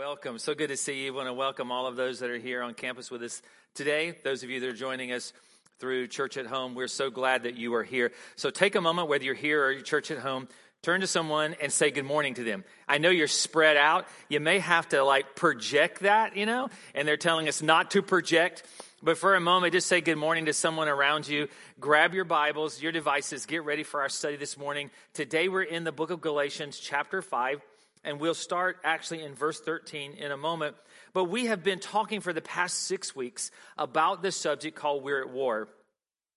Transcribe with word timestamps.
Welcome. 0.00 0.38
So 0.38 0.54
good 0.54 0.68
to 0.68 0.78
see 0.78 1.04
you. 1.04 1.12
I 1.12 1.14
want 1.14 1.28
to 1.28 1.34
welcome 1.34 1.70
all 1.70 1.86
of 1.86 1.94
those 1.94 2.20
that 2.20 2.30
are 2.30 2.38
here 2.38 2.62
on 2.62 2.72
campus 2.72 3.10
with 3.10 3.22
us 3.22 3.42
today. 3.74 4.16
Those 4.24 4.42
of 4.42 4.48
you 4.48 4.58
that 4.60 4.66
are 4.70 4.72
joining 4.72 5.12
us 5.12 5.34
through 5.78 6.06
Church 6.06 6.38
at 6.38 6.46
Home, 6.46 6.74
we're 6.74 6.88
so 6.88 7.10
glad 7.10 7.42
that 7.42 7.58
you 7.58 7.74
are 7.74 7.84
here. 7.84 8.10
So 8.34 8.48
take 8.48 8.76
a 8.76 8.80
moment, 8.80 9.08
whether 9.08 9.24
you're 9.24 9.34
here 9.34 9.62
or 9.62 9.72
your 9.72 9.82
Church 9.82 10.10
at 10.10 10.16
Home, 10.16 10.48
turn 10.80 11.02
to 11.02 11.06
someone 11.06 11.54
and 11.60 11.70
say 11.70 11.90
good 11.90 12.06
morning 12.06 12.32
to 12.32 12.44
them. 12.44 12.64
I 12.88 12.96
know 12.96 13.10
you're 13.10 13.28
spread 13.28 13.76
out. 13.76 14.06
You 14.30 14.40
may 14.40 14.58
have 14.60 14.88
to 14.88 15.04
like 15.04 15.36
project 15.36 16.00
that, 16.00 16.34
you 16.34 16.46
know, 16.46 16.70
and 16.94 17.06
they're 17.06 17.18
telling 17.18 17.46
us 17.46 17.60
not 17.60 17.90
to 17.90 18.00
project. 18.00 18.62
But 19.02 19.18
for 19.18 19.34
a 19.34 19.40
moment, 19.40 19.74
just 19.74 19.86
say 19.86 20.00
good 20.00 20.16
morning 20.16 20.46
to 20.46 20.54
someone 20.54 20.88
around 20.88 21.28
you. 21.28 21.48
Grab 21.78 22.14
your 22.14 22.24
Bibles, 22.24 22.80
your 22.80 22.92
devices, 22.92 23.44
get 23.44 23.64
ready 23.64 23.82
for 23.82 24.00
our 24.00 24.08
study 24.08 24.36
this 24.36 24.56
morning. 24.56 24.90
Today 25.12 25.48
we're 25.48 25.62
in 25.62 25.84
the 25.84 25.92
book 25.92 26.10
of 26.10 26.22
Galatians, 26.22 26.78
chapter 26.78 27.20
5. 27.20 27.60
And 28.04 28.20
we'll 28.20 28.34
start 28.34 28.78
actually 28.82 29.22
in 29.22 29.34
verse 29.34 29.60
13 29.60 30.14
in 30.14 30.32
a 30.32 30.36
moment. 30.36 30.76
But 31.12 31.24
we 31.24 31.46
have 31.46 31.62
been 31.62 31.80
talking 31.80 32.20
for 32.20 32.32
the 32.32 32.40
past 32.40 32.78
six 32.78 33.14
weeks 33.14 33.50
about 33.76 34.22
this 34.22 34.36
subject 34.36 34.76
called 34.76 35.02
We're 35.02 35.20
at 35.20 35.30
War. 35.30 35.68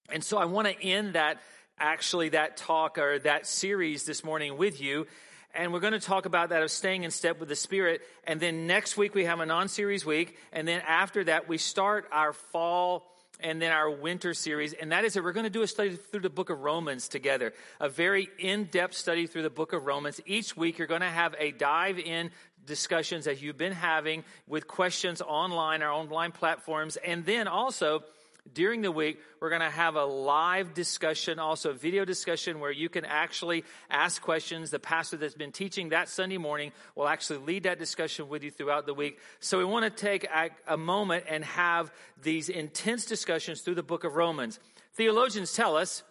And 0.09 0.23
so 0.23 0.37
I 0.37 0.45
want 0.45 0.67
to 0.67 0.83
end 0.83 1.13
that, 1.13 1.41
actually, 1.79 2.29
that 2.29 2.57
talk 2.57 2.97
or 2.97 3.19
that 3.19 3.47
series 3.47 4.03
this 4.03 4.23
morning 4.23 4.57
with 4.57 4.81
you. 4.81 5.07
And 5.55 5.71
we're 5.71 5.79
going 5.79 5.93
to 5.93 5.99
talk 5.99 6.25
about 6.25 6.49
that 6.49 6.63
of 6.63 6.71
staying 6.71 7.03
in 7.03 7.11
step 7.11 7.39
with 7.39 7.47
the 7.47 7.55
Spirit. 7.55 8.01
And 8.23 8.39
then 8.39 8.65
next 8.65 8.97
week 8.97 9.13
we 9.13 9.25
have 9.25 9.39
a 9.39 9.45
non 9.45 9.69
series 9.69 10.05
week. 10.05 10.37
And 10.51 10.67
then 10.67 10.81
after 10.85 11.23
that, 11.25 11.47
we 11.47 11.57
start 11.57 12.07
our 12.11 12.33
fall 12.33 13.12
and 13.39 13.61
then 13.61 13.71
our 13.71 13.89
winter 13.89 14.33
series, 14.33 14.73
and 14.73 14.91
that 14.91 15.05
is 15.05 15.13
that 15.13 15.23
we're 15.23 15.33
going 15.33 15.45
to 15.45 15.49
do 15.49 15.61
a 15.61 15.67
study 15.67 15.95
through 15.95 16.21
the 16.21 16.29
book 16.29 16.49
of 16.49 16.59
Romans 16.59 17.07
together, 17.07 17.53
a 17.79 17.89
very 17.89 18.29
in 18.39 18.65
depth 18.65 18.93
study 18.95 19.27
through 19.27 19.43
the 19.43 19.49
book 19.49 19.73
of 19.73 19.85
Romans. 19.85 20.21
Each 20.25 20.55
week, 20.55 20.77
you're 20.77 20.87
going 20.87 21.01
to 21.01 21.07
have 21.07 21.35
a 21.37 21.51
dive 21.51 21.99
in 21.99 22.31
discussions 22.65 23.25
that 23.25 23.41
you've 23.41 23.57
been 23.57 23.73
having 23.73 24.23
with 24.47 24.67
questions 24.67 25.21
online, 25.21 25.81
our 25.81 25.91
online 25.91 26.31
platforms, 26.31 26.95
and 26.97 27.25
then 27.25 27.47
also 27.47 28.03
during 28.51 28.81
the 28.81 28.91
week, 28.91 29.19
we're 29.39 29.49
going 29.49 29.61
to 29.61 29.69
have 29.69 29.95
a 29.95 30.03
live 30.03 30.73
discussion, 30.73 31.39
also 31.39 31.69
a 31.69 31.73
video 31.73 32.03
discussion 32.03 32.59
where 32.59 32.71
you 32.71 32.89
can 32.89 33.05
actually 33.05 33.63
ask 33.89 34.21
questions. 34.21 34.69
The 34.69 34.79
pastor 34.79 35.17
that's 35.17 35.33
been 35.33 35.53
teaching 35.53 35.89
that 35.89 36.09
Sunday 36.09 36.37
morning 36.37 36.73
will 36.95 37.07
actually 37.07 37.39
lead 37.39 37.63
that 37.63 37.79
discussion 37.79 38.27
with 38.27 38.43
you 38.43 38.51
throughout 38.51 38.85
the 38.85 38.93
week. 38.93 39.19
So 39.39 39.57
we 39.57 39.65
want 39.65 39.85
to 39.85 39.89
take 39.89 40.25
a, 40.25 40.49
a 40.67 40.77
moment 40.77 41.25
and 41.29 41.45
have 41.45 41.91
these 42.21 42.49
intense 42.49 43.05
discussions 43.05 43.61
through 43.61 43.75
the 43.75 43.83
book 43.83 44.03
of 44.03 44.15
Romans. 44.15 44.59
Theologians 44.93 45.53
tell 45.53 45.77
us 45.77 46.03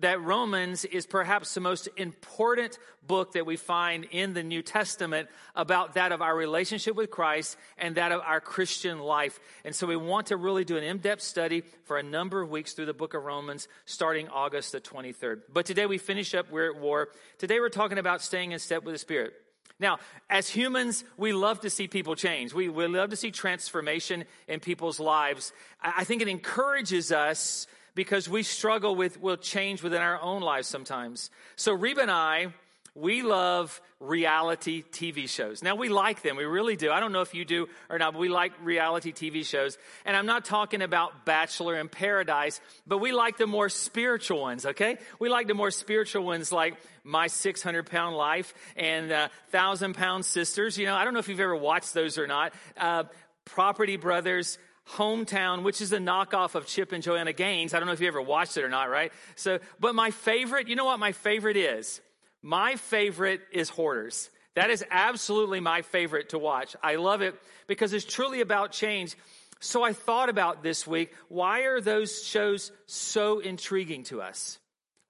that 0.00 0.20
Romans 0.22 0.84
is 0.84 1.06
perhaps 1.06 1.54
the 1.54 1.60
most 1.60 1.88
important 1.96 2.78
book 3.06 3.32
that 3.32 3.46
we 3.46 3.56
find 3.56 4.06
in 4.10 4.34
the 4.34 4.42
New 4.42 4.62
Testament 4.62 5.28
about 5.54 5.94
that 5.94 6.12
of 6.12 6.22
our 6.22 6.34
relationship 6.34 6.96
with 6.96 7.10
Christ 7.10 7.56
and 7.78 7.96
that 7.96 8.12
of 8.12 8.20
our 8.24 8.40
Christian 8.40 8.98
life. 8.98 9.38
And 9.64 9.74
so 9.74 9.86
we 9.86 9.96
want 9.96 10.28
to 10.28 10.36
really 10.36 10.64
do 10.64 10.76
an 10.76 10.84
in-depth 10.84 11.22
study 11.22 11.62
for 11.84 11.98
a 11.98 12.02
number 12.02 12.40
of 12.40 12.50
weeks 12.50 12.72
through 12.72 12.86
the 12.86 12.94
book 12.94 13.14
of 13.14 13.24
Romans 13.24 13.68
starting 13.84 14.28
August 14.28 14.72
the 14.72 14.80
23rd. 14.80 15.42
But 15.52 15.66
today 15.66 15.86
we 15.86 15.98
finish 15.98 16.34
up 16.34 16.50
We're 16.50 16.70
at 16.70 16.80
War. 16.80 17.08
Today 17.38 17.60
we're 17.60 17.68
talking 17.68 17.98
about 17.98 18.22
staying 18.22 18.52
in 18.52 18.58
step 18.58 18.84
with 18.84 18.94
the 18.94 18.98
Spirit. 18.98 19.34
Now, 19.78 19.98
as 20.28 20.46
humans, 20.46 21.04
we 21.16 21.32
love 21.32 21.60
to 21.60 21.70
see 21.70 21.88
people 21.88 22.14
change. 22.14 22.52
We, 22.52 22.68
we 22.68 22.86
love 22.86 23.10
to 23.10 23.16
see 23.16 23.30
transformation 23.30 24.24
in 24.46 24.60
people's 24.60 25.00
lives. 25.00 25.52
I 25.82 26.04
think 26.04 26.20
it 26.20 26.28
encourages 26.28 27.10
us 27.12 27.66
because 27.94 28.28
we 28.28 28.42
struggle 28.42 28.94
with 28.94 29.20
will 29.20 29.36
change 29.36 29.82
within 29.82 30.02
our 30.02 30.20
own 30.20 30.42
lives 30.42 30.68
sometimes. 30.68 31.30
So 31.56 31.72
Reba 31.72 32.02
and 32.02 32.10
I, 32.10 32.52
we 32.94 33.22
love 33.22 33.80
reality 34.00 34.82
TV 34.90 35.28
shows. 35.28 35.62
Now 35.62 35.74
we 35.74 35.88
like 35.88 36.22
them. 36.22 36.36
We 36.36 36.44
really 36.44 36.76
do. 36.76 36.90
I 36.90 37.00
don't 37.00 37.12
know 37.12 37.20
if 37.20 37.34
you 37.34 37.44
do 37.44 37.68
or 37.88 37.98
not, 37.98 38.14
but 38.14 38.18
we 38.18 38.28
like 38.28 38.52
reality 38.62 39.12
TV 39.12 39.44
shows. 39.44 39.78
And 40.04 40.16
I'm 40.16 40.26
not 40.26 40.44
talking 40.44 40.82
about 40.82 41.24
Bachelor 41.24 41.78
in 41.78 41.88
Paradise, 41.88 42.60
but 42.86 42.98
we 42.98 43.12
like 43.12 43.36
the 43.36 43.46
more 43.46 43.68
spiritual 43.68 44.40
ones, 44.40 44.66
okay? 44.66 44.98
We 45.18 45.28
like 45.28 45.46
the 45.46 45.54
more 45.54 45.70
spiritual 45.70 46.24
ones 46.24 46.50
like 46.50 46.74
My 47.04 47.28
600 47.28 47.86
Pound 47.86 48.16
Life 48.16 48.54
and 48.76 49.12
uh, 49.12 49.28
Thousand 49.50 49.94
Pound 49.94 50.24
Sisters. 50.24 50.76
You 50.76 50.86
know, 50.86 50.94
I 50.94 51.04
don't 51.04 51.12
know 51.12 51.20
if 51.20 51.28
you've 51.28 51.40
ever 51.40 51.56
watched 51.56 51.94
those 51.94 52.18
or 52.18 52.26
not. 52.26 52.52
Uh, 52.76 53.04
Property 53.44 53.96
Brothers, 53.96 54.58
Hometown, 54.88 55.62
which 55.62 55.80
is 55.80 55.92
a 55.92 55.98
knockoff 55.98 56.54
of 56.54 56.66
Chip 56.66 56.92
and 56.92 57.02
Joanna 57.02 57.32
Gaines. 57.32 57.74
I 57.74 57.78
don't 57.78 57.86
know 57.86 57.92
if 57.92 58.00
you 58.00 58.08
ever 58.08 58.20
watched 58.20 58.56
it 58.56 58.64
or 58.64 58.68
not, 58.68 58.90
right? 58.90 59.12
So, 59.36 59.60
but 59.78 59.94
my 59.94 60.10
favorite, 60.10 60.68
you 60.68 60.76
know 60.76 60.84
what 60.84 60.98
my 60.98 61.12
favorite 61.12 61.56
is? 61.56 62.00
My 62.42 62.76
favorite 62.76 63.40
is 63.52 63.68
Hoarders. 63.68 64.30
That 64.54 64.70
is 64.70 64.84
absolutely 64.90 65.60
my 65.60 65.82
favorite 65.82 66.30
to 66.30 66.38
watch. 66.38 66.74
I 66.82 66.96
love 66.96 67.22
it 67.22 67.40
because 67.66 67.92
it's 67.92 68.04
truly 68.04 68.40
about 68.40 68.72
change. 68.72 69.16
So 69.60 69.84
I 69.84 69.92
thought 69.92 70.28
about 70.28 70.62
this 70.62 70.86
week, 70.86 71.14
why 71.28 71.60
are 71.60 71.80
those 71.80 72.24
shows 72.24 72.72
so 72.86 73.40
intriguing 73.40 74.04
to 74.04 74.22
us? 74.22 74.58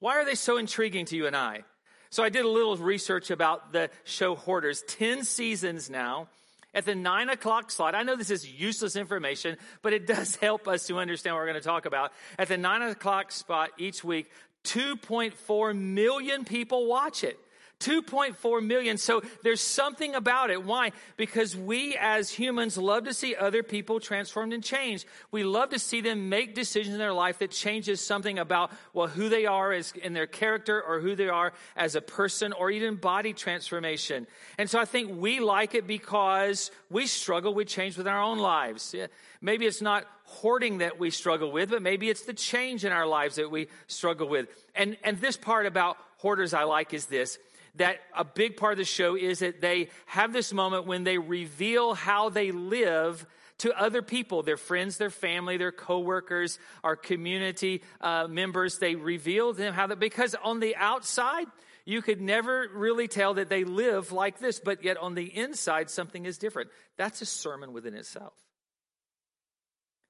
Why 0.01 0.17
are 0.17 0.25
they 0.25 0.35
so 0.35 0.57
intriguing 0.57 1.07
to 1.07 1.17
you 1.17 1.27
and 1.27 1.37
I? 1.37 1.65
So 2.11 2.25
I 2.25 2.29
did 2.29 2.45
a 2.45 2.49
little 2.49 2.77
research 2.77 3.31
about 3.31 3.73
the 3.73 3.91
show 4.05 4.35
Hoarders. 4.35 4.83
10 4.89 5.23
seasons 5.23 5.89
now 5.89 6.29
at 6.75 6.85
the 6.85 6.95
nine 6.95 7.29
o'clock 7.29 7.71
slot. 7.71 7.95
I 7.95 8.03
know 8.03 8.17
this 8.17 8.31
is 8.31 8.49
useless 8.49 8.97
information, 8.97 9.57
but 9.83 9.93
it 9.93 10.07
does 10.07 10.37
help 10.41 10.69
us 10.69 10.87
to 10.87 10.99
understand 10.99 11.35
what 11.35 11.41
we're 11.41 11.51
going 11.51 11.61
to 11.61 11.67
talk 11.67 11.87
about. 11.87 12.13
At 12.39 12.49
the 12.49 12.59
nine 12.59 12.83
o'clock 12.83 13.33
spot 13.33 13.71
each 13.79 14.05
week, 14.05 14.31
2.4 14.65 15.77
million 15.77 16.45
people 16.45 16.87
watch 16.87 17.25
it. 17.25 17.39
2.4 17.81 18.65
million. 18.65 18.99
So 18.99 19.23
there's 19.43 19.61
something 19.61 20.15
about 20.15 20.51
it. 20.51 20.65
Why? 20.65 20.93
Because 21.17 21.57
we 21.57 21.97
as 21.99 22.31
humans 22.31 22.79
love 22.79 23.05
to 23.05 23.15
see 23.15 23.35
other 23.35 23.63
people 23.63 24.01
transformed 24.01 24.53
and 24.53 24.63
changed. 24.63 25.07
We 25.31 25.45
love 25.45 25.71
to 25.71 25.79
see 25.79 26.01
them 26.01 26.29
make 26.29 26.55
decisions 26.55 26.93
in 26.93 26.99
their 26.99 27.13
life 27.13 27.39
that 27.39 27.51
changes 27.51 28.01
something 28.01 28.39
about, 28.39 28.71
well, 28.93 29.09
who 29.09 29.29
they 29.29 29.47
are 29.47 29.73
as 29.73 29.93
in 29.93 30.13
their 30.13 30.27
character 30.27 30.83
or 30.83 31.01
who 31.01 31.17
they 31.17 31.29
are 31.29 31.53
as 31.75 31.95
a 31.95 32.01
person 32.01 32.53
or 32.53 32.71
even 32.71 32.97
body 32.97 33.33
transformation. 33.33 34.27
And 34.59 34.69
so 34.69 34.79
I 34.79 34.85
think 34.85 35.21
we 35.21 35.41
like 35.41 35.75
it 35.75 35.87
because 35.87 36.71
we 36.91 37.07
struggle 37.07 37.55
with 37.55 37.69
change 37.69 37.97
within 37.97 38.13
our 38.13 38.23
own 38.23 38.39
lives. 38.39 38.95
Maybe 39.41 39.67
it's 39.67 39.81
not 39.83 40.07
hoarding 40.25 40.79
that 40.79 40.99
we 40.99 41.11
struggle 41.11 41.51
with, 41.51 41.71
but 41.71 41.83
maybe 41.83 42.09
it's 42.09 42.23
the 42.23 42.35
change 42.35 42.85
in 42.85 42.93
our 42.93 43.07
lives 43.07 43.37
that 43.37 43.51
we 43.51 43.69
struggle 43.89 44.29
with. 44.29 44.49
And, 44.75 44.97
and 45.03 45.19
this 45.19 45.37
part 45.37 45.67
about 45.67 45.97
hoarders 46.19 46.55
I 46.55 46.65
like 46.65 46.95
is 46.95 47.07
this 47.07 47.39
that 47.77 48.01
a 48.17 48.25
big 48.25 48.57
part 48.57 48.73
of 48.73 48.79
the 48.79 48.85
show 48.85 49.17
is 49.17 49.41
that 49.41 49.61
they 49.61 49.89
have 50.07 50.33
this 50.33 50.53
moment 50.53 50.87
when 50.87 51.05
they 51.05 51.19
reveal 51.19 51.95
how 51.95 52.29
they 52.29 52.51
live 52.51 53.27
to 53.59 53.79
other 53.79 54.01
people, 54.01 54.43
their 54.43 54.57
friends, 54.57 54.97
their 54.97 55.11
family, 55.11 55.59
their 55.59 55.73
coworkers, 55.73 56.59
our 56.83 56.97
community 56.97 57.83
uh, 58.01 58.27
members. 58.27 58.79
They 58.79 58.95
reveal 58.95 59.53
them 59.53 59.75
how 59.75 59.87
that, 59.89 59.99
because 59.99 60.35
on 60.43 60.61
the 60.61 60.77
outside, 60.77 61.47
you 61.85 62.01
could 62.03 62.21
never 62.21 62.69
really 62.73 63.07
tell 63.07 63.35
that 63.35 63.49
they 63.49 63.65
live 63.65 64.13
like 64.13 64.39
this, 64.39 64.61
but 64.61 64.83
yet 64.83 64.97
on 64.97 65.15
the 65.15 65.25
inside, 65.25 65.91
something 65.91 66.25
is 66.25 66.39
different. 66.39 66.71
That's 66.97 67.21
a 67.21 67.27
sermon 67.27 67.73
within 67.73 67.95
itself. 67.95 68.33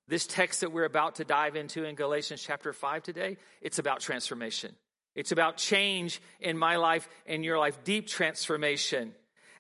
This 0.07 0.27
text 0.27 0.61
that 0.61 0.73
we're 0.73 0.85
about 0.85 1.17
to 1.17 1.25
dive 1.25 1.57
into 1.57 1.85
in 1.85 1.95
Galatians 1.95 2.43
chapter 2.43 2.73
5 2.73 3.03
today, 3.03 3.37
it's 3.61 3.79
about 3.79 4.01
transformation. 4.01 4.75
It's 5.15 5.33
about 5.33 5.57
change 5.57 6.21
in 6.41 6.57
my 6.57 6.77
life 6.77 7.09
and 7.27 7.45
your 7.45 7.59
life, 7.59 7.83
deep 7.85 8.07
transformation. 8.07 9.13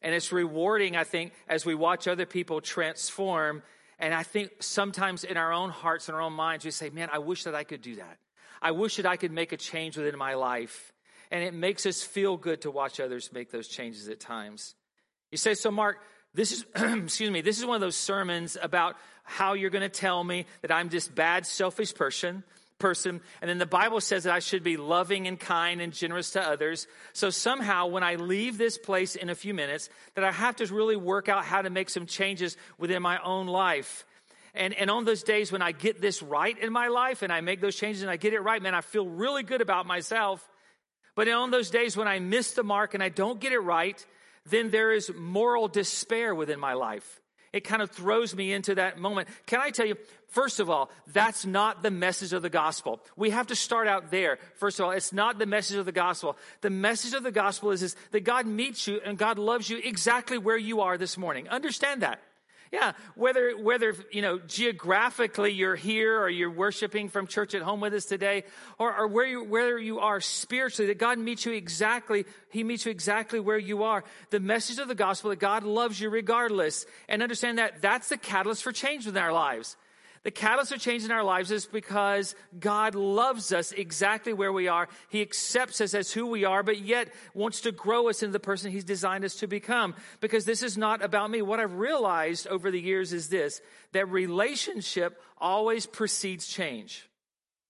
And 0.03 0.15
it's 0.15 0.33
rewarding, 0.33 0.97
I 0.97 1.05
think, 1.05 1.33
as 1.49 1.66
we 1.66 1.75
watch 1.75 2.09
other 2.09 2.27
people 2.27 2.61
transform. 2.61 3.62
And 3.99 4.15
I 4.15 4.22
think 4.22 4.50
sometimes 4.60 5.25
in 5.25 5.37
our 5.37 5.53
own 5.53 5.71
hearts 5.71 6.09
and 6.09 6.16
our 6.16 6.22
own 6.22 6.33
minds, 6.33 6.65
we 6.65 6.71
say, 6.71 6.91
man, 6.91 7.10
I 7.12 7.19
wish 7.19 7.44
that 7.44 7.55
I 7.55 7.65
could 7.65 7.83
do 7.83 7.97
that. 7.97 8.19
I 8.62 8.71
wish 8.72 8.97
that 8.97 9.06
I 9.06 9.16
could 9.16 9.33
make 9.33 9.53
a 9.53 9.56
change 9.56 9.97
within 9.97 10.16
my 10.19 10.34
life. 10.34 10.93
And 11.31 11.44
it 11.44 11.55
makes 11.55 11.87
us 11.87 12.03
feel 12.03 12.37
good 12.37 12.62
to 12.62 12.71
watch 12.71 12.99
others 12.99 13.31
make 13.33 13.50
those 13.50 13.69
changes 13.69 14.09
at 14.09 14.21
times. 14.21 14.75
You 15.31 15.39
say, 15.39 15.55
so 15.55 15.71
Mark, 15.71 15.99
this 16.34 16.53
is, 16.53 16.65
excuse 16.75 17.31
me, 17.31 17.41
this 17.41 17.59
is 17.59 17.66
one 17.66 17.75
of 17.75 17.81
those 17.81 17.97
sermons 17.97 18.57
about 18.60 18.97
how 19.22 19.53
you're 19.54 19.71
going 19.71 19.83
to 19.83 19.89
tell 19.89 20.22
me 20.25 20.47
that 20.63 20.72
I'm 20.72 20.89
this 20.89 21.09
bad, 21.09 21.47
selfish 21.47 21.95
person, 21.95 22.42
person. 22.80 23.21
And 23.41 23.48
then 23.48 23.59
the 23.59 23.66
Bible 23.66 24.00
says 24.00 24.24
that 24.24 24.34
I 24.34 24.41
should 24.41 24.65
be 24.65 24.77
loving 24.77 25.28
and 25.28 25.38
kind 25.38 25.80
and 25.80 25.92
generous 25.92 26.30
to 26.32 26.42
others. 26.42 26.88
So 27.12 27.30
somehow 27.30 27.86
when 27.86 28.03
I 28.03 28.16
leave 28.16 28.59
this 28.59 28.77
place 28.78 29.15
in 29.15 29.30
a 29.30 29.34
few 29.34 29.54
minutes, 29.54 29.88
that 30.15 30.24
I 30.24 30.32
have 30.32 30.56
to 30.56 30.66
really 30.66 30.97
work 30.97 31.28
out 31.28 31.44
how 31.44 31.62
to 31.62 31.71
make 31.71 31.91
some 31.91 32.06
changes 32.06 32.56
within 32.78 33.03
my 33.03 33.22
own 33.22 33.47
life. 33.47 34.04
And, 34.54 34.74
and 34.74 34.91
on 34.91 35.04
those 35.04 35.22
days 35.22 35.53
when 35.53 35.62
I 35.62 35.72
get 35.72 36.00
this 36.00 36.22
right 36.22 36.59
in 36.59 36.72
my 36.72 36.88
life 36.88 37.22
and 37.22 37.32
I 37.32 37.41
make 37.41 37.60
those 37.60 37.77
changes 37.77 38.03
and 38.03 38.10
I 38.10 38.16
get 38.16 38.32
it 38.32 38.41
right, 38.41 38.60
man, 38.60 38.74
I 38.74 38.80
feel 38.80 39.06
really 39.06 39.44
good 39.44 39.60
about 39.60 39.86
myself. 39.86 40.47
But 41.15 41.28
on 41.28 41.50
those 41.50 41.71
days 41.71 41.97
when 41.97 42.09
I 42.09 42.18
miss 42.18 42.53
the 42.53 42.65
mark 42.65 42.94
and 42.94 43.03
I 43.03 43.10
don't 43.10 43.38
get 43.38 43.53
it 43.53 43.60
right, 43.60 44.04
then 44.47 44.71
there 44.71 44.91
is 44.91 45.12
moral 45.15 45.68
despair 45.68 46.34
within 46.34 46.59
my 46.59 46.72
life. 46.72 47.20
It 47.53 47.65
kind 47.65 47.83
of 47.83 47.91
throws 47.91 48.35
me 48.35 48.53
into 48.53 48.77
that 48.77 48.99
moment. 48.99 49.29
Can 49.47 49.61
I 49.61 49.71
tell 49.71 49.87
you, 49.87 49.97
first 50.29 50.61
of 50.61 50.71
all, 50.71 50.91
that's 51.09 51.45
not 51.45 51.83
the 51.83 51.91
message 51.91 52.33
of 52.33 52.43
the 52.43 52.51
gospel. 52.51 53.01
We 53.17 53.31
have 53.31 53.49
to 53.49 53.57
start 53.57 53.89
out 53.89 54.11
there. 54.11 54.39
First 54.55 54.79
of 54.79 54.87
all, 54.87 54.93
it's 54.93 55.13
not 55.13 55.39
the 55.39 55.47
message 55.47 55.77
of 55.77 55.87
the 55.87 55.93
gospel. 55.93 56.37
The 56.61 56.71
message 56.71 57.15
of 57.15 57.23
the 57.23 57.33
gospel 57.33 57.73
is, 57.73 57.83
is 57.83 57.97
that 58.13 58.21
God 58.21 58.47
meets 58.47 58.87
you 58.87 59.01
and 59.05 59.19
God 59.19 59.39
loves 59.39 59.69
you 59.69 59.81
exactly 59.83 60.39
where 60.39 60.57
you 60.57 60.81
are 60.81 60.97
this 60.97 61.19
morning. 61.19 61.49
Understand 61.49 62.03
that. 62.03 62.21
Yeah, 62.72 62.93
whether 63.17 63.51
whether 63.59 63.97
you 64.13 64.22
know 64.22 64.39
geographically 64.39 65.51
you're 65.53 65.75
here 65.75 66.21
or 66.21 66.28
you're 66.28 66.53
worshiping 66.53 67.09
from 67.09 67.27
church 67.27 67.53
at 67.53 67.63
home 67.63 67.81
with 67.81 67.93
us 67.95 68.05
today, 68.05 68.45
or, 68.78 68.97
or 68.97 69.09
where 69.09 69.27
you 69.27 69.43
where 69.43 69.77
you 69.77 69.99
are 69.99 70.21
spiritually, 70.21 70.87
that 70.87 70.99
God 70.99 71.19
meets 71.19 71.45
you 71.45 71.53
exactly, 71.53 72.27
He 72.51 72.63
meets 72.63 72.84
you 72.84 72.93
exactly 72.93 73.41
where 73.41 73.59
you 73.59 73.83
are. 73.83 74.05
The 74.31 74.39
message 74.39 74.78
of 74.78 74.87
the 74.87 74.95
gospel 74.95 75.31
that 75.31 75.41
God 75.41 75.65
loves 75.65 76.01
you 76.01 76.11
regardless, 76.11 76.87
and 77.09 77.25
understand 77.25 77.59
that 77.59 77.83
that's 77.83 78.09
the 78.09 78.17
catalyst 78.17 78.63
for 78.63 78.71
change 78.71 79.05
within 79.05 79.21
our 79.23 79.33
lives. 79.33 79.77
The 80.22 80.31
catalyst 80.31 80.72
of 80.72 80.81
change 80.81 81.05
in 81.05 81.11
our 81.11 81.25
lives 81.25 81.51
is 81.51 81.65
because 81.65 82.34
God 82.59 82.95
loves 82.95 83.53
us 83.53 83.72
exactly 83.72 84.34
where 84.34 84.53
we 84.53 84.69
are. 84.69 84.89
He 85.09 85.22
accepts 85.22 85.81
us 85.81 85.95
as 85.95 86.13
who 86.13 86.27
we 86.27 86.45
are, 86.45 86.63
but 86.63 86.78
yet 86.78 87.09
wants 87.33 87.63
to 87.63 87.72
grow 87.72 88.11
us 88.11 88.22
into 88.22 88.33
the 88.33 88.41
person 88.41 88.71
He's 88.71 88.84
designed 88.84 89.25
us 89.25 89.37
to 89.37 89.47
become. 89.47 89.95
Because 90.21 90.45
this 90.45 90.63
is 90.63 90.77
not 90.77 91.03
about 91.03 91.31
me. 91.31 91.41
What 91.41 91.59
I've 91.59 91.72
realized 91.72 92.47
over 92.49 92.71
the 92.71 92.81
years 92.81 93.15
is 93.15 93.28
this 93.28 93.63
that 93.93 94.11
relationship 94.11 95.22
always 95.39 95.87
precedes 95.87 96.47
change. 96.47 97.09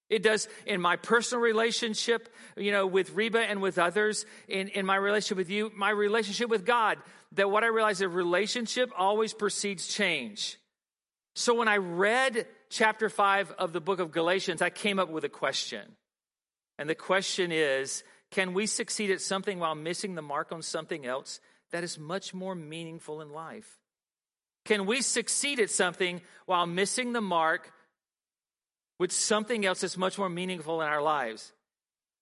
It 0.09 0.25
does 0.25 0.49
in 0.67 0.81
my 0.81 0.97
personal 0.97 1.41
relationship, 1.41 2.35
you 2.57 2.73
know, 2.73 2.85
with 2.85 3.15
Reba 3.15 3.39
and 3.39 3.63
with 3.63 3.79
others, 3.79 4.27
in, 4.49 4.67
in 4.69 4.85
my 4.85 4.97
relationship 4.97 5.39
with 5.39 5.51
you, 5.51 5.71
my 5.77 5.91
relationship 5.91 6.51
with 6.51 6.67
God, 6.67 6.99
that 7.33 7.49
what 7.49 7.63
I 7.63 7.69
realize 7.69 8.01
is 8.01 8.09
relationship 8.09 8.91
always 8.99 9.33
precedes 9.33 9.87
change. 9.87 10.59
So 11.35 11.55
when 11.55 11.69
I 11.69 11.77
read 11.77 12.47
chapter 12.69 13.09
5 13.09 13.53
of 13.53 13.73
the 13.73 13.81
book 13.81 14.01
of 14.01 14.11
Galatians, 14.11 14.63
I 14.63 14.71
came 14.71 14.99
up 14.99 15.09
with 15.09 15.25
a 15.25 15.29
question. 15.29 15.97
And 16.79 16.89
the 16.89 16.95
question 16.95 17.53
is 17.53 18.03
can 18.31 18.55
we 18.55 18.67
succeed 18.67 19.11
at 19.11 19.21
something 19.21 19.59
while 19.59 19.75
missing 19.75 20.15
the 20.15 20.23
mark 20.23 20.53
on 20.53 20.63
something 20.63 21.05
else 21.05 21.41
that 21.73 21.85
is 21.85 21.99
much 21.99 22.33
more 22.33 22.55
meaningful 22.55 23.21
in 23.21 23.31
life? 23.31 23.79
Can 24.65 24.87
we 24.87 25.03
succeed 25.03 25.59
at 25.59 25.71
something 25.71 26.21
while 26.47 26.67
missing 26.67 27.13
the 27.13 27.21
mark 27.21 27.73
with 28.99 29.11
something 29.11 29.65
else 29.65 29.81
that's 29.81 29.97
much 29.97 30.19
more 30.19 30.29
meaningful 30.29 30.81
in 30.83 30.89
our 30.89 31.03
lives? 31.03 31.53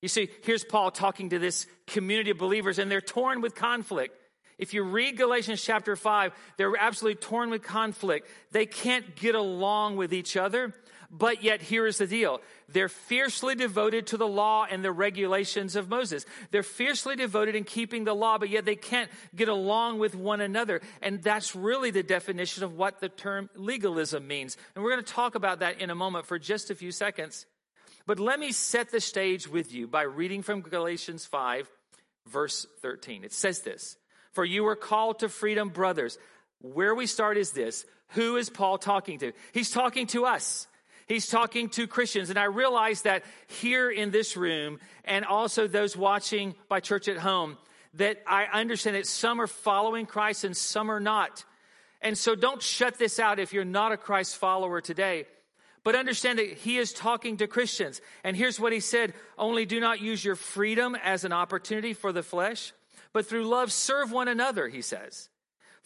You 0.00 0.08
see, 0.08 0.30
here's 0.42 0.64
Paul 0.64 0.90
talking 0.92 1.30
to 1.30 1.38
this 1.38 1.66
community 1.86 2.30
of 2.30 2.38
believers, 2.38 2.78
and 2.78 2.90
they're 2.90 3.00
torn 3.00 3.40
with 3.40 3.54
conflict. 3.54 4.16
If 4.58 4.74
you 4.74 4.82
read 4.82 5.16
Galatians 5.16 5.62
chapter 5.62 5.94
5, 5.94 6.32
they're 6.56 6.76
absolutely 6.76 7.20
torn 7.20 7.50
with 7.50 7.62
conflict. 7.62 8.28
They 8.50 8.66
can't 8.66 9.14
get 9.14 9.34
along 9.34 9.96
with 9.96 10.12
each 10.12 10.36
other. 10.36 10.74
But 11.10 11.42
yet, 11.42 11.62
here 11.62 11.86
is 11.86 11.98
the 11.98 12.06
deal. 12.06 12.42
They're 12.68 12.90
fiercely 12.90 13.54
devoted 13.54 14.08
to 14.08 14.18
the 14.18 14.28
law 14.28 14.66
and 14.70 14.84
the 14.84 14.92
regulations 14.92 15.74
of 15.74 15.88
Moses. 15.88 16.26
They're 16.50 16.62
fiercely 16.62 17.16
devoted 17.16 17.54
in 17.54 17.64
keeping 17.64 18.04
the 18.04 18.14
law, 18.14 18.36
but 18.36 18.50
yet 18.50 18.66
they 18.66 18.76
can't 18.76 19.10
get 19.34 19.48
along 19.48 20.00
with 20.00 20.14
one 20.14 20.42
another. 20.42 20.82
And 21.00 21.22
that's 21.22 21.56
really 21.56 21.90
the 21.90 22.02
definition 22.02 22.62
of 22.62 22.74
what 22.74 23.00
the 23.00 23.08
term 23.08 23.48
legalism 23.54 24.26
means. 24.26 24.58
And 24.74 24.84
we're 24.84 24.90
going 24.90 25.04
to 25.04 25.12
talk 25.12 25.34
about 25.34 25.60
that 25.60 25.80
in 25.80 25.88
a 25.88 25.94
moment 25.94 26.26
for 26.26 26.38
just 26.38 26.70
a 26.70 26.74
few 26.74 26.92
seconds. 26.92 27.46
But 28.06 28.20
let 28.20 28.38
me 28.38 28.52
set 28.52 28.90
the 28.90 29.00
stage 29.00 29.48
with 29.48 29.72
you 29.72 29.86
by 29.86 30.02
reading 30.02 30.42
from 30.42 30.60
Galatians 30.60 31.24
5, 31.24 31.70
verse 32.26 32.66
13. 32.82 33.24
It 33.24 33.32
says 33.32 33.60
this 33.60 33.97
for 34.32 34.44
you 34.44 34.64
were 34.64 34.76
called 34.76 35.20
to 35.20 35.28
freedom, 35.28 35.68
brothers. 35.68 36.18
Where 36.60 36.94
we 36.94 37.06
start 37.06 37.36
is 37.36 37.52
this. 37.52 37.84
Who 38.12 38.36
is 38.36 38.50
Paul 38.50 38.78
talking 38.78 39.18
to? 39.18 39.32
He's 39.52 39.70
talking 39.70 40.06
to 40.08 40.24
us. 40.24 40.66
He's 41.06 41.26
talking 41.26 41.70
to 41.70 41.86
Christians. 41.86 42.30
And 42.30 42.38
I 42.38 42.44
realize 42.44 43.02
that 43.02 43.24
here 43.46 43.90
in 43.90 44.10
this 44.10 44.36
room 44.36 44.78
and 45.04 45.24
also 45.24 45.66
those 45.66 45.96
watching 45.96 46.54
by 46.68 46.80
church 46.80 47.08
at 47.08 47.16
home, 47.16 47.56
that 47.94 48.22
I 48.26 48.44
understand 48.44 48.96
that 48.96 49.06
some 49.06 49.40
are 49.40 49.46
following 49.46 50.06
Christ 50.06 50.44
and 50.44 50.56
some 50.56 50.90
are 50.90 51.00
not. 51.00 51.44
And 52.02 52.16
so 52.16 52.34
don't 52.34 52.62
shut 52.62 52.98
this 52.98 53.18
out 53.18 53.38
if 53.38 53.52
you're 53.52 53.64
not 53.64 53.92
a 53.92 53.96
Christ 53.96 54.36
follower 54.36 54.80
today. 54.80 55.26
But 55.82 55.94
understand 55.94 56.38
that 56.38 56.52
he 56.52 56.76
is 56.76 56.92
talking 56.92 57.38
to 57.38 57.46
Christians. 57.46 58.00
And 58.22 58.36
here's 58.36 58.60
what 58.60 58.72
he 58.72 58.80
said 58.80 59.14
Only 59.38 59.64
do 59.64 59.80
not 59.80 60.00
use 60.00 60.24
your 60.24 60.36
freedom 60.36 60.94
as 60.94 61.24
an 61.24 61.32
opportunity 61.32 61.94
for 61.94 62.12
the 62.12 62.22
flesh, 62.22 62.72
but 63.12 63.26
through 63.26 63.48
love 63.48 63.72
serve 63.72 64.12
one 64.12 64.28
another, 64.28 64.68
he 64.68 64.82
says. 64.82 65.28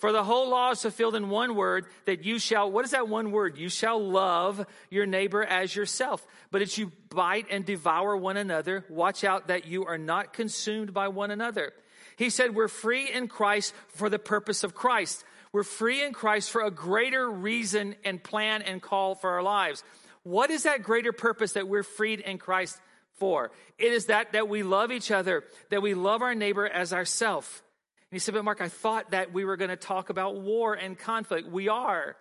For 0.03 0.11
the 0.11 0.25
whole 0.25 0.51
law 0.51 0.73
is 0.73 0.83
fulfilled 0.83 1.15
in 1.15 1.29
one 1.29 1.55
word 1.55 1.87
that 2.07 2.25
you 2.25 2.41
shall, 2.41 2.69
what 2.69 2.85
is 2.85 2.91
that 2.91 3.09
one 3.09 3.31
word? 3.31 3.57
You 3.57 3.69
shall 3.69 4.05
love 4.05 4.67
your 4.91 5.07
neighbor 5.07 5.45
as 5.45 5.77
yourself. 5.77 6.27
But 6.51 6.61
as 6.61 6.77
you 6.77 6.91
bite 7.09 7.47
and 7.51 7.65
devour 7.65 8.17
one 8.17 8.37
another, 8.37 8.85
watch 8.89 9.23
out 9.23 9.47
that 9.47 9.67
you 9.67 9.85
are 9.85 9.99
not 9.99 10.33
consumed 10.33 10.93
by 10.93 11.07
one 11.07 11.31
another. 11.31 11.73
He 12.17 12.31
said, 12.31 12.55
We're 12.55 12.67
free 12.67 13.09
in 13.09 13.29
Christ 13.29 13.75
for 13.89 14.09
the 14.09 14.19
purpose 14.19 14.65
of 14.65 14.75
Christ. 14.75 15.25
We're 15.53 15.63
free 15.63 16.03
in 16.03 16.13
Christ 16.13 16.51
for 16.51 16.63
a 16.63 16.71
greater 16.73 17.31
reason 17.31 17.95
and 18.05 18.21
plan 18.21 18.63
and 18.63 18.83
call 18.83 19.15
for 19.15 19.31
our 19.31 19.43
lives. 19.43 19.85
What 20.25 20.51
is 20.51 20.65
that 20.65 20.83
greater 20.83 21.13
purpose 21.13 21.53
that 21.53 21.69
we're 21.69 21.83
freed 21.83 22.21
in 22.21 22.39
Christ 22.39 22.77
for. 23.19 23.50
It 23.79 23.93
is 23.93 24.06
that 24.06 24.32
that 24.32 24.49
we 24.49 24.62
love 24.62 24.91
each 24.91 25.11
other, 25.11 25.44
that 25.70 25.82
we 25.82 25.94
love 25.94 26.23
our 26.23 26.35
neighbor 26.35 26.67
as 26.67 26.93
ourself. 26.93 27.62
And 28.11 28.17
he 28.17 28.19
said, 28.19 28.35
But 28.35 28.44
Mark, 28.44 28.61
I 28.61 28.69
thought 28.69 29.11
that 29.11 29.32
we 29.32 29.44
were 29.44 29.56
going 29.56 29.70
to 29.70 29.76
talk 29.76 30.11
about 30.11 30.37
war 30.37 30.75
and 30.75 30.99
conflict. 30.99 31.49
We 31.49 31.69
are. 31.69 32.17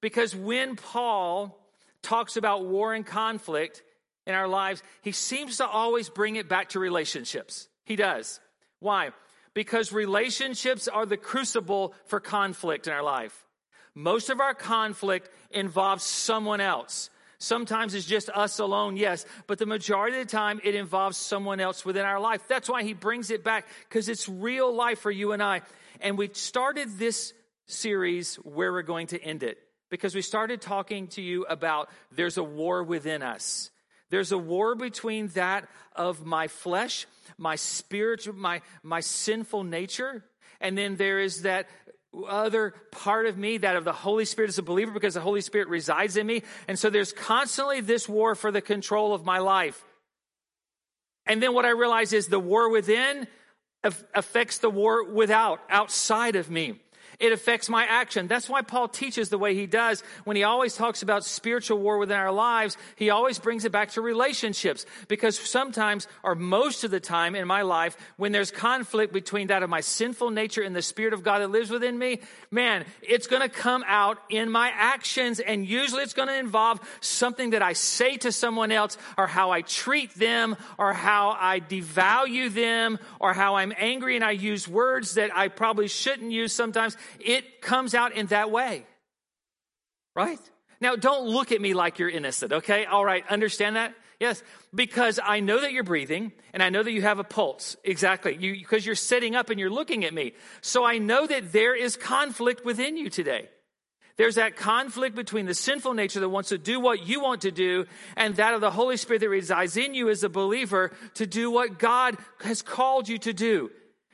Because 0.00 0.34
when 0.34 0.76
Paul 0.76 1.58
talks 2.02 2.36
about 2.36 2.64
war 2.64 2.94
and 2.94 3.04
conflict 3.04 3.82
in 4.26 4.34
our 4.34 4.48
lives, 4.48 4.82
he 5.02 5.12
seems 5.12 5.58
to 5.58 5.66
always 5.66 6.08
bring 6.08 6.36
it 6.36 6.48
back 6.48 6.70
to 6.70 6.80
relationships. 6.80 7.68
He 7.84 7.96
does. 7.96 8.40
Why? 8.78 9.10
Because 9.52 9.92
relationships 9.92 10.88
are 10.88 11.06
the 11.06 11.16
crucible 11.16 11.94
for 12.06 12.20
conflict 12.20 12.86
in 12.86 12.92
our 12.92 13.02
life. 13.02 13.46
Most 13.94 14.30
of 14.30 14.40
our 14.40 14.54
conflict 14.54 15.28
involves 15.50 16.04
someone 16.04 16.60
else. 16.60 17.10
Sometimes 17.42 17.94
it's 17.94 18.04
just 18.04 18.28
us 18.28 18.58
alone, 18.58 18.98
yes, 18.98 19.24
but 19.46 19.58
the 19.58 19.64
majority 19.64 20.20
of 20.20 20.26
the 20.26 20.30
time 20.30 20.60
it 20.62 20.74
involves 20.74 21.16
someone 21.16 21.58
else 21.58 21.86
within 21.86 22.04
our 22.04 22.20
life. 22.20 22.42
That's 22.48 22.68
why 22.68 22.82
he 22.82 22.92
brings 22.92 23.30
it 23.30 23.42
back 23.42 23.66
because 23.88 24.10
it's 24.10 24.28
real 24.28 24.74
life 24.74 25.00
for 25.00 25.10
you 25.10 25.32
and 25.32 25.42
I. 25.42 25.62
And 26.02 26.18
we 26.18 26.28
started 26.34 26.98
this 26.98 27.32
series 27.64 28.36
where 28.36 28.70
we're 28.70 28.82
going 28.82 29.06
to 29.08 29.22
end 29.22 29.42
it 29.42 29.56
because 29.88 30.14
we 30.14 30.20
started 30.20 30.60
talking 30.60 31.06
to 31.08 31.22
you 31.22 31.44
about 31.44 31.88
there's 32.12 32.36
a 32.36 32.44
war 32.44 32.82
within 32.82 33.22
us. 33.22 33.70
There's 34.10 34.32
a 34.32 34.38
war 34.38 34.74
between 34.74 35.28
that 35.28 35.66
of 35.96 36.26
my 36.26 36.46
flesh, 36.48 37.06
my 37.38 37.56
spirit, 37.56 38.36
my, 38.36 38.60
my 38.82 39.00
sinful 39.00 39.64
nature, 39.64 40.24
and 40.60 40.76
then 40.76 40.96
there 40.96 41.20
is 41.20 41.42
that 41.42 41.70
other 42.28 42.74
part 42.90 43.26
of 43.26 43.38
me, 43.38 43.58
that 43.58 43.76
of 43.76 43.84
the 43.84 43.92
Holy 43.92 44.24
Spirit 44.24 44.48
as 44.48 44.58
a 44.58 44.62
believer, 44.62 44.90
because 44.92 45.14
the 45.14 45.20
Holy 45.20 45.40
Spirit 45.40 45.68
resides 45.68 46.16
in 46.16 46.26
me. 46.26 46.42
And 46.66 46.78
so 46.78 46.90
there's 46.90 47.12
constantly 47.12 47.80
this 47.80 48.08
war 48.08 48.34
for 48.34 48.50
the 48.50 48.60
control 48.60 49.14
of 49.14 49.24
my 49.24 49.38
life. 49.38 49.82
And 51.26 51.42
then 51.42 51.54
what 51.54 51.64
I 51.64 51.70
realize 51.70 52.12
is 52.12 52.26
the 52.26 52.40
war 52.40 52.70
within 52.70 53.28
affects 53.82 54.58
the 54.58 54.70
war 54.70 55.04
without, 55.04 55.60
outside 55.70 56.36
of 56.36 56.50
me. 56.50 56.80
It 57.20 57.32
affects 57.32 57.68
my 57.68 57.84
action. 57.84 58.28
That's 58.28 58.48
why 58.48 58.62
Paul 58.62 58.88
teaches 58.88 59.28
the 59.28 59.36
way 59.36 59.54
he 59.54 59.66
does. 59.66 60.02
When 60.24 60.36
he 60.38 60.42
always 60.42 60.74
talks 60.74 61.02
about 61.02 61.22
spiritual 61.22 61.78
war 61.78 61.98
within 61.98 62.16
our 62.16 62.32
lives, 62.32 62.78
he 62.96 63.10
always 63.10 63.38
brings 63.38 63.66
it 63.66 63.72
back 63.72 63.90
to 63.90 64.00
relationships. 64.00 64.86
Because 65.06 65.38
sometimes, 65.38 66.08
or 66.22 66.34
most 66.34 66.82
of 66.82 66.90
the 66.90 66.98
time 66.98 67.34
in 67.34 67.46
my 67.46 67.60
life, 67.60 67.94
when 68.16 68.32
there's 68.32 68.50
conflict 68.50 69.12
between 69.12 69.48
that 69.48 69.62
of 69.62 69.68
my 69.68 69.80
sinful 69.80 70.30
nature 70.30 70.62
and 70.62 70.74
the 70.74 70.80
Spirit 70.80 71.12
of 71.12 71.22
God 71.22 71.40
that 71.40 71.50
lives 71.50 71.68
within 71.68 71.98
me, 71.98 72.20
man, 72.50 72.86
it's 73.02 73.26
going 73.26 73.42
to 73.42 73.50
come 73.50 73.84
out 73.86 74.16
in 74.30 74.50
my 74.50 74.70
actions. 74.74 75.40
And 75.40 75.66
usually 75.66 76.02
it's 76.02 76.14
going 76.14 76.28
to 76.28 76.38
involve 76.38 76.80
something 77.02 77.50
that 77.50 77.60
I 77.60 77.74
say 77.74 78.16
to 78.18 78.32
someone 78.32 78.72
else, 78.72 78.96
or 79.18 79.26
how 79.26 79.50
I 79.50 79.60
treat 79.60 80.14
them, 80.14 80.56
or 80.78 80.94
how 80.94 81.36
I 81.38 81.60
devalue 81.60 82.52
them, 82.52 82.98
or 83.18 83.34
how 83.34 83.56
I'm 83.56 83.74
angry 83.76 84.16
and 84.16 84.24
I 84.24 84.30
use 84.30 84.66
words 84.66 85.14
that 85.14 85.36
I 85.36 85.48
probably 85.48 85.88
shouldn't 85.88 86.32
use 86.32 86.54
sometimes 86.54 86.96
it 87.18 87.60
comes 87.60 87.94
out 87.94 88.12
in 88.12 88.26
that 88.26 88.50
way. 88.50 88.86
Right? 90.14 90.40
Now, 90.80 90.96
don't 90.96 91.28
look 91.28 91.52
at 91.52 91.60
me 91.60 91.74
like 91.74 91.98
you're 91.98 92.08
innocent, 92.08 92.52
okay? 92.52 92.84
All 92.86 93.04
right, 93.04 93.24
understand 93.28 93.76
that? 93.76 93.94
Yes, 94.18 94.42
because 94.74 95.18
I 95.22 95.40
know 95.40 95.62
that 95.62 95.72
you're 95.72 95.82
breathing 95.82 96.32
and 96.52 96.62
I 96.62 96.68
know 96.68 96.82
that 96.82 96.92
you 96.92 97.00
have 97.00 97.18
a 97.18 97.24
pulse. 97.24 97.76
Exactly. 97.84 98.36
You, 98.36 98.52
because 98.52 98.84
you're 98.84 98.94
sitting 98.94 99.34
up 99.34 99.48
and 99.48 99.58
you're 99.58 99.70
looking 99.70 100.04
at 100.04 100.12
me. 100.12 100.32
So 100.60 100.84
I 100.84 100.98
know 100.98 101.26
that 101.26 101.52
there 101.52 101.74
is 101.74 101.96
conflict 101.96 102.64
within 102.64 102.98
you 102.98 103.08
today. 103.08 103.48
There's 104.18 104.34
that 104.34 104.56
conflict 104.56 105.16
between 105.16 105.46
the 105.46 105.54
sinful 105.54 105.94
nature 105.94 106.20
that 106.20 106.28
wants 106.28 106.50
to 106.50 106.58
do 106.58 106.78
what 106.78 107.06
you 107.06 107.22
want 107.22 107.42
to 107.42 107.50
do 107.50 107.86
and 108.14 108.36
that 108.36 108.52
of 108.52 108.60
the 108.60 108.70
Holy 108.70 108.98
Spirit 108.98 109.20
that 109.20 109.30
resides 109.30 109.78
in 109.78 109.94
you 109.94 110.10
as 110.10 110.22
a 110.22 110.28
believer 110.28 110.92
to 111.14 111.26
do 111.26 111.50
what 111.50 111.78
God 111.78 112.18
has 112.42 112.60
called 112.60 113.08
you 113.08 113.16
to 113.16 113.32
do. 113.32 113.70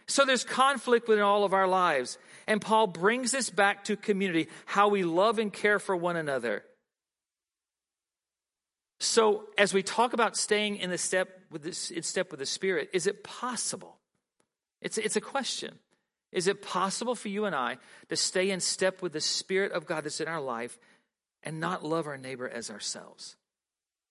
So 0.06 0.24
there's 0.24 0.44
conflict 0.44 1.08
within 1.08 1.24
all 1.24 1.42
of 1.42 1.52
our 1.52 1.66
lives. 1.66 2.18
And 2.46 2.60
Paul 2.60 2.86
brings 2.86 3.32
this 3.32 3.50
back 3.50 3.84
to 3.84 3.96
community, 3.96 4.48
how 4.66 4.88
we 4.88 5.02
love 5.02 5.38
and 5.38 5.52
care 5.52 5.78
for 5.78 5.96
one 5.96 6.16
another. 6.16 6.62
So, 8.98 9.44
as 9.58 9.74
we 9.74 9.82
talk 9.82 10.12
about 10.12 10.36
staying 10.36 10.76
in 10.76 10.90
the 10.90 10.98
step 10.98 11.28
with 11.50 11.62
this, 11.62 11.90
in 11.90 12.02
step 12.02 12.30
with 12.30 12.40
the 12.40 12.46
Spirit, 12.46 12.90
is 12.92 13.06
it 13.06 13.24
possible? 13.24 13.98
It's, 14.80 14.96
it's 14.96 15.16
a 15.16 15.20
question. 15.20 15.78
Is 16.32 16.46
it 16.46 16.62
possible 16.62 17.14
for 17.14 17.28
you 17.28 17.44
and 17.44 17.54
I 17.54 17.78
to 18.08 18.16
stay 18.16 18.50
in 18.50 18.60
step 18.60 19.02
with 19.02 19.12
the 19.12 19.20
Spirit 19.20 19.72
of 19.72 19.86
God 19.86 20.04
that's 20.04 20.20
in 20.20 20.28
our 20.28 20.40
life 20.40 20.78
and 21.42 21.60
not 21.60 21.84
love 21.84 22.06
our 22.06 22.18
neighbor 22.18 22.48
as 22.48 22.70
ourselves? 22.70 23.36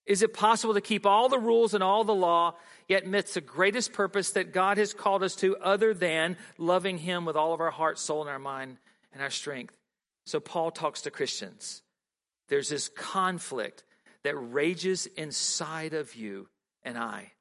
Is 0.06 0.22
it 0.22 0.32
possible 0.32 0.74
to 0.74 0.80
keep 0.80 1.04
all 1.04 1.28
the 1.28 1.38
rules 1.38 1.74
and 1.74 1.82
all 1.82 2.04
the 2.04 2.14
law, 2.14 2.54
yet 2.88 3.06
miss 3.06 3.34
the 3.34 3.40
greatest 3.40 3.92
purpose 3.92 4.30
that 4.32 4.52
God 4.52 4.78
has 4.78 4.94
called 4.94 5.22
us 5.22 5.34
to, 5.36 5.56
other 5.56 5.92
than 5.92 6.36
loving 6.58 6.98
Him 6.98 7.24
with 7.24 7.36
all 7.36 7.52
of 7.52 7.60
our 7.60 7.72
heart, 7.72 7.98
soul, 7.98 8.20
and 8.20 8.30
our 8.30 8.38
mind 8.38 8.78
and 9.12 9.20
our 9.20 9.30
strength? 9.30 9.76
So, 10.24 10.38
Paul 10.38 10.70
talks 10.70 11.02
to 11.02 11.10
Christians. 11.10 11.82
There's 12.48 12.68
this 12.68 12.88
conflict 12.88 13.82
that 14.22 14.36
rages 14.36 15.06
inside 15.06 15.94
of 15.94 16.14
you 16.14 16.48
and 16.84 16.96
I. 16.96 17.32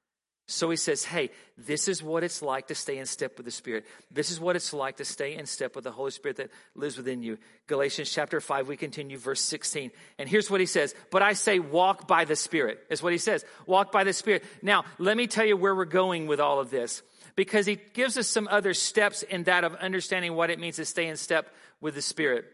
So 0.47 0.69
he 0.69 0.77
says, 0.77 1.03
Hey, 1.03 1.31
this 1.57 1.87
is 1.87 2.03
what 2.03 2.23
it's 2.23 2.41
like 2.41 2.67
to 2.67 2.75
stay 2.75 2.97
in 2.99 3.05
step 3.07 3.37
with 3.37 3.45
the 3.45 3.51
Spirit. 3.51 3.85
This 4.11 4.29
is 4.29 4.39
what 4.39 4.55
it's 4.55 4.73
like 4.73 4.97
to 4.97 5.05
stay 5.05 5.35
in 5.35 5.45
step 5.47 5.75
with 5.75 5.83
the 5.83 5.91
Holy 5.91 6.11
Spirit 6.11 6.37
that 6.37 6.51
lives 6.75 6.97
within 6.97 7.23
you. 7.23 7.39
Galatians 7.67 8.11
chapter 8.11 8.39
5, 8.39 8.67
we 8.67 8.77
continue, 8.77 9.17
verse 9.17 9.41
16. 9.41 9.91
And 10.19 10.29
here's 10.29 10.51
what 10.51 10.59
he 10.59 10.67
says 10.67 10.93
But 11.09 11.23
I 11.23 11.33
say, 11.33 11.59
walk 11.59 12.07
by 12.07 12.25
the 12.25 12.35
Spirit, 12.35 12.79
is 12.89 13.01
what 13.01 13.11
he 13.11 13.17
says. 13.17 13.43
Walk 13.65 13.91
by 13.91 14.03
the 14.03 14.13
Spirit. 14.13 14.43
Now, 14.61 14.85
let 14.99 15.17
me 15.17 15.25
tell 15.25 15.45
you 15.45 15.57
where 15.57 15.75
we're 15.75 15.85
going 15.85 16.27
with 16.27 16.39
all 16.39 16.59
of 16.59 16.69
this, 16.69 17.01
because 17.35 17.65
he 17.65 17.79
gives 17.93 18.17
us 18.17 18.27
some 18.27 18.47
other 18.51 18.75
steps 18.75 19.23
in 19.23 19.45
that 19.45 19.63
of 19.63 19.73
understanding 19.75 20.35
what 20.35 20.51
it 20.51 20.59
means 20.59 20.75
to 20.75 20.85
stay 20.85 21.07
in 21.07 21.17
step 21.17 21.49
with 21.81 21.95
the 21.95 22.01
Spirit. 22.03 22.45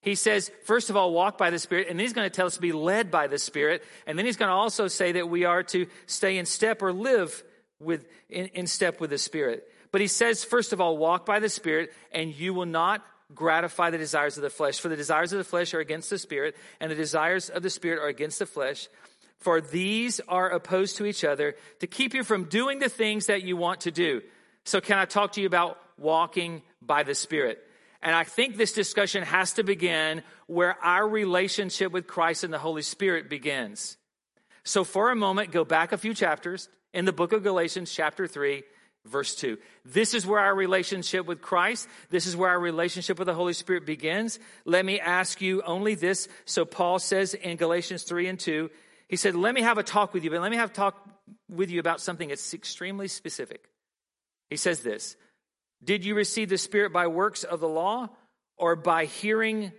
He 0.00 0.14
says, 0.14 0.50
first 0.64 0.90
of 0.90 0.96
all, 0.96 1.12
walk 1.12 1.38
by 1.38 1.50
the 1.50 1.58
Spirit, 1.58 1.88
and 1.88 1.98
then 1.98 2.04
he's 2.04 2.12
going 2.12 2.28
to 2.28 2.34
tell 2.34 2.46
us 2.46 2.54
to 2.54 2.60
be 2.60 2.72
led 2.72 3.10
by 3.10 3.26
the 3.26 3.38
Spirit, 3.38 3.82
and 4.06 4.18
then 4.18 4.26
he's 4.26 4.36
going 4.36 4.48
to 4.48 4.54
also 4.54 4.86
say 4.86 5.12
that 5.12 5.28
we 5.28 5.44
are 5.44 5.62
to 5.64 5.86
stay 6.06 6.38
in 6.38 6.46
step 6.46 6.82
or 6.82 6.92
live 6.92 7.42
with 7.80 8.06
in, 8.28 8.46
in 8.46 8.66
step 8.66 9.00
with 9.00 9.10
the 9.10 9.18
Spirit. 9.18 9.66
But 9.90 10.00
he 10.00 10.06
says, 10.06 10.44
first 10.44 10.72
of 10.72 10.80
all, 10.80 10.96
walk 10.96 11.26
by 11.26 11.40
the 11.40 11.48
Spirit, 11.48 11.92
and 12.12 12.34
you 12.34 12.54
will 12.54 12.66
not 12.66 13.04
gratify 13.34 13.90
the 13.90 13.98
desires 13.98 14.36
of 14.36 14.42
the 14.42 14.50
flesh. 14.50 14.78
For 14.78 14.88
the 14.88 14.96
desires 14.96 15.32
of 15.32 15.38
the 15.38 15.44
flesh 15.44 15.74
are 15.74 15.80
against 15.80 16.10
the 16.10 16.18
Spirit, 16.18 16.56
and 16.80 16.90
the 16.90 16.96
desires 16.96 17.50
of 17.50 17.62
the 17.62 17.70
Spirit 17.70 18.00
are 18.00 18.08
against 18.08 18.38
the 18.38 18.46
flesh. 18.46 18.88
For 19.38 19.60
these 19.60 20.20
are 20.28 20.48
opposed 20.48 20.96
to 20.96 21.06
each 21.06 21.24
other 21.24 21.54
to 21.80 21.86
keep 21.86 22.14
you 22.14 22.24
from 22.24 22.44
doing 22.44 22.78
the 22.78 22.88
things 22.88 23.26
that 23.26 23.42
you 23.42 23.56
want 23.56 23.82
to 23.82 23.90
do. 23.90 24.22
So, 24.64 24.80
can 24.80 24.98
I 24.98 25.04
talk 25.04 25.32
to 25.32 25.40
you 25.40 25.46
about 25.46 25.78
walking 25.96 26.62
by 26.82 27.02
the 27.02 27.14
Spirit? 27.14 27.64
And 28.02 28.14
I 28.14 28.24
think 28.24 28.56
this 28.56 28.72
discussion 28.72 29.24
has 29.24 29.54
to 29.54 29.64
begin 29.64 30.22
where 30.46 30.76
our 30.82 31.06
relationship 31.06 31.92
with 31.92 32.06
Christ 32.06 32.44
and 32.44 32.52
the 32.52 32.58
Holy 32.58 32.82
Spirit 32.82 33.28
begins. 33.28 33.96
So, 34.64 34.84
for 34.84 35.10
a 35.10 35.16
moment, 35.16 35.50
go 35.50 35.64
back 35.64 35.92
a 35.92 35.98
few 35.98 36.14
chapters 36.14 36.68
in 36.92 37.04
the 37.04 37.12
book 37.12 37.32
of 37.32 37.42
Galatians, 37.42 37.92
chapter 37.92 38.26
3, 38.26 38.62
verse 39.04 39.34
2. 39.34 39.58
This 39.84 40.14
is 40.14 40.26
where 40.26 40.40
our 40.40 40.54
relationship 40.54 41.26
with 41.26 41.40
Christ, 41.40 41.88
this 42.10 42.26
is 42.26 42.36
where 42.36 42.50
our 42.50 42.60
relationship 42.60 43.18
with 43.18 43.26
the 43.26 43.34
Holy 43.34 43.52
Spirit 43.52 43.86
begins. 43.86 44.38
Let 44.64 44.84
me 44.84 45.00
ask 45.00 45.40
you 45.40 45.62
only 45.62 45.94
this. 45.94 46.28
So, 46.44 46.64
Paul 46.64 46.98
says 46.98 47.34
in 47.34 47.56
Galatians 47.56 48.04
3 48.04 48.28
and 48.28 48.38
2, 48.38 48.70
he 49.08 49.16
said, 49.16 49.34
Let 49.34 49.54
me 49.54 49.62
have 49.62 49.78
a 49.78 49.82
talk 49.82 50.14
with 50.14 50.22
you, 50.22 50.30
but 50.30 50.40
let 50.40 50.50
me 50.50 50.56
have 50.58 50.70
a 50.70 50.74
talk 50.74 51.08
with 51.48 51.70
you 51.70 51.80
about 51.80 52.00
something 52.00 52.28
that's 52.28 52.54
extremely 52.54 53.08
specific. 53.08 53.68
He 54.50 54.56
says 54.56 54.80
this 54.80 55.16
did 55.82 56.04
you 56.04 56.14
receive 56.14 56.48
the 56.48 56.58
Spirit 56.58 56.92
by 56.92 57.06
works 57.06 57.44
of 57.44 57.60
the 57.60 57.68
law 57.68 58.08
or 58.56 58.76
by 58.76 59.04
hearing 59.04 59.72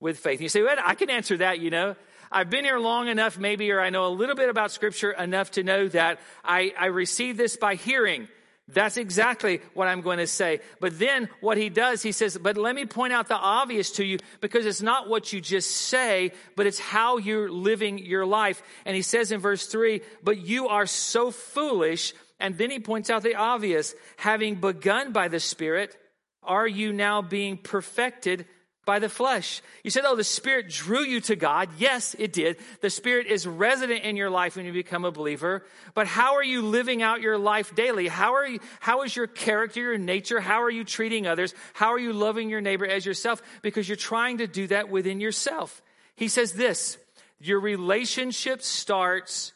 with 0.00 0.18
faith? 0.18 0.38
And 0.38 0.42
you 0.42 0.48
say, 0.48 0.62
well, 0.62 0.76
I 0.82 0.94
can 0.94 1.10
answer 1.10 1.36
that, 1.38 1.60
you 1.60 1.70
know. 1.70 1.96
I've 2.32 2.48
been 2.48 2.64
here 2.64 2.78
long 2.78 3.08
enough, 3.08 3.38
maybe, 3.38 3.72
or 3.72 3.80
I 3.80 3.90
know 3.90 4.06
a 4.06 4.08
little 4.08 4.36
bit 4.36 4.48
about 4.48 4.70
Scripture 4.70 5.10
enough 5.10 5.50
to 5.52 5.64
know 5.64 5.88
that 5.88 6.20
I, 6.44 6.72
I 6.78 6.86
received 6.86 7.38
this 7.38 7.56
by 7.56 7.74
hearing. 7.74 8.28
That's 8.68 8.96
exactly 8.96 9.60
what 9.74 9.88
I'm 9.88 10.00
going 10.00 10.18
to 10.18 10.28
say. 10.28 10.60
But 10.78 10.96
then 10.96 11.28
what 11.40 11.58
he 11.58 11.70
does, 11.70 12.02
he 12.02 12.12
says, 12.12 12.38
but 12.38 12.56
let 12.56 12.76
me 12.76 12.86
point 12.86 13.12
out 13.12 13.26
the 13.26 13.34
obvious 13.34 13.90
to 13.92 14.04
you 14.04 14.18
because 14.40 14.64
it's 14.64 14.80
not 14.80 15.08
what 15.08 15.32
you 15.32 15.40
just 15.40 15.72
say, 15.72 16.30
but 16.54 16.68
it's 16.68 16.78
how 16.78 17.16
you're 17.16 17.50
living 17.50 17.98
your 17.98 18.24
life. 18.24 18.62
And 18.84 18.94
he 18.94 19.02
says 19.02 19.32
in 19.32 19.40
verse 19.40 19.66
three, 19.66 20.02
but 20.22 20.38
you 20.38 20.68
are 20.68 20.86
so 20.86 21.32
foolish 21.32 22.14
and 22.40 22.58
then 22.58 22.70
he 22.70 22.80
points 22.80 23.10
out 23.10 23.22
the 23.22 23.36
obvious. 23.36 23.94
Having 24.16 24.56
begun 24.56 25.12
by 25.12 25.28
the 25.28 25.40
Spirit, 25.40 25.96
are 26.42 26.66
you 26.66 26.92
now 26.92 27.22
being 27.22 27.56
perfected 27.56 28.46
by 28.86 28.98
the 28.98 29.10
flesh? 29.10 29.60
You 29.84 29.90
said, 29.90 30.04
oh, 30.06 30.16
the 30.16 30.24
Spirit 30.24 30.70
drew 30.70 31.04
you 31.04 31.20
to 31.20 31.36
God. 31.36 31.68
Yes, 31.78 32.16
it 32.18 32.32
did. 32.32 32.56
The 32.80 32.90
Spirit 32.90 33.26
is 33.26 33.46
resident 33.46 34.04
in 34.04 34.16
your 34.16 34.30
life 34.30 34.56
when 34.56 34.64
you 34.64 34.72
become 34.72 35.04
a 35.04 35.12
believer. 35.12 35.64
But 35.94 36.06
how 36.06 36.36
are 36.36 36.42
you 36.42 36.62
living 36.62 37.02
out 37.02 37.20
your 37.20 37.38
life 37.38 37.74
daily? 37.74 38.08
How 38.08 38.34
are 38.34 38.46
you, 38.46 38.58
how 38.80 39.02
is 39.02 39.14
your 39.14 39.26
character, 39.26 39.80
your 39.80 39.98
nature? 39.98 40.40
How 40.40 40.62
are 40.62 40.70
you 40.70 40.82
treating 40.82 41.26
others? 41.26 41.54
How 41.74 41.92
are 41.92 41.98
you 41.98 42.12
loving 42.12 42.48
your 42.48 42.62
neighbor 42.62 42.86
as 42.86 43.04
yourself? 43.04 43.42
Because 43.62 43.88
you're 43.88 43.96
trying 43.96 44.38
to 44.38 44.46
do 44.46 44.66
that 44.68 44.88
within 44.88 45.20
yourself. 45.20 45.82
He 46.16 46.28
says 46.28 46.54
this, 46.54 46.96
your 47.38 47.60
relationship 47.60 48.62
starts 48.62 49.52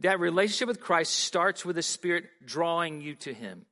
that 0.00 0.20
relationship 0.20 0.68
with 0.68 0.80
Christ 0.80 1.14
starts 1.14 1.64
with 1.64 1.76
the 1.76 1.82
Spirit 1.82 2.24
drawing 2.44 3.00
you 3.00 3.14
to 3.16 3.32
Him. 3.32 3.66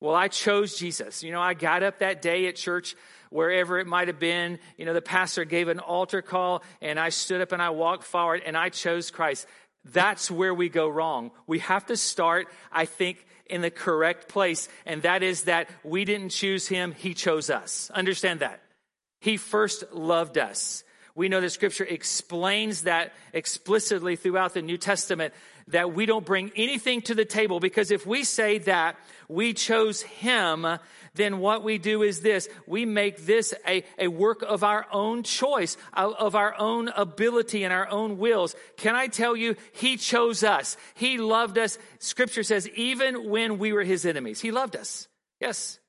Well, 0.00 0.14
I 0.14 0.28
chose 0.28 0.76
Jesus. 0.76 1.22
You 1.22 1.32
know, 1.32 1.40
I 1.40 1.54
got 1.54 1.82
up 1.82 1.98
that 1.98 2.22
day 2.22 2.46
at 2.46 2.56
church, 2.56 2.94
wherever 3.30 3.78
it 3.78 3.86
might 3.86 4.08
have 4.08 4.20
been. 4.20 4.58
You 4.76 4.84
know, 4.84 4.94
the 4.94 5.02
pastor 5.02 5.44
gave 5.44 5.68
an 5.68 5.80
altar 5.80 6.22
call, 6.22 6.62
and 6.80 7.00
I 7.00 7.08
stood 7.08 7.40
up 7.40 7.52
and 7.52 7.60
I 7.60 7.70
walked 7.70 8.04
forward, 8.04 8.42
and 8.46 8.56
I 8.56 8.68
chose 8.68 9.10
Christ. 9.10 9.46
That's 9.84 10.30
where 10.30 10.54
we 10.54 10.68
go 10.68 10.88
wrong. 10.88 11.30
We 11.46 11.60
have 11.60 11.86
to 11.86 11.96
start, 11.96 12.48
I 12.70 12.84
think, 12.84 13.26
in 13.46 13.62
the 13.62 13.70
correct 13.70 14.28
place, 14.28 14.68
and 14.84 15.02
that 15.02 15.22
is 15.22 15.44
that 15.44 15.68
we 15.82 16.04
didn't 16.04 16.28
choose 16.28 16.68
Him, 16.68 16.92
He 16.92 17.14
chose 17.14 17.50
us. 17.50 17.90
Understand 17.94 18.40
that. 18.40 18.60
He 19.20 19.36
first 19.36 19.84
loved 19.92 20.38
us. 20.38 20.84
We 21.18 21.28
know 21.28 21.40
that 21.40 21.50
scripture 21.50 21.82
explains 21.82 22.82
that 22.82 23.12
explicitly 23.32 24.14
throughout 24.14 24.54
the 24.54 24.62
New 24.62 24.78
Testament 24.78 25.34
that 25.66 25.92
we 25.92 26.06
don't 26.06 26.24
bring 26.24 26.52
anything 26.54 27.02
to 27.02 27.14
the 27.16 27.24
table 27.24 27.58
because 27.58 27.90
if 27.90 28.06
we 28.06 28.22
say 28.22 28.58
that 28.58 28.94
we 29.28 29.52
chose 29.52 30.00
him, 30.00 30.64
then 31.14 31.40
what 31.40 31.64
we 31.64 31.78
do 31.78 32.02
is 32.02 32.20
this. 32.20 32.48
We 32.68 32.84
make 32.84 33.26
this 33.26 33.52
a, 33.66 33.82
a 33.98 34.06
work 34.06 34.42
of 34.42 34.62
our 34.62 34.86
own 34.92 35.24
choice, 35.24 35.76
of 35.92 36.36
our 36.36 36.54
own 36.56 36.86
ability 36.86 37.64
and 37.64 37.72
our 37.72 37.90
own 37.90 38.18
wills. 38.18 38.54
Can 38.76 38.94
I 38.94 39.08
tell 39.08 39.34
you, 39.34 39.56
he 39.72 39.96
chose 39.96 40.44
us. 40.44 40.76
He 40.94 41.18
loved 41.18 41.58
us. 41.58 41.78
Scripture 41.98 42.44
says, 42.44 42.68
even 42.76 43.28
when 43.28 43.58
we 43.58 43.72
were 43.72 43.82
his 43.82 44.06
enemies, 44.06 44.40
he 44.40 44.52
loved 44.52 44.76
us. 44.76 45.08
Yes. 45.40 45.80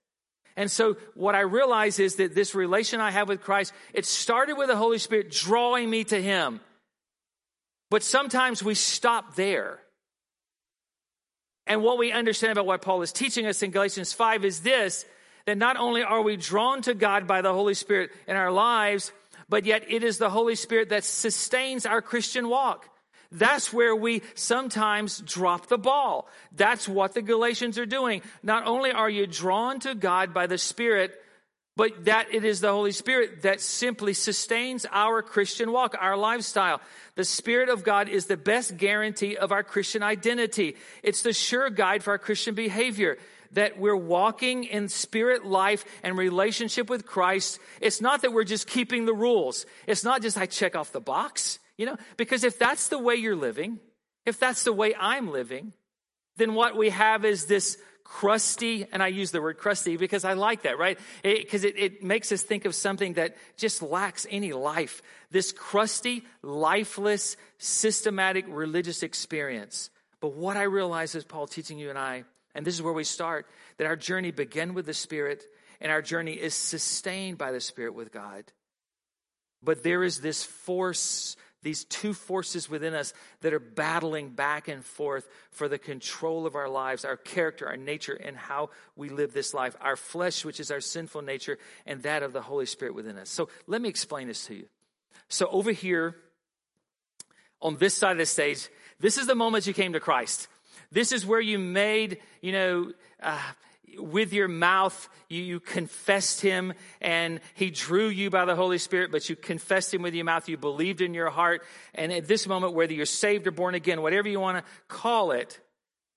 And 0.59 0.69
so 0.69 0.97
what 1.13 1.35
I 1.35 1.39
realize 1.39 1.99
is 1.99 2.15
that 2.15 2.35
this 2.35 2.53
relation 2.53 2.99
I 2.99 3.11
have 3.11 3.29
with 3.29 3.41
Christ, 3.41 3.71
it 3.93 4.05
started 4.05 4.57
with 4.57 4.67
the 4.67 4.75
Holy 4.75 4.97
Spirit 4.97 5.31
drawing 5.31 5.89
me 5.89 6.03
to 6.03 6.21
Him. 6.21 6.59
But 7.89 8.03
sometimes 8.03 8.61
we 8.61 8.75
stop 8.75 9.35
there. 9.35 9.79
And 11.65 11.81
what 11.81 11.97
we 11.97 12.11
understand 12.11 12.51
about 12.51 12.65
what 12.65 12.81
Paul 12.81 13.01
is 13.03 13.13
teaching 13.13 13.45
us 13.45 13.63
in 13.63 13.71
Galatians 13.71 14.11
5 14.11 14.43
is 14.43 14.59
this 14.59 15.05
that 15.45 15.57
not 15.57 15.77
only 15.77 16.03
are 16.03 16.21
we 16.21 16.35
drawn 16.35 16.81
to 16.81 16.93
God 16.93 17.25
by 17.25 17.41
the 17.41 17.53
Holy 17.53 17.73
Spirit 17.73 18.11
in 18.27 18.35
our 18.35 18.51
lives, 18.51 19.13
but 19.47 19.65
yet 19.65 19.89
it 19.89 20.03
is 20.03 20.17
the 20.17 20.29
Holy 20.29 20.55
Spirit 20.55 20.89
that 20.89 21.05
sustains 21.05 21.85
our 21.85 22.01
Christian 22.01 22.49
walk. 22.49 22.89
That's 23.31 23.71
where 23.71 23.95
we 23.95 24.23
sometimes 24.33 25.19
drop 25.19 25.67
the 25.67 25.77
ball. 25.77 26.27
That's 26.55 26.87
what 26.87 27.13
the 27.13 27.21
Galatians 27.21 27.77
are 27.77 27.85
doing. 27.85 28.21
Not 28.41 28.65
only 28.65 28.91
are 28.91 29.09
you 29.09 29.27
drawn 29.27 29.79
to 29.81 29.93
God 29.93 30.33
by 30.33 30.47
the 30.47 30.57
Spirit, 30.57 31.13
but 31.75 32.05
that 32.05 32.33
it 32.33 32.43
is 32.43 32.59
the 32.59 32.71
Holy 32.71 32.91
Spirit 32.91 33.43
that 33.43 33.61
simply 33.61 34.13
sustains 34.13 34.85
our 34.91 35.21
Christian 35.21 35.71
walk, 35.71 35.95
our 35.99 36.17
lifestyle. 36.17 36.81
The 37.15 37.23
Spirit 37.23 37.69
of 37.69 37.83
God 37.83 38.09
is 38.09 38.25
the 38.25 38.35
best 38.35 38.77
guarantee 38.77 39.37
of 39.37 39.51
our 39.51 39.63
Christian 39.63 40.01
identity. 40.01 40.75
It's 41.03 41.21
the 41.21 41.31
sure 41.31 41.69
guide 41.69 42.03
for 42.03 42.11
our 42.11 42.17
Christian 42.17 42.55
behavior 42.55 43.17
that 43.51 43.79
we're 43.79 43.95
walking 43.95 44.63
in 44.63 44.89
spirit 44.89 45.45
life 45.45 45.85
and 46.03 46.17
relationship 46.17 46.89
with 46.89 47.05
Christ. 47.05 47.59
It's 47.81 48.01
not 48.01 48.23
that 48.23 48.33
we're 48.33 48.43
just 48.43 48.67
keeping 48.67 49.05
the 49.05 49.13
rules. 49.13 49.65
It's 49.87 50.03
not 50.03 50.21
just 50.21 50.37
I 50.37 50.45
check 50.47 50.75
off 50.75 50.91
the 50.91 50.99
box. 50.99 51.59
You 51.79 51.85
know, 51.85 51.97
because 52.17 52.43
if 52.43 52.59
that's 52.59 52.89
the 52.89 52.99
way 52.99 53.15
you're 53.15 53.37
living, 53.37 53.79
if 54.25 54.37
that's 54.37 54.65
the 54.65 54.73
way 54.73 54.93
I'm 54.99 55.31
living, 55.31 55.71
then 56.35 56.53
what 56.53 56.75
we 56.75 56.89
have 56.89 57.23
is 57.23 57.45
this 57.45 57.77
crusty, 58.03 58.85
and 58.91 59.01
I 59.01 59.07
use 59.07 59.31
the 59.31 59.41
word 59.41 59.57
crusty 59.57 59.95
because 59.95 60.25
I 60.25 60.33
like 60.33 60.63
that, 60.63 60.77
right? 60.77 60.99
Because 61.23 61.63
it, 61.63 61.77
it, 61.77 61.93
it, 61.93 62.03
makes 62.03 62.33
us 62.33 62.41
think 62.41 62.65
of 62.65 62.75
something 62.75 63.13
that 63.13 63.37
just 63.55 63.81
lacks 63.81 64.27
any 64.29 64.51
life. 64.51 65.01
This 65.31 65.53
crusty, 65.53 66.25
lifeless, 66.41 67.37
systematic 67.59 68.43
religious 68.49 69.01
experience. 69.01 69.89
But 70.19 70.33
what 70.33 70.57
I 70.57 70.63
realize 70.63 71.15
is 71.15 71.23
Paul 71.23 71.47
teaching 71.47 71.79
you 71.79 71.89
and 71.89 71.97
I, 71.97 72.25
and 72.53 72.65
this 72.65 72.73
is 72.73 72.81
where 72.81 72.91
we 72.91 73.05
start, 73.05 73.45
that 73.77 73.87
our 73.87 73.95
journey 73.95 74.31
began 74.31 74.73
with 74.73 74.85
the 74.85 74.93
Spirit 74.93 75.45
and 75.79 75.93
our 75.93 76.01
journey 76.01 76.33
is 76.33 76.53
sustained 76.53 77.37
by 77.37 77.53
the 77.53 77.61
Spirit 77.61 77.93
with 77.93 78.11
God. 78.11 78.43
But 79.61 79.83
there 79.83 80.03
is 80.03 80.19
this 80.19 80.43
force, 80.43 81.35
these 81.61 81.83
two 81.83 82.13
forces 82.13 82.69
within 82.69 82.93
us 82.93 83.13
that 83.41 83.53
are 83.53 83.59
battling 83.59 84.29
back 84.29 84.67
and 84.67 84.83
forth 84.83 85.27
for 85.51 85.67
the 85.67 85.77
control 85.77 86.45
of 86.45 86.55
our 86.55 86.69
lives, 86.69 87.03
our 87.03 87.17
character, 87.17 87.67
our 87.67 87.77
nature, 87.77 88.13
and 88.13 88.37
how 88.37 88.69
we 88.95 89.09
live 89.09 89.33
this 89.33 89.53
life. 89.53 89.75
Our 89.81 89.95
flesh, 89.95 90.45
which 90.45 90.59
is 90.59 90.71
our 90.71 90.81
sinful 90.81 91.21
nature, 91.21 91.57
and 91.85 92.01
that 92.03 92.23
of 92.23 92.33
the 92.33 92.41
Holy 92.41 92.65
Spirit 92.65 92.95
within 92.95 93.17
us. 93.17 93.29
So 93.29 93.49
let 93.67 93.81
me 93.81 93.89
explain 93.89 94.27
this 94.27 94.45
to 94.47 94.55
you. 94.55 94.67
So 95.27 95.47
over 95.47 95.71
here, 95.71 96.15
on 97.61 97.77
this 97.77 97.93
side 97.93 98.13
of 98.13 98.17
the 98.17 98.25
stage, 98.25 98.69
this 98.99 99.17
is 99.17 99.27
the 99.27 99.35
moment 99.35 99.67
you 99.67 99.73
came 99.73 99.93
to 99.93 99.99
Christ. 99.99 100.47
This 100.91 101.11
is 101.11 101.25
where 101.25 101.41
you 101.41 101.59
made, 101.59 102.19
you 102.41 102.51
know, 102.51 102.93
uh, 103.21 103.39
with 103.97 104.33
your 104.33 104.47
mouth, 104.47 105.09
you, 105.27 105.41
you, 105.41 105.59
confessed 105.59 106.41
him 106.41 106.73
and 107.01 107.39
he 107.53 107.69
drew 107.69 108.07
you 108.07 108.29
by 108.29 108.45
the 108.45 108.55
Holy 108.55 108.77
Spirit, 108.77 109.11
but 109.11 109.29
you 109.29 109.35
confessed 109.35 109.93
him 109.93 110.01
with 110.01 110.13
your 110.13 110.25
mouth. 110.25 110.49
You 110.49 110.57
believed 110.57 111.01
in 111.01 111.13
your 111.13 111.29
heart. 111.29 111.63
And 111.93 112.11
at 112.11 112.27
this 112.27 112.47
moment, 112.47 112.73
whether 112.73 112.93
you're 112.93 113.05
saved 113.05 113.47
or 113.47 113.51
born 113.51 113.75
again, 113.75 114.01
whatever 114.01 114.27
you 114.27 114.39
want 114.39 114.57
to 114.57 114.71
call 114.87 115.31
it, 115.31 115.59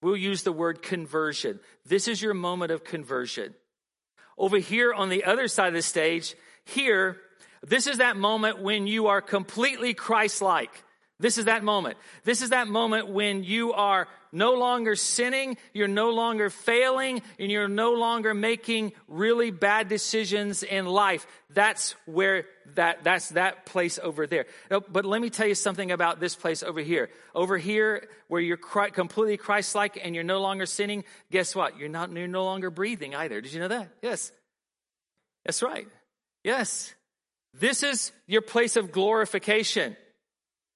we'll 0.00 0.16
use 0.16 0.42
the 0.42 0.52
word 0.52 0.82
conversion. 0.82 1.60
This 1.86 2.08
is 2.08 2.20
your 2.20 2.34
moment 2.34 2.72
of 2.72 2.84
conversion. 2.84 3.54
Over 4.38 4.58
here 4.58 4.92
on 4.92 5.08
the 5.08 5.24
other 5.24 5.48
side 5.48 5.68
of 5.68 5.74
the 5.74 5.82
stage, 5.82 6.34
here, 6.64 7.18
this 7.62 7.86
is 7.86 7.98
that 7.98 8.16
moment 8.16 8.60
when 8.60 8.86
you 8.86 9.06
are 9.08 9.20
completely 9.20 9.94
Christ 9.94 10.42
like. 10.42 10.84
This 11.22 11.38
is 11.38 11.44
that 11.44 11.62
moment. 11.62 11.96
This 12.24 12.42
is 12.42 12.50
that 12.50 12.66
moment 12.66 13.08
when 13.08 13.44
you 13.44 13.72
are 13.72 14.08
no 14.32 14.54
longer 14.54 14.96
sinning, 14.96 15.56
you're 15.72 15.86
no 15.86 16.10
longer 16.10 16.50
failing, 16.50 17.22
and 17.38 17.48
you're 17.48 17.68
no 17.68 17.92
longer 17.92 18.34
making 18.34 18.92
really 19.06 19.52
bad 19.52 19.88
decisions 19.88 20.64
in 20.64 20.84
life. 20.84 21.24
That's 21.48 21.92
where 22.06 22.46
that, 22.74 23.04
that's 23.04 23.28
that 23.30 23.66
place 23.66 24.00
over 24.02 24.26
there. 24.26 24.46
Oh, 24.68 24.80
but 24.80 25.04
let 25.04 25.20
me 25.20 25.30
tell 25.30 25.46
you 25.46 25.54
something 25.54 25.92
about 25.92 26.18
this 26.18 26.34
place 26.34 26.64
over 26.64 26.80
here. 26.80 27.08
Over 27.36 27.56
here, 27.56 28.08
where 28.26 28.40
you're 28.40 28.56
completely 28.56 29.36
Christ-like 29.36 30.00
and 30.02 30.16
you're 30.16 30.24
no 30.24 30.40
longer 30.40 30.66
sinning, 30.66 31.04
guess 31.30 31.54
what? 31.54 31.78
You're 31.78 31.88
not, 31.88 32.10
you're 32.10 32.26
no 32.26 32.44
longer 32.44 32.70
breathing 32.70 33.14
either. 33.14 33.40
Did 33.40 33.52
you 33.52 33.60
know 33.60 33.68
that? 33.68 33.90
Yes. 34.02 34.32
That's 35.44 35.62
right. 35.62 35.86
Yes. 36.42 36.92
This 37.54 37.84
is 37.84 38.10
your 38.26 38.42
place 38.42 38.74
of 38.74 38.90
glorification 38.90 39.96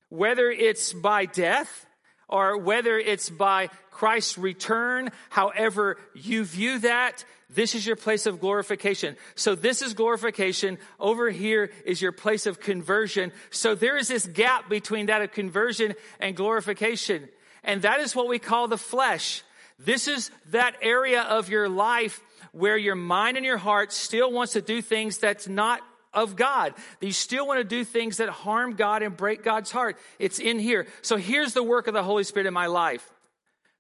whether 0.09 0.51
it's 0.51 0.93
by 0.93 1.27
death 1.27 1.87
or 2.29 2.59
whether 2.59 2.99
it's 2.99 3.31
by 3.31 3.69
Christ's 3.91 4.37
return, 4.37 5.11
however 5.31 5.99
you 6.15 6.45
view 6.45 6.79
that, 6.81 7.25
this 7.49 7.75
is 7.75 7.87
your 7.87 7.97
place 7.97 8.27
of 8.27 8.41
glorification. 8.41 9.17
So 9.37 9.55
this 9.55 9.81
is 9.81 9.95
glorification. 9.95 10.79
Over 10.99 11.31
here 11.31 11.71
is 11.85 12.03
your 12.03 12.13
place 12.13 12.47
of 12.47 12.61
conversion. 12.61 13.33
So 13.51 13.75
there 13.75 13.97
is 13.97 14.09
this 14.09 14.27
gap 14.27 14.69
between 14.69 15.07
that 15.07 15.23
of 15.23 15.33
conversion 15.33 15.95
and 16.19 16.37
glorification. 16.37 17.29
And 17.63 17.83
that 17.83 18.01
is 18.01 18.17
what 18.17 18.29
we 18.29 18.39
call 18.41 18.69
the 18.69 18.79
flesh. 18.79 19.43
This 19.79 20.09
is 20.09 20.31
that 20.51 20.77
area 20.83 21.23
of 21.23 21.49
your 21.49 21.69
life 21.69 22.21
where 22.53 22.77
your 22.77 22.95
mind 22.95 23.37
and 23.37 23.47
your 23.47 23.59
heart 23.59 23.93
still 23.93 24.33
wants 24.33 24.55
to 24.55 24.63
do 24.63 24.83
things 24.83 25.19
that's 25.19 25.47
not 25.47 25.83
of 26.17 26.35
God. 26.35 26.75
You 27.01 27.13
still 27.13 27.47
want 27.47 27.61
to 27.61 27.65
do 27.65 27.85
things 27.85 28.17
that 28.17 28.31
harm 28.31 28.75
God 28.75 29.03
and 29.03 29.17
break 29.17 29.45
God's 29.45 29.71
heart. 29.71 29.97
It's 30.19 30.41
in 30.41 30.59
here. 30.59 30.87
So 31.03 31.17
here's 31.17 31.53
the 31.53 31.63
work 31.63 31.87
of 31.87 31.95
the 31.95 32.03
Holy 32.03 32.25
Spirit 32.25 32.47
in 32.47 32.55
my 32.55 32.67
life. 32.67 33.09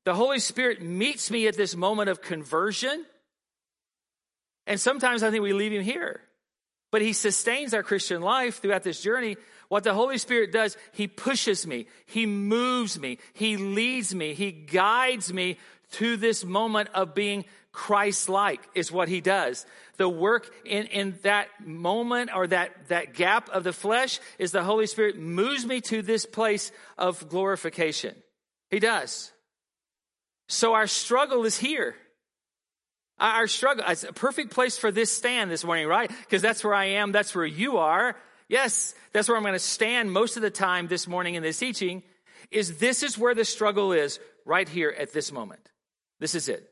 The 0.04 0.14
Holy 0.14 0.38
Spirit 0.38 0.82
meets 0.82 1.30
me 1.30 1.48
at 1.48 1.56
this 1.56 1.74
moment 1.74 2.10
of 2.10 2.22
conversion. 2.22 3.04
And 4.66 4.78
sometimes 4.78 5.22
I 5.22 5.30
think 5.30 5.42
we 5.42 5.54
leave 5.54 5.72
him 5.72 5.82
here. 5.82 6.20
But 6.92 7.02
he 7.02 7.12
sustains 7.12 7.74
our 7.74 7.82
Christian 7.82 8.20
life 8.22 8.60
throughout 8.60 8.84
this 8.84 9.02
journey. 9.02 9.36
What 9.68 9.82
the 9.82 9.94
Holy 9.94 10.18
Spirit 10.18 10.52
does, 10.52 10.76
he 10.92 11.08
pushes 11.08 11.66
me, 11.66 11.88
he 12.04 12.24
moves 12.24 13.00
me, 13.00 13.18
he 13.32 13.56
leads 13.56 14.14
me, 14.14 14.32
he 14.32 14.52
guides 14.52 15.32
me 15.32 15.58
to 15.92 16.16
this 16.16 16.44
moment 16.44 16.88
of 16.94 17.14
being 17.14 17.44
Christ 17.72 18.28
like, 18.28 18.60
is 18.74 18.92
what 18.92 19.08
he 19.08 19.20
does 19.20 19.66
the 19.96 20.08
work 20.08 20.52
in, 20.64 20.86
in 20.86 21.18
that 21.22 21.48
moment 21.64 22.30
or 22.34 22.46
that, 22.46 22.88
that 22.88 23.14
gap 23.14 23.48
of 23.50 23.64
the 23.64 23.72
flesh 23.72 24.20
is 24.38 24.52
the 24.52 24.62
Holy 24.62 24.86
Spirit 24.86 25.18
moves 25.18 25.64
me 25.66 25.80
to 25.82 26.02
this 26.02 26.26
place 26.26 26.72
of 26.98 27.28
glorification. 27.28 28.14
He 28.70 28.78
does. 28.78 29.32
So 30.48 30.74
our 30.74 30.86
struggle 30.86 31.44
is 31.44 31.58
here. 31.58 31.94
Our 33.18 33.46
struggle, 33.46 33.84
it's 33.88 34.04
a 34.04 34.12
perfect 34.12 34.52
place 34.52 34.76
for 34.76 34.90
this 34.90 35.10
stand 35.10 35.50
this 35.50 35.64
morning, 35.64 35.86
right? 35.86 36.10
Because 36.10 36.42
that's 36.42 36.62
where 36.62 36.74
I 36.74 36.84
am. 36.84 37.12
That's 37.12 37.34
where 37.34 37.46
you 37.46 37.78
are. 37.78 38.16
Yes, 38.48 38.94
that's 39.12 39.28
where 39.28 39.36
I'm 39.36 39.42
going 39.42 39.54
to 39.54 39.58
stand 39.58 40.12
most 40.12 40.36
of 40.36 40.42
the 40.42 40.50
time 40.50 40.86
this 40.86 41.08
morning 41.08 41.34
in 41.34 41.42
this 41.42 41.58
teaching 41.58 42.02
is 42.50 42.78
this 42.78 43.02
is 43.02 43.18
where 43.18 43.34
the 43.34 43.44
struggle 43.44 43.92
is 43.92 44.20
right 44.44 44.68
here 44.68 44.94
at 44.96 45.12
this 45.12 45.32
moment. 45.32 45.68
This 46.20 46.34
is 46.34 46.48
it. 46.48 46.70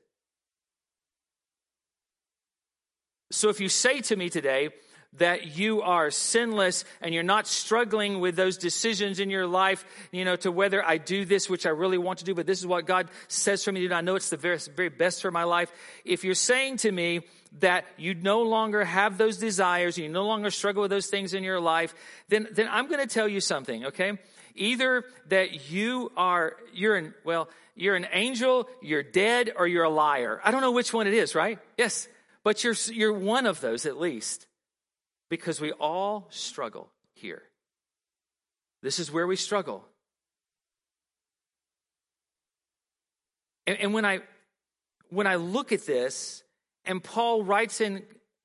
So 3.35 3.49
if 3.49 3.61
you 3.61 3.69
say 3.69 4.01
to 4.03 4.17
me 4.17 4.31
today 4.31 4.71
that 5.19 5.57
you 5.57 5.83
are 5.83 6.11
sinless 6.11 6.85
and 7.01 7.15
you're 7.15 7.23
not 7.23 7.47
struggling 7.47 8.21
with 8.21 8.37
those 8.37 8.57
decisions 8.57 9.21
in 9.21 9.31
your 9.31 9.47
life, 9.47 9.85
you 10.11 10.25
know, 10.25 10.37
to 10.37 10.51
whether 10.51 10.85
I 10.85 10.99
do 10.99 11.25
this, 11.25 11.49
which 11.49 11.67
I 11.67 11.71
really 11.71 11.99
want 11.99 12.21
to 12.21 12.25
do, 12.25 12.35
but 12.35 12.47
this 12.47 12.59
is 12.59 12.67
what 12.67 12.87
God 12.87 13.09
says 13.29 13.63
for 13.63 13.71
me 13.71 13.81
to 13.83 13.89
do. 13.89 13.95
I 13.95 14.01
know 14.01 14.17
it's 14.17 14.31
the 14.31 14.37
very, 14.37 14.59
very 14.75 14.89
best 14.89 15.23
for 15.23 15.31
my 15.31 15.45
life. 15.45 15.71
If 16.05 16.25
you're 16.25 16.35
saying 16.35 16.79
to 16.79 16.91
me 16.91 17.23
that 17.61 17.85
you 17.97 18.15
no 18.15 18.43
longer 18.43 18.85
have 18.85 19.19
those 19.19 19.37
desires, 19.37 19.97
you 19.99 20.09
no 20.09 20.27
longer 20.27 20.51
struggle 20.51 20.83
with 20.83 20.91
those 20.91 21.07
things 21.07 21.35
in 21.35 21.45
your 21.45 21.61
life, 21.61 21.95
then, 22.29 22.49
then 22.53 22.69
I'm 22.71 22.89
going 22.89 23.01
to 23.01 23.13
tell 23.13 23.29
you 23.29 23.41
something, 23.41 23.87
okay? 23.87 24.19
Either 24.57 25.05
that 25.29 25.71
you 25.71 26.11
are, 26.17 26.57
you're 26.73 26.97
an, 26.97 27.15
well, 27.25 27.49
you're 27.77 27.97
an 27.97 28.07
angel, 28.13 28.69
you're 28.83 29.03
dead, 29.03 29.53
or 29.57 29.67
you're 29.67 29.85
a 29.85 29.91
liar. 29.91 30.41
I 30.45 30.51
don't 30.51 30.61
know 30.61 30.73
which 30.73 30.93
one 30.93 31.07
it 31.07 31.15
is, 31.15 31.35
right? 31.35 31.59
Yes. 31.77 32.09
But 32.45 32.63
you're, 32.63 32.75
you're 32.93 33.13
one 33.13 33.47
of 33.47 33.61
those 33.61 33.87
at 33.87 33.99
least, 33.99 34.47
because 35.31 35.61
we 35.61 35.73
all 35.73 36.29
struggle 36.31 36.91
here. 37.15 37.43
This 38.83 38.99
is 38.99 39.11
where 39.11 39.27
we 39.27 39.37
struggle. 39.37 39.85
And, 43.67 43.79
and 43.79 43.95
when 43.95 44.05
I 44.05 44.21
when 45.11 45.27
I 45.27 45.37
look 45.37 45.73
at 45.73 45.87
this, 45.87 46.43
and 46.85 47.03
Paul 47.03 47.45
writes 47.45 47.81
in 47.81 48.03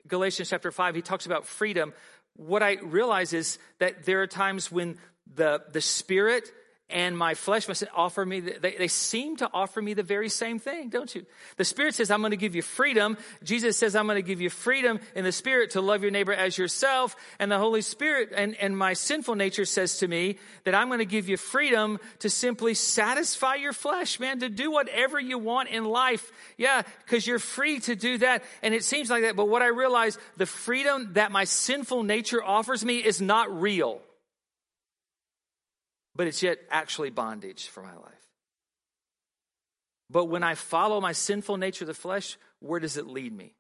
Galatians 0.08 0.50
chapter 0.50 0.72
5, 0.72 0.96
he 0.96 1.02
talks 1.02 1.26
about 1.26 1.46
freedom. 1.46 1.94
What 2.36 2.62
I 2.62 2.78
realize 2.84 3.34
is 3.34 3.58
that 3.80 4.06
there 4.06 4.22
are 4.22 4.28
times 4.28 4.72
when 4.72 4.98
the, 5.36 5.64
the 5.72 5.82
Spirit 5.82 6.52
and 6.90 7.18
my 7.18 7.36
flesh 7.36 7.68
must 7.68 7.84
offer 7.96 8.26
me, 8.26 8.40
they, 8.40 8.76
they 8.78 8.88
seem 8.88 9.38
to 9.38 9.50
offer 9.54 9.82
me 9.82 9.94
the 9.94 10.04
very 10.04 10.30
same 10.30 10.58
thing, 10.58 10.90
don't 10.90 11.14
you? 11.14 11.26
The 11.58 11.66
Spirit 11.66 11.94
says, 11.96 12.10
I'm 12.10 12.22
going 12.22 12.32
to 12.32 12.38
give 12.38 12.56
you 12.56 12.62
freedom. 12.62 13.18
Jesus 13.44 13.78
says, 13.78 13.96
I'm 13.96 14.08
going 14.08 14.16
to 14.16 14.28
give 14.28 14.42
you 14.42 14.50
freedom 14.50 15.00
in 15.16 15.24
the 15.24 15.32
Spirit 15.32 15.72
to 15.72 15.82
love 15.82 16.02
your 16.02 16.12
neighbor 16.12 16.34
as 16.34 16.58
yourself. 16.58 17.16
And 17.38 17.52
the 17.52 17.60
Holy 17.60 17.82
Spirit 17.82 18.32
and, 18.36 18.56
and 18.56 18.76
my 18.76 18.94
sinful 18.94 19.36
nature 19.36 19.66
says 19.66 20.00
to 20.00 20.08
me 20.08 20.38
that 20.64 20.74
I'm 20.74 20.88
going 20.88 21.00
to 21.00 21.06
give 21.06 21.30
you 21.30 21.38
freedom 21.38 22.00
to 22.20 22.30
simply 22.30 22.74
satisfy 22.74 23.56
your 23.56 23.74
flesh, 23.74 24.20
man, 24.20 24.40
to 24.40 24.50
do 24.50 24.72
whatever 24.72 25.20
you 25.20 25.38
want 25.38 25.70
in 25.70 25.86
life. 25.86 26.32
Yeah, 26.58 26.82
because 27.06 27.28
you're 27.28 27.40
free 27.40 27.80
to 27.82 27.96
do 27.96 28.18
that. 28.20 28.44
And 28.64 28.74
it 28.74 28.84
seems 28.84 29.10
like 29.10 29.24
that. 29.24 29.36
But 29.36 29.48
what 29.48 29.62
I 29.62 29.68
realize, 29.68 30.18
the 30.38 30.48
freedom 30.48 31.14
that 31.14 31.32
my 31.32 31.44
sinful 31.44 32.04
nature 32.04 32.44
offers 32.44 32.84
me 32.84 32.98
is 32.98 33.22
not 33.22 33.62
real 33.62 34.02
but 36.20 36.28
it's 36.28 36.44
yet 36.44 36.58
actually 36.70 37.10
bondage 37.10 37.70
for 37.70 37.82
my 37.82 37.94
life. 37.94 38.28
But 40.10 40.26
when 40.26 40.44
I 40.44 40.56
follow 40.56 41.00
my 41.00 41.14
sinful 41.14 41.56
nature 41.56 41.86
of 41.86 41.88
the 41.88 41.94
flesh, 41.94 42.38
where 42.60 42.82
does 42.82 42.98
it 42.98 43.08
lead 43.08 43.32
me? 43.32 43.56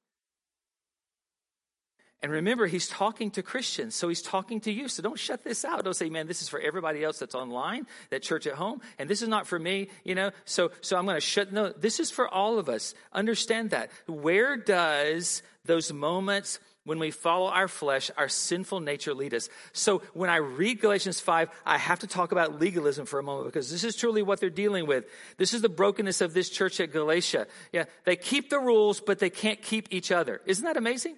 And 2.22 2.34
remember, 2.34 2.68
he's 2.68 2.90
talking 2.90 3.32
to 3.32 3.42
Christians, 3.42 3.96
so 3.96 4.10
he's 4.10 4.22
talking 4.22 4.60
to 4.60 4.74
you. 4.74 4.90
So 4.90 5.02
don't 5.02 5.18
shut 5.18 5.46
this 5.46 5.64
out. 5.64 5.86
Don't 5.86 5.96
say, 5.96 6.10
man, 6.10 6.28
this 6.28 6.42
is 6.42 6.50
for 6.50 6.60
everybody 6.60 7.02
else 7.02 7.18
that's 7.18 7.34
online, 7.34 7.88
that 8.10 8.24
church 8.24 8.46
at 8.46 8.56
home, 8.56 8.82
and 8.98 9.10
this 9.10 9.22
is 9.22 9.30
not 9.30 9.48
for 9.48 9.58
me, 9.58 9.88
you 10.04 10.14
know. 10.14 10.32
So, 10.44 10.72
so 10.82 10.98
I'm 10.98 11.06
going 11.06 11.16
to 11.16 11.22
shut. 11.22 11.54
No, 11.54 11.70
this 11.70 12.02
is 12.02 12.12
for 12.12 12.28
all 12.28 12.60
of 12.60 12.68
us. 12.68 12.94
Understand 13.14 13.70
that. 13.70 13.90
Where 14.06 14.58
does 14.58 15.44
those 15.64 15.94
moments 15.94 16.60
when 16.90 16.98
we 16.98 17.12
follow 17.12 17.50
our 17.50 17.68
flesh, 17.68 18.10
our 18.18 18.28
sinful 18.28 18.80
nature 18.80 19.14
lead 19.14 19.36
us. 19.36 19.48
So 19.74 20.02
when 20.14 20.32
I 20.32 20.38
read 20.38 20.82
Galatians 20.82 21.20
5, 21.20 21.50
I 21.64 21.78
have 21.78 22.00
to 22.00 22.08
talk 22.08 22.32
about 22.32 22.60
legalism 22.60 23.06
for 23.06 23.20
a 23.20 23.24
moment 23.24 23.46
because 23.46 23.70
this 23.72 23.84
is 23.84 23.96
truly 23.96 24.24
what 24.24 24.40
they're 24.40 24.50
dealing 24.50 24.88
with. 24.88 25.06
This 25.38 25.54
is 25.54 25.62
the 25.62 25.70
brokenness 25.70 26.20
of 26.20 26.34
this 26.34 26.50
church 26.50 26.80
at 26.80 26.92
Galatia. 26.92 27.46
Yeah, 27.72 27.86
they 28.06 28.16
keep 28.16 28.50
the 28.50 28.60
rules, 28.60 29.02
but 29.02 29.20
they 29.20 29.30
can't 29.30 29.62
keep 29.62 29.88
each 29.92 30.12
other. 30.12 30.42
Isn't 30.48 30.66
that 30.66 30.78
amazing? 30.78 31.16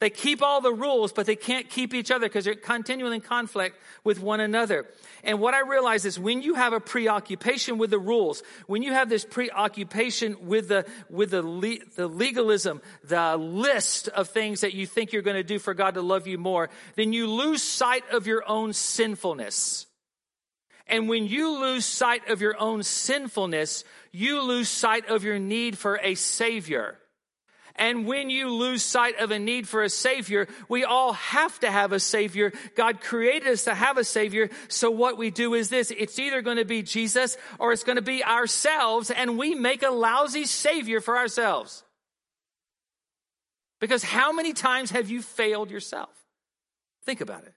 They 0.00 0.10
keep 0.10 0.42
all 0.42 0.60
the 0.60 0.72
rules, 0.72 1.12
but 1.12 1.26
they 1.26 1.34
can't 1.34 1.68
keep 1.68 1.92
each 1.92 2.12
other 2.12 2.26
because 2.26 2.44
they're 2.44 2.54
continually 2.54 3.16
in 3.16 3.20
conflict 3.20 3.76
with 4.04 4.20
one 4.20 4.38
another. 4.38 4.86
And 5.24 5.40
what 5.40 5.54
I 5.54 5.60
realize 5.60 6.04
is 6.04 6.20
when 6.20 6.40
you 6.40 6.54
have 6.54 6.72
a 6.72 6.78
preoccupation 6.78 7.78
with 7.78 7.90
the 7.90 7.98
rules, 7.98 8.44
when 8.68 8.82
you 8.82 8.92
have 8.92 9.08
this 9.08 9.24
preoccupation 9.24 10.46
with 10.46 10.68
the, 10.68 10.86
with 11.10 11.32
the, 11.32 11.42
le- 11.42 11.84
the 11.96 12.06
legalism, 12.06 12.80
the 13.02 13.36
list 13.36 14.06
of 14.08 14.28
things 14.28 14.60
that 14.60 14.72
you 14.72 14.86
think 14.86 15.12
you're 15.12 15.22
going 15.22 15.36
to 15.36 15.42
do 15.42 15.58
for 15.58 15.74
God 15.74 15.94
to 15.94 16.02
love 16.02 16.28
you 16.28 16.38
more, 16.38 16.70
then 16.94 17.12
you 17.12 17.26
lose 17.26 17.62
sight 17.62 18.04
of 18.12 18.28
your 18.28 18.48
own 18.48 18.72
sinfulness. 18.72 19.86
And 20.86 21.08
when 21.08 21.26
you 21.26 21.58
lose 21.60 21.84
sight 21.84 22.28
of 22.28 22.40
your 22.40 22.58
own 22.58 22.84
sinfulness, 22.84 23.82
you 24.12 24.42
lose 24.42 24.68
sight 24.68 25.08
of 25.08 25.24
your 25.24 25.40
need 25.40 25.76
for 25.76 25.98
a 26.00 26.14
savior. 26.14 26.98
And 27.78 28.06
when 28.06 28.28
you 28.28 28.50
lose 28.50 28.82
sight 28.82 29.18
of 29.18 29.30
a 29.30 29.38
need 29.38 29.68
for 29.68 29.82
a 29.82 29.88
savior, 29.88 30.48
we 30.68 30.84
all 30.84 31.12
have 31.12 31.58
to 31.60 31.70
have 31.70 31.92
a 31.92 32.00
savior. 32.00 32.52
God 32.74 33.00
created 33.00 33.48
us 33.48 33.64
to 33.64 33.74
have 33.74 33.98
a 33.98 34.04
savior. 34.04 34.50
So 34.68 34.90
what 34.90 35.16
we 35.16 35.30
do 35.30 35.54
is 35.54 35.68
this. 35.68 35.90
It's 35.90 36.18
either 36.18 36.42
going 36.42 36.56
to 36.56 36.64
be 36.64 36.82
Jesus 36.82 37.36
or 37.58 37.72
it's 37.72 37.84
going 37.84 37.96
to 37.96 38.02
be 38.02 38.24
ourselves 38.24 39.10
and 39.10 39.38
we 39.38 39.54
make 39.54 39.82
a 39.82 39.90
lousy 39.90 40.44
savior 40.44 41.00
for 41.00 41.16
ourselves. 41.16 41.84
Because 43.80 44.02
how 44.02 44.32
many 44.32 44.52
times 44.52 44.90
have 44.90 45.08
you 45.08 45.22
failed 45.22 45.70
yourself? 45.70 46.10
Think 47.04 47.20
about 47.20 47.44
it. 47.44 47.54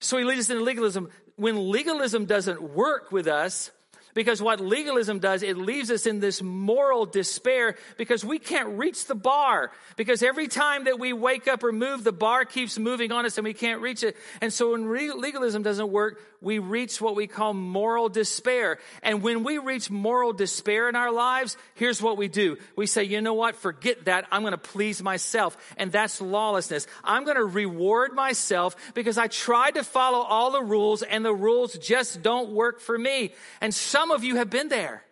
So 0.00 0.16
he 0.16 0.24
leads 0.24 0.40
us 0.40 0.50
into 0.50 0.62
legalism. 0.62 1.10
When 1.36 1.70
legalism 1.70 2.26
doesn't 2.26 2.62
work 2.62 3.12
with 3.12 3.26
us, 3.26 3.70
because 4.14 4.42
what 4.42 4.60
legalism 4.60 5.18
does, 5.18 5.42
it 5.42 5.56
leaves 5.56 5.90
us 5.90 6.06
in 6.06 6.20
this 6.20 6.42
moral 6.42 7.06
despair 7.06 7.76
because 7.96 8.24
we 8.24 8.38
can't 8.38 8.78
reach 8.78 9.06
the 9.06 9.14
bar. 9.14 9.70
Because 9.96 10.22
every 10.22 10.48
time 10.48 10.84
that 10.84 10.98
we 10.98 11.12
wake 11.12 11.48
up 11.48 11.62
or 11.62 11.72
move, 11.72 12.04
the 12.04 12.12
bar 12.12 12.44
keeps 12.44 12.78
moving 12.78 13.12
on 13.12 13.26
us 13.26 13.38
and 13.38 13.44
we 13.44 13.54
can't 13.54 13.80
reach 13.80 14.02
it. 14.02 14.16
And 14.40 14.52
so 14.52 14.72
when 14.72 14.90
legalism 15.20 15.62
doesn't 15.62 15.90
work, 15.90 16.20
we 16.42 16.58
reach 16.58 17.00
what 17.00 17.16
we 17.16 17.26
call 17.26 17.52
moral 17.52 18.08
despair. 18.08 18.78
And 19.02 19.22
when 19.22 19.44
we 19.44 19.58
reach 19.58 19.90
moral 19.90 20.32
despair 20.32 20.88
in 20.88 20.96
our 20.96 21.12
lives, 21.12 21.56
here's 21.74 22.00
what 22.00 22.16
we 22.16 22.28
do. 22.28 22.56
We 22.76 22.86
say, 22.86 23.04
you 23.04 23.20
know 23.20 23.34
what? 23.34 23.56
Forget 23.56 24.06
that. 24.06 24.26
I'm 24.32 24.42
going 24.42 24.52
to 24.52 24.58
please 24.58 25.02
myself. 25.02 25.56
And 25.76 25.92
that's 25.92 26.20
lawlessness. 26.20 26.86
I'm 27.04 27.24
going 27.24 27.36
to 27.36 27.44
reward 27.44 28.14
myself 28.14 28.74
because 28.94 29.18
I 29.18 29.26
tried 29.26 29.72
to 29.72 29.84
follow 29.84 30.20
all 30.20 30.50
the 30.50 30.62
rules 30.62 31.02
and 31.02 31.24
the 31.24 31.34
rules 31.34 31.76
just 31.78 32.22
don't 32.22 32.52
work 32.52 32.80
for 32.80 32.96
me. 32.96 33.34
And 33.60 33.74
some 33.74 33.99
of 34.10 34.24
you 34.24 34.36
have 34.36 34.50
been 34.50 34.68
there. 34.68 35.02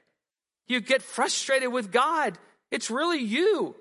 You 0.67 0.81
get 0.81 1.03
frustrated 1.03 1.73
with 1.73 1.93
God. 1.93 2.39
It's 2.71 2.91
really 2.91 3.21
you. 3.21 3.75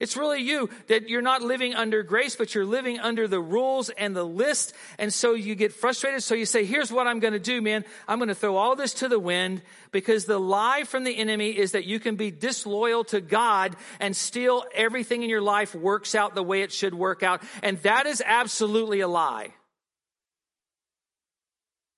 It's 0.00 0.16
really 0.16 0.40
you 0.40 0.70
that 0.88 1.10
you're 1.10 1.20
not 1.20 1.42
living 1.42 1.74
under 1.74 2.02
grace, 2.02 2.34
but 2.34 2.54
you're 2.54 2.64
living 2.64 2.98
under 2.98 3.28
the 3.28 3.40
rules 3.40 3.90
and 3.90 4.16
the 4.16 4.24
list. 4.24 4.72
And 4.98 5.12
so 5.12 5.34
you 5.34 5.54
get 5.54 5.74
frustrated. 5.74 6.22
So 6.22 6.34
you 6.34 6.46
say, 6.46 6.64
here's 6.64 6.90
what 6.90 7.06
I'm 7.06 7.20
going 7.20 7.34
to 7.34 7.38
do, 7.38 7.60
man. 7.60 7.84
I'm 8.08 8.18
going 8.18 8.28
to 8.28 8.34
throw 8.34 8.56
all 8.56 8.76
this 8.76 8.94
to 8.94 9.08
the 9.08 9.18
wind 9.18 9.60
because 9.92 10.24
the 10.24 10.40
lie 10.40 10.84
from 10.84 11.04
the 11.04 11.14
enemy 11.14 11.50
is 11.50 11.72
that 11.72 11.84
you 11.84 12.00
can 12.00 12.16
be 12.16 12.30
disloyal 12.30 13.04
to 13.04 13.20
God 13.20 13.76
and 14.00 14.16
still 14.16 14.64
everything 14.74 15.22
in 15.22 15.28
your 15.28 15.42
life 15.42 15.74
works 15.74 16.14
out 16.14 16.34
the 16.34 16.42
way 16.42 16.62
it 16.62 16.72
should 16.72 16.94
work 16.94 17.22
out. 17.22 17.42
And 17.62 17.76
that 17.82 18.06
is 18.06 18.22
absolutely 18.24 19.00
a 19.00 19.08
lie. 19.08 19.52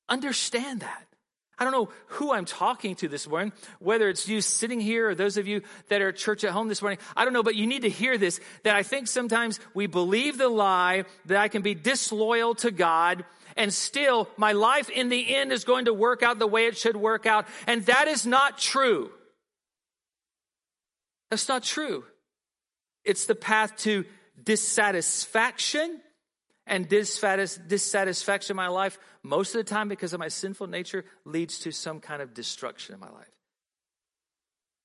Understand 0.09 0.81
that. 0.81 1.07
I 1.63 1.65
don't 1.65 1.75
know 1.75 1.91
who 2.07 2.33
I'm 2.33 2.45
talking 2.45 2.97
to 2.97 3.09
this 3.09 3.29
morning, 3.29 3.53
whether 3.79 4.09
it's 4.09 4.27
you 4.27 4.41
sitting 4.41 4.81
here 4.81 5.11
or 5.11 5.15
those 5.15 5.37
of 5.37 5.47
you 5.47 5.63
that 5.91 6.03
are 6.03 6.09
at 6.09 6.17
church 6.17 6.43
at 6.43 6.51
home 6.51 6.67
this 6.67 6.83
morning. 6.83 6.99
I 7.17 7.23
don't 7.23 7.33
know, 7.33 7.45
but 7.45 7.55
you 7.55 7.69
need 7.69 7.83
to 7.83 7.89
hear 7.89 8.19
this 8.19 8.41
that 8.65 8.75
I 8.75 8.83
think 8.83 9.07
sometimes 9.07 9.61
we 9.73 9.87
believe 9.87 10.39
the 10.39 10.49
lie 10.49 11.05
that 11.27 11.39
I 11.39 11.47
can 11.47 11.63
be 11.63 11.77
disloyal 11.77 12.57
to 12.57 12.73
God 12.73 13.25
and 13.57 13.73
still 13.73 14.29
my 14.37 14.51
life 14.51 14.91
in 14.91 15.09
the 15.09 15.37
end 15.37 15.53
is 15.53 15.63
going 15.63 15.85
to 15.85 15.95
work 15.95 16.25
out 16.25 16.41
the 16.41 16.49
way 16.49 16.67
it 16.67 16.77
should 16.77 16.97
work 16.97 17.27
out. 17.27 17.47
And 17.69 17.87
that 17.87 18.09
is 18.09 18.27
not 18.27 18.59
true. 18.59 19.13
That's 21.31 21.47
not 21.47 21.63
true. 21.63 22.03
It's 23.05 23.27
the 23.27 23.37
path 23.37 23.77
to 23.83 24.05
dissatisfaction 24.43 26.01
and 26.67 26.89
dissatisfaction 26.89 28.55
in 28.55 28.57
my 28.57 28.69
life, 28.69 28.99
most 29.23 29.55
of 29.55 29.59
the 29.59 29.71
time 29.71 29.89
because 29.89 30.13
of 30.13 30.21
my 30.21 30.29
sinful 30.29 30.67
nature, 30.69 31.05
leads 31.25 31.59
to 31.61 31.73
some 31.73 32.01
kind 32.01 32.23
of 32.23 32.35
destruction 32.35 32.95
in 32.95 33.01
my 33.01 33.11
life. 33.11 33.31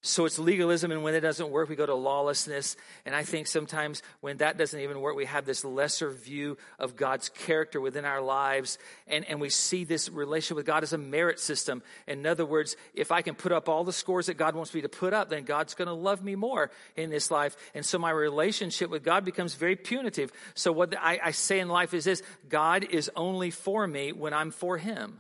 So 0.08 0.24
it's 0.24 0.40
legalism, 0.40 0.94
and 0.94 1.04
when 1.04 1.16
it 1.16 1.20
doesn't 1.20 1.50
work, 1.50 1.68
we 1.68 1.76
go 1.76 1.86
to 1.86 1.94
lawlessness. 1.94 2.78
And 3.06 3.14
I 3.14 3.24
think 3.24 3.46
sometimes 3.46 4.02
when 4.22 4.38
that 4.38 4.58
doesn't 4.58 4.80
even 4.80 5.02
work, 5.02 5.18
we 5.18 5.26
have 5.26 5.46
this 5.46 5.66
lesser 5.66 6.10
view 6.12 6.58
of 6.80 6.96
God's 6.96 7.28
character 7.28 7.82
within 7.82 8.06
our 8.06 8.22
lives, 8.22 8.78
and, 9.06 9.26
and 9.26 9.42
we 9.42 9.50
see 9.50 9.84
this 9.84 10.10
relationship 10.10 10.56
with 10.56 10.66
God 10.66 10.84
as 10.84 10.94
a 10.94 10.98
merit 10.98 11.42
system. 11.42 11.84
In 12.08 12.26
other 12.26 12.46
words, 12.46 12.78
if 12.94 13.12
I 13.12 13.22
can 13.22 13.36
put 13.36 13.52
up 13.52 13.68
all 13.68 13.84
the 13.84 13.92
scores 13.92 14.28
that 14.28 14.36
God 14.36 14.56
wants 14.56 14.74
me 14.74 14.80
to 14.80 14.88
put 14.88 15.14
up, 15.14 15.30
then 15.30 15.44
God's 15.44 15.74
going 15.74 15.90
to 15.90 15.94
love 15.94 16.24
me 16.24 16.36
more 16.36 16.72
in 16.96 17.10
this 17.10 17.30
life. 17.30 17.58
And 17.76 17.86
so 17.86 18.00
my 18.00 18.12
relationship 18.12 18.90
with 18.90 19.04
God 19.04 19.26
becomes 19.26 19.56
very 19.56 19.76
punitive. 19.76 20.32
So 20.54 20.72
what 20.72 20.96
I, 20.98 21.20
I 21.22 21.32
say 21.32 21.60
in 21.60 21.68
life 21.68 21.94
is 21.94 22.06
this 22.06 22.24
God 22.48 22.86
is 22.86 23.12
only 23.14 23.52
for 23.52 23.86
me 23.86 24.14
when 24.14 24.34
I'm 24.34 24.52
for 24.52 24.78
Him. 24.78 25.20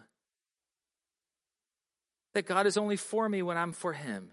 That 2.36 2.46
God 2.46 2.66
is 2.68 2.78
only 2.78 2.96
for 2.96 3.28
me 3.28 3.42
when 3.42 3.58
I'm 3.58 3.74
for 3.74 3.92
Him. 3.92 4.32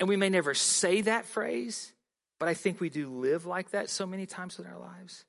And 0.00 0.08
we 0.08 0.16
may 0.16 0.30
never 0.30 0.54
say 0.54 1.02
that 1.02 1.26
phrase, 1.26 1.92
but 2.38 2.48
I 2.48 2.54
think 2.54 2.80
we 2.80 2.88
do 2.88 3.10
live 3.10 3.44
like 3.44 3.70
that 3.72 3.90
so 3.90 4.06
many 4.06 4.24
times 4.24 4.58
in 4.58 4.66
our 4.66 4.78
lives. 4.78 5.26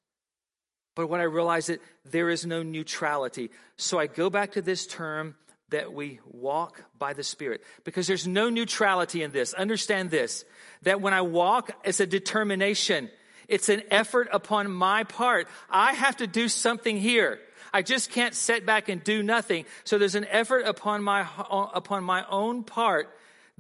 But 0.96 1.08
what 1.08 1.20
I 1.20 1.24
realize 1.24 1.68
that 1.68 1.82
there 2.06 2.30
is 2.30 2.46
no 2.46 2.64
neutrality. 2.64 3.52
So 3.76 4.00
I 4.00 4.08
go 4.08 4.30
back 4.30 4.54
to 4.54 4.62
this 4.62 4.88
term 4.88 5.36
that 5.70 5.94
we 5.94 6.20
walk 6.26 6.84
by 6.98 7.14
the 7.14 7.24
Spirit 7.24 7.62
because 7.84 8.08
there's 8.08 8.28
no 8.28 8.50
neutrality 8.50 9.24
in 9.24 9.32
this. 9.32 9.54
Understand 9.54 10.10
this 10.10 10.46
that 10.84 11.02
when 11.02 11.14
I 11.14 11.22
walk, 11.22 11.72
it's 11.84 12.00
a 12.00 12.08
determination, 12.08 13.10
it's 13.50 13.70
an 13.70 13.84
effort 13.92 14.30
upon 14.32 14.72
my 14.72 15.04
part. 15.04 15.48
I 15.70 15.94
have 15.94 16.18
to 16.18 16.28
do 16.28 16.48
something 16.48 16.98
here. 16.98 17.40
I 17.74 17.82
just 17.82 18.10
can't 18.10 18.36
sit 18.36 18.66
back 18.66 18.90
and 18.90 19.04
do 19.04 19.22
nothing. 19.22 19.66
So 19.84 19.98
there's 19.98 20.16
an 20.16 20.26
effort 20.30 20.66
upon 20.66 21.04
my, 21.04 21.28
upon 21.50 22.04
my 22.04 22.26
own 22.30 22.64
part 22.64 23.10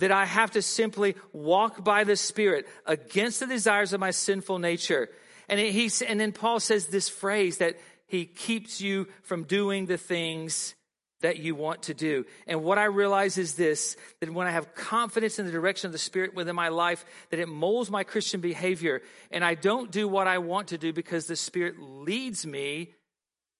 that 0.02 0.12
I 0.12 0.26
have 0.26 0.52
to 0.52 0.64
simply 0.64 1.16
walk 1.32 1.84
by 1.84 2.04
the 2.04 2.16
Spirit 2.16 2.68
against 2.88 3.40
the 3.40 3.46
desires 3.46 3.94
of 3.94 4.00
my 4.00 4.10
sinful 4.10 4.58
nature. 4.58 5.10
And, 5.48 5.60
he, 5.60 5.92
and 6.08 6.20
then 6.20 6.32
Paul 6.32 6.60
says 6.60 6.88
this 6.88 7.08
phrase 7.08 7.60
that 7.60 7.78
he 8.08 8.26
keeps 8.26 8.82
you 8.82 9.08
from 9.22 9.44
doing 9.44 9.86
the 9.86 9.98
things 9.98 10.74
that 11.22 11.38
you 11.38 11.54
want 11.54 11.84
to 11.84 11.94
do. 11.94 12.26
And 12.48 12.64
what 12.64 12.80
I 12.80 12.86
realize 12.86 13.38
is 13.38 13.54
this, 13.54 13.96
that 14.22 14.34
when 14.34 14.48
I 14.48 14.52
have 14.52 14.74
confidence 14.74 15.38
in 15.38 15.46
the 15.46 15.52
direction 15.52 15.86
of 15.86 15.92
the 15.92 16.00
Spirit 16.00 16.34
within 16.34 16.56
my 16.56 16.70
life, 16.70 17.06
that 17.30 17.40
it 17.40 17.48
molds 17.48 17.92
my 17.92 18.04
Christian 18.04 18.42
behavior. 18.42 19.04
And 19.30 19.46
I 19.46 19.54
don't 19.54 19.92
do 19.92 20.08
what 20.08 20.28
I 20.28 20.40
want 20.40 20.70
to 20.70 20.80
do 20.80 20.94
because 20.94 21.28
the 21.28 21.36
Spirit 21.36 21.76
leads 21.80 22.44
me, 22.44 22.96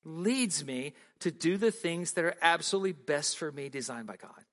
leads 0.04 0.66
me 0.66 0.94
to 1.20 1.30
do 1.30 1.58
the 1.58 1.72
things 1.72 2.14
that 2.14 2.26
are 2.26 2.36
absolutely 2.42 2.94
best 2.94 3.38
for 3.38 3.52
me, 3.52 3.70
designed 3.70 4.08
by 4.08 4.16
God. 4.16 4.44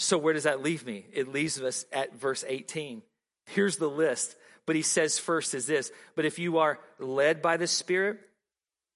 So, 0.00 0.16
where 0.16 0.32
does 0.32 0.44
that 0.44 0.62
leave 0.62 0.86
me? 0.86 1.04
It 1.12 1.28
leaves 1.28 1.60
us 1.60 1.84
at 1.92 2.18
verse 2.18 2.42
18. 2.48 3.02
Here's 3.50 3.76
the 3.76 3.90
list. 3.90 4.34
But 4.64 4.74
he 4.74 4.82
says 4.82 5.18
first 5.18 5.54
is 5.54 5.66
this 5.66 5.92
But 6.14 6.24
if 6.24 6.38
you 6.38 6.58
are 6.58 6.78
led 6.98 7.42
by 7.42 7.58
the 7.58 7.66
Spirit, 7.66 8.18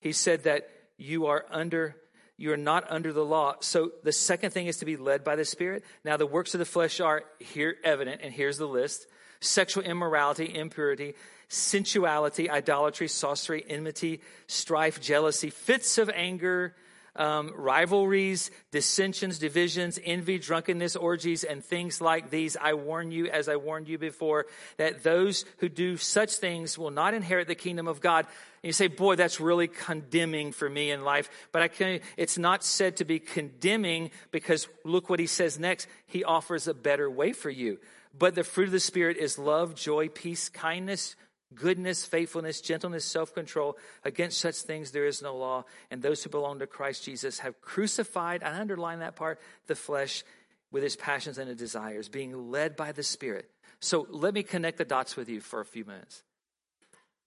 he 0.00 0.12
said 0.12 0.44
that 0.44 0.70
you 0.96 1.26
are 1.26 1.44
under 1.50 1.96
you 2.38 2.52
are 2.52 2.56
not 2.56 2.90
under 2.90 3.12
the 3.12 3.24
law. 3.24 3.56
So 3.60 3.92
the 4.02 4.12
second 4.12 4.52
thing 4.52 4.66
is 4.66 4.78
to 4.78 4.86
be 4.86 4.96
led 4.96 5.24
by 5.24 5.36
the 5.36 5.44
Spirit. 5.44 5.84
Now 6.04 6.16
the 6.16 6.26
works 6.26 6.54
of 6.54 6.58
the 6.58 6.64
flesh 6.64 7.00
are 7.00 7.22
here 7.38 7.76
evident, 7.84 8.22
and 8.24 8.32
here's 8.32 8.56
the 8.56 8.66
list: 8.66 9.06
sexual 9.40 9.84
immorality, 9.84 10.56
impurity, 10.56 11.16
sensuality, 11.48 12.48
idolatry, 12.48 13.08
sorcery, 13.08 13.62
enmity, 13.68 14.22
strife, 14.46 15.02
jealousy, 15.02 15.50
fits 15.50 15.98
of 15.98 16.08
anger, 16.08 16.74
um, 17.16 17.52
rivalries, 17.54 18.50
dissensions, 18.70 19.38
divisions, 19.38 19.98
envy, 20.04 20.38
drunkenness, 20.38 20.96
orgies, 20.96 21.44
and 21.44 21.64
things 21.64 22.00
like 22.00 22.30
these. 22.30 22.56
I 22.56 22.74
warn 22.74 23.10
you, 23.10 23.26
as 23.26 23.48
I 23.48 23.56
warned 23.56 23.88
you 23.88 23.98
before, 23.98 24.46
that 24.76 25.02
those 25.02 25.44
who 25.58 25.68
do 25.68 25.96
such 25.96 26.34
things 26.34 26.76
will 26.76 26.90
not 26.90 27.14
inherit 27.14 27.46
the 27.46 27.54
kingdom 27.54 27.86
of 27.86 28.00
God. 28.00 28.26
And 28.26 28.68
you 28.68 28.72
say, 28.72 28.88
boy, 28.88 29.16
that's 29.16 29.40
really 29.40 29.68
condemning 29.68 30.52
for 30.52 30.68
me 30.68 30.90
in 30.90 31.04
life. 31.04 31.30
But 31.52 31.62
I 31.62 31.68
can, 31.68 32.00
it's 32.16 32.38
not 32.38 32.64
said 32.64 32.96
to 32.96 33.04
be 33.04 33.18
condemning 33.20 34.10
because 34.30 34.66
look 34.84 35.08
what 35.08 35.20
he 35.20 35.26
says 35.26 35.58
next. 35.58 35.86
He 36.06 36.24
offers 36.24 36.66
a 36.66 36.74
better 36.74 37.08
way 37.10 37.32
for 37.32 37.50
you. 37.50 37.78
But 38.16 38.34
the 38.34 38.44
fruit 38.44 38.66
of 38.66 38.72
the 38.72 38.80
Spirit 38.80 39.16
is 39.16 39.38
love, 39.38 39.74
joy, 39.74 40.08
peace, 40.08 40.48
kindness, 40.48 41.16
goodness, 41.54 42.04
faithfulness, 42.04 42.60
gentleness, 42.60 43.04
self 43.04 43.34
control. 43.34 43.76
Against 44.04 44.38
such 44.38 44.56
things 44.56 44.90
there 44.90 45.06
is 45.06 45.22
no 45.22 45.36
law. 45.36 45.64
And 45.90 46.02
those 46.02 46.22
who 46.22 46.30
belong 46.30 46.58
to 46.58 46.66
Christ 46.66 47.04
Jesus 47.04 47.40
have 47.40 47.60
crucified, 47.60 48.42
I 48.42 48.58
underline 48.58 49.00
that 49.00 49.16
part, 49.16 49.40
the 49.66 49.74
flesh 49.74 50.24
with 50.70 50.82
his 50.82 50.96
passions 50.96 51.38
and 51.38 51.48
his 51.48 51.56
desires, 51.58 52.08
being 52.08 52.50
led 52.50 52.76
by 52.76 52.92
the 52.92 53.02
Spirit. 53.02 53.48
So 53.80 54.06
let 54.10 54.34
me 54.34 54.42
connect 54.42 54.78
the 54.78 54.84
dots 54.84 55.16
with 55.16 55.28
you 55.28 55.40
for 55.40 55.60
a 55.60 55.64
few 55.64 55.84
minutes. 55.84 56.22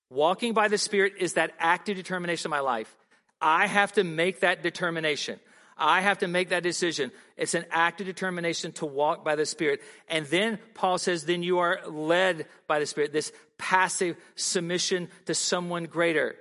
Walking 0.09 0.53
by 0.53 0.67
the 0.67 0.77
Spirit 0.77 1.13
is 1.19 1.33
that 1.33 1.53
active 1.59 1.97
determination 1.97 2.47
of 2.47 2.51
my 2.51 2.59
life. 2.59 2.93
I 3.41 3.67
have 3.67 3.93
to 3.93 4.03
make 4.03 4.39
that 4.41 4.63
determination. 4.63 5.39
I 5.77 6.01
have 6.01 6.19
to 6.19 6.27
make 6.27 6.49
that 6.49 6.63
decision. 6.63 7.11
It's 7.35 7.53
an 7.53 7.65
active 7.69 8.07
determination 8.07 8.71
to 8.73 8.85
walk 8.85 9.23
by 9.23 9.35
the 9.35 9.45
Spirit. 9.45 9.81
And 10.07 10.25
then 10.25 10.59
Paul 10.73 10.97
says, 10.97 11.25
then 11.25 11.43
you 11.43 11.59
are 11.59 11.79
led 11.87 12.47
by 12.67 12.79
the 12.79 12.85
Spirit, 12.85 13.13
this 13.13 13.31
passive 13.57 14.17
submission 14.35 15.09
to 15.25 15.35
someone 15.35 15.85
greater. 15.85 16.35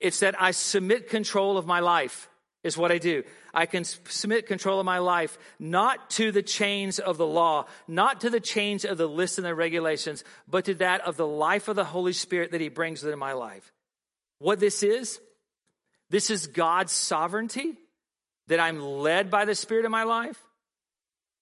It's 0.00 0.20
that 0.20 0.40
I 0.40 0.52
submit 0.52 1.08
control 1.08 1.58
of 1.58 1.66
my 1.66 1.80
life 1.80 2.28
is 2.62 2.76
what 2.76 2.92
I 2.92 2.98
do. 2.98 3.22
I 3.54 3.66
can 3.66 3.84
submit 3.84 4.46
control 4.46 4.78
of 4.78 4.86
my 4.86 4.98
life 4.98 5.38
not 5.58 6.10
to 6.10 6.32
the 6.32 6.42
chains 6.42 6.98
of 6.98 7.16
the 7.16 7.26
law, 7.26 7.66
not 7.86 8.20
to 8.22 8.30
the 8.30 8.40
chains 8.40 8.84
of 8.84 8.98
the 8.98 9.08
lists 9.08 9.38
and 9.38 9.46
the 9.46 9.54
regulations, 9.54 10.22
but 10.48 10.66
to 10.66 10.74
that 10.74 11.00
of 11.02 11.16
the 11.16 11.26
life 11.26 11.68
of 11.68 11.76
the 11.76 11.84
Holy 11.84 12.12
Spirit 12.12 12.52
that 12.52 12.60
He 12.60 12.68
brings 12.68 13.02
into 13.02 13.16
my 13.16 13.32
life. 13.32 13.72
What 14.38 14.60
this 14.60 14.82
is, 14.82 15.20
this 16.10 16.30
is 16.30 16.46
God's 16.46 16.92
sovereignty, 16.92 17.76
that 18.48 18.60
I'm 18.60 18.80
led 18.80 19.30
by 19.30 19.44
the 19.44 19.54
Spirit 19.54 19.84
in 19.84 19.90
my 19.90 20.02
life. 20.02 20.38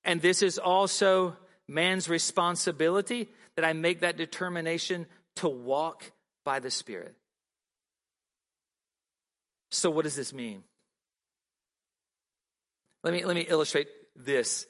And 0.04 0.20
this 0.20 0.42
is 0.42 0.58
also 0.58 1.36
man's 1.66 2.08
responsibility 2.08 3.28
that 3.56 3.64
I 3.64 3.72
make 3.72 4.00
that 4.00 4.16
determination 4.16 5.06
to 5.36 5.48
walk 5.48 6.04
by 6.44 6.60
the 6.60 6.70
Spirit. 6.70 7.14
So, 9.70 9.90
what 9.90 10.04
does 10.04 10.14
this 10.14 10.32
mean? 10.32 10.62
Let 13.02 13.12
me, 13.12 13.24
let 13.24 13.34
me 13.34 13.46
illustrate 13.48 13.88
this. 14.14 14.66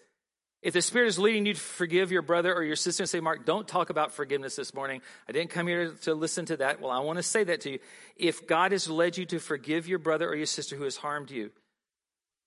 If 0.62 0.75
the 0.75 0.83
Spirit 0.83 1.09
is 1.09 1.18
leading 1.18 1.46
you 1.46 1.55
to 1.55 1.61
forgive 1.61 2.11
your 2.11 2.22
brother 2.22 2.53
or 2.53 2.64
your 2.64 2.77
sister 2.77 3.03
and 3.03 3.09
say, 3.09 3.20
Mark, 3.20 3.46
don't 3.46 3.68
talk 3.68 3.90
about 3.90 4.12
forgiveness 4.12 4.57
this 4.57 4.75
morning. 4.75 5.01
I 5.29 5.33
didn't 5.33 5.51
come 5.51 5.66
here 5.66 5.92
to 6.03 6.14
listen 6.14 6.46
to 6.46 6.57
that. 6.57 6.81
Well, 6.81 6.90
I 6.90 7.01
want 7.01 7.18
to 7.18 7.22
say 7.22 7.44
that 7.44 7.61
to 7.62 7.72
you. 7.72 7.79
If 8.16 8.46
God 8.46 8.72
has 8.72 8.88
led 8.88 9.16
you 9.16 9.27
to 9.27 9.38
forgive 9.38 9.87
your 9.87 9.99
brother 9.99 10.29
or 10.29 10.35
your 10.35 10.46
sister 10.46 10.77
who 10.77 10.85
has 10.85 10.96
harmed 10.96 11.31
you, 11.31 11.51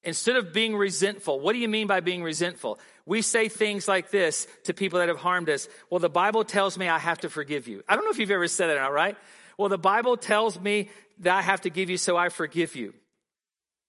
instead 0.04 0.36
of 0.36 0.54
being 0.54 0.76
resentful, 0.76 1.40
what 1.40 1.54
do 1.54 1.60
you 1.60 1.68
mean 1.68 1.88
by 1.88 2.00
being 2.00 2.24
resentful? 2.24 2.80
We 3.06 3.22
say 3.22 3.50
things 3.50 3.88
like 3.88 4.12
this 4.12 4.48
to 4.66 4.74
people 4.74 5.00
that 5.00 5.08
have 5.08 5.18
harmed 5.18 5.50
us. 5.50 5.68
Well, 5.90 6.00
the 6.00 6.10
Bible 6.10 6.44
tells 6.44 6.78
me 6.78 6.88
I 6.88 7.00
have 7.00 7.20
to 7.20 7.30
forgive 7.30 7.68
you. 7.68 7.84
I 7.88 7.96
don't 7.96 8.06
know 8.06 8.12
if 8.12 8.20
you've 8.20 8.32
ever 8.32 8.48
said 8.48 8.68
that, 8.68 8.78
all 8.78 8.92
right? 8.92 9.18
Well, 9.58 9.70
the 9.70 9.78
Bible 9.78 10.16
tells 10.16 10.60
me 10.60 10.90
that 11.20 11.36
I 11.36 11.42
have 11.42 11.62
to 11.62 11.70
give 11.70 11.90
you, 11.90 11.98
so 11.98 12.16
I 12.16 12.30
forgive 12.30 12.76
you. 12.76 12.94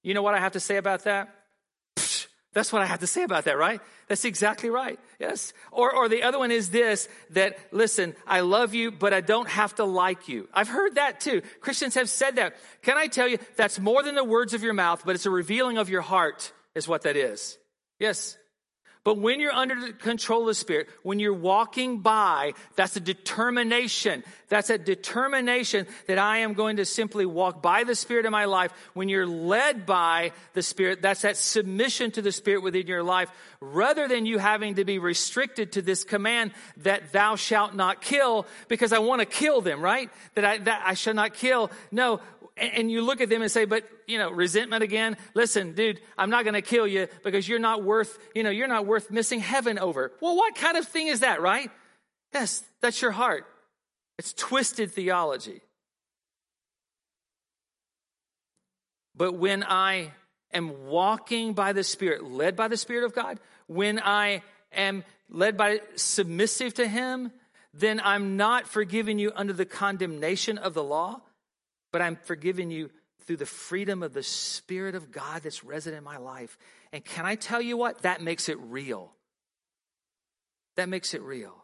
You 0.02 0.14
know 0.14 0.22
what 0.22 0.34
I 0.34 0.40
have 0.40 0.52
to 0.52 0.60
say 0.60 0.76
about 0.76 1.04
that? 1.04 1.34
That's 2.52 2.72
what 2.72 2.82
I 2.82 2.86
have 2.86 3.00
to 3.00 3.06
say 3.06 3.22
about 3.22 3.44
that, 3.44 3.56
right? 3.56 3.80
That's 4.08 4.24
exactly 4.24 4.70
right. 4.70 4.98
Yes. 5.20 5.52
Or, 5.70 5.94
or 5.94 6.08
the 6.08 6.24
other 6.24 6.38
one 6.38 6.50
is 6.50 6.70
this, 6.70 7.08
that 7.30 7.56
listen, 7.70 8.16
I 8.26 8.40
love 8.40 8.74
you, 8.74 8.90
but 8.90 9.14
I 9.14 9.20
don't 9.20 9.48
have 9.48 9.76
to 9.76 9.84
like 9.84 10.28
you. 10.28 10.48
I've 10.52 10.68
heard 10.68 10.96
that 10.96 11.20
too. 11.20 11.42
Christians 11.60 11.94
have 11.94 12.10
said 12.10 12.36
that. 12.36 12.56
Can 12.82 12.98
I 12.98 13.06
tell 13.06 13.28
you, 13.28 13.38
that's 13.56 13.78
more 13.78 14.02
than 14.02 14.16
the 14.16 14.24
words 14.24 14.52
of 14.52 14.64
your 14.64 14.74
mouth, 14.74 15.02
but 15.04 15.14
it's 15.14 15.26
a 15.26 15.30
revealing 15.30 15.78
of 15.78 15.88
your 15.88 16.00
heart 16.00 16.52
is 16.74 16.88
what 16.88 17.02
that 17.02 17.16
is. 17.16 17.56
Yes. 18.00 18.36
But 19.02 19.16
when 19.16 19.40
you're 19.40 19.52
under 19.52 19.74
the 19.74 19.94
control 19.94 20.42
of 20.42 20.48
the 20.48 20.54
Spirit, 20.54 20.88
when 21.02 21.18
you're 21.18 21.32
walking 21.32 22.00
by, 22.00 22.52
that's 22.76 22.96
a 22.96 23.00
determination. 23.00 24.22
That's 24.48 24.68
a 24.68 24.76
determination 24.76 25.86
that 26.06 26.18
I 26.18 26.38
am 26.38 26.52
going 26.52 26.76
to 26.76 26.84
simply 26.84 27.24
walk 27.24 27.62
by 27.62 27.84
the 27.84 27.94
Spirit 27.94 28.26
in 28.26 28.32
my 28.32 28.44
life. 28.44 28.72
When 28.92 29.08
you're 29.08 29.26
led 29.26 29.86
by 29.86 30.32
the 30.52 30.62
Spirit, 30.62 31.00
that's 31.00 31.22
that 31.22 31.38
submission 31.38 32.10
to 32.10 32.22
the 32.22 32.30
Spirit 32.30 32.62
within 32.62 32.86
your 32.86 33.02
life, 33.02 33.30
rather 33.60 34.06
than 34.06 34.26
you 34.26 34.36
having 34.36 34.74
to 34.74 34.84
be 34.84 34.98
restricted 34.98 35.72
to 35.72 35.82
this 35.82 36.04
command 36.04 36.52
that 36.78 37.10
thou 37.10 37.36
shalt 37.36 37.74
not 37.74 38.02
kill, 38.02 38.46
because 38.68 38.92
I 38.92 38.98
want 38.98 39.20
to 39.20 39.26
kill 39.26 39.62
them, 39.62 39.80
right? 39.80 40.10
That 40.34 40.44
I, 40.44 40.58
that 40.58 40.82
I 40.84 40.92
shall 40.92 41.14
not 41.14 41.32
kill. 41.32 41.70
No, 41.90 42.20
and 42.56 42.90
you 42.90 43.00
look 43.00 43.22
at 43.22 43.30
them 43.30 43.40
and 43.40 43.50
say, 43.50 43.64
but, 43.64 43.84
you 44.06 44.18
know, 44.18 44.30
resentment 44.30 44.82
again. 44.82 45.16
Listen, 45.32 45.72
dude, 45.72 45.98
I'm 46.18 46.28
not 46.28 46.44
going 46.44 46.54
to 46.54 46.62
kill 46.62 46.86
you 46.86 47.08
because 47.24 47.48
you're 47.48 47.58
not 47.58 47.82
worth, 47.82 48.18
you 48.34 48.42
know, 48.42 48.50
you're 48.50 48.68
not 48.68 48.84
worth 48.90 49.10
missing 49.10 49.40
heaven 49.40 49.78
over. 49.78 50.12
Well, 50.20 50.36
what 50.36 50.54
kind 50.54 50.76
of 50.76 50.86
thing 50.86 51.06
is 51.06 51.20
that, 51.20 51.40
right? 51.40 51.70
Yes, 52.34 52.62
that's 52.80 53.00
your 53.00 53.12
heart. 53.12 53.46
It's 54.18 54.32
twisted 54.34 54.92
theology. 54.92 55.62
But 59.16 59.34
when 59.34 59.64
I 59.64 60.12
am 60.52 60.86
walking 60.86 61.54
by 61.54 61.72
the 61.72 61.84
Spirit, 61.84 62.24
led 62.24 62.56
by 62.56 62.68
the 62.68 62.76
Spirit 62.76 63.04
of 63.04 63.14
God, 63.14 63.40
when 63.66 63.98
I 63.98 64.42
am 64.72 65.04
led 65.30 65.56
by 65.56 65.80
submissive 65.94 66.74
to 66.74 66.86
Him, 66.86 67.32
then 67.72 68.00
I'm 68.02 68.36
not 68.36 68.66
forgiving 68.66 69.18
you 69.18 69.32
under 69.34 69.52
the 69.52 69.64
condemnation 69.64 70.58
of 70.58 70.74
the 70.74 70.84
law 70.84 71.22
but 71.92 72.02
I'm 72.02 72.16
forgiving 72.16 72.70
you 72.70 72.90
through 73.24 73.38
the 73.38 73.46
freedom 73.46 74.02
of 74.02 74.12
the 74.12 74.22
Spirit 74.22 74.94
of 74.94 75.10
God 75.10 75.42
that's 75.42 75.64
resident 75.64 75.98
in 75.98 76.04
my 76.04 76.16
life. 76.16 76.58
And 76.92 77.04
can 77.04 77.24
I 77.24 77.36
tell 77.36 77.62
you 77.62 77.76
what? 77.76 78.02
That 78.02 78.22
makes 78.22 78.48
it 78.48 78.58
real. 78.60 79.12
That 80.76 80.88
makes 80.88 81.14
it 81.14 81.22
real. 81.22 81.54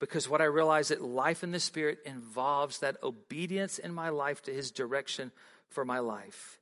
Because 0.00 0.28
what 0.28 0.40
I 0.40 0.44
realize 0.44 0.88
that 0.88 1.02
life 1.02 1.42
in 1.42 1.52
the 1.52 1.60
Spirit 1.60 1.98
involves 2.04 2.80
that 2.80 2.96
obedience 3.02 3.78
in 3.78 3.94
my 3.94 4.08
life 4.08 4.42
to 4.42 4.52
His 4.52 4.70
direction 4.70 5.32
for 5.68 5.84
my 5.84 6.00
life. 6.00 6.60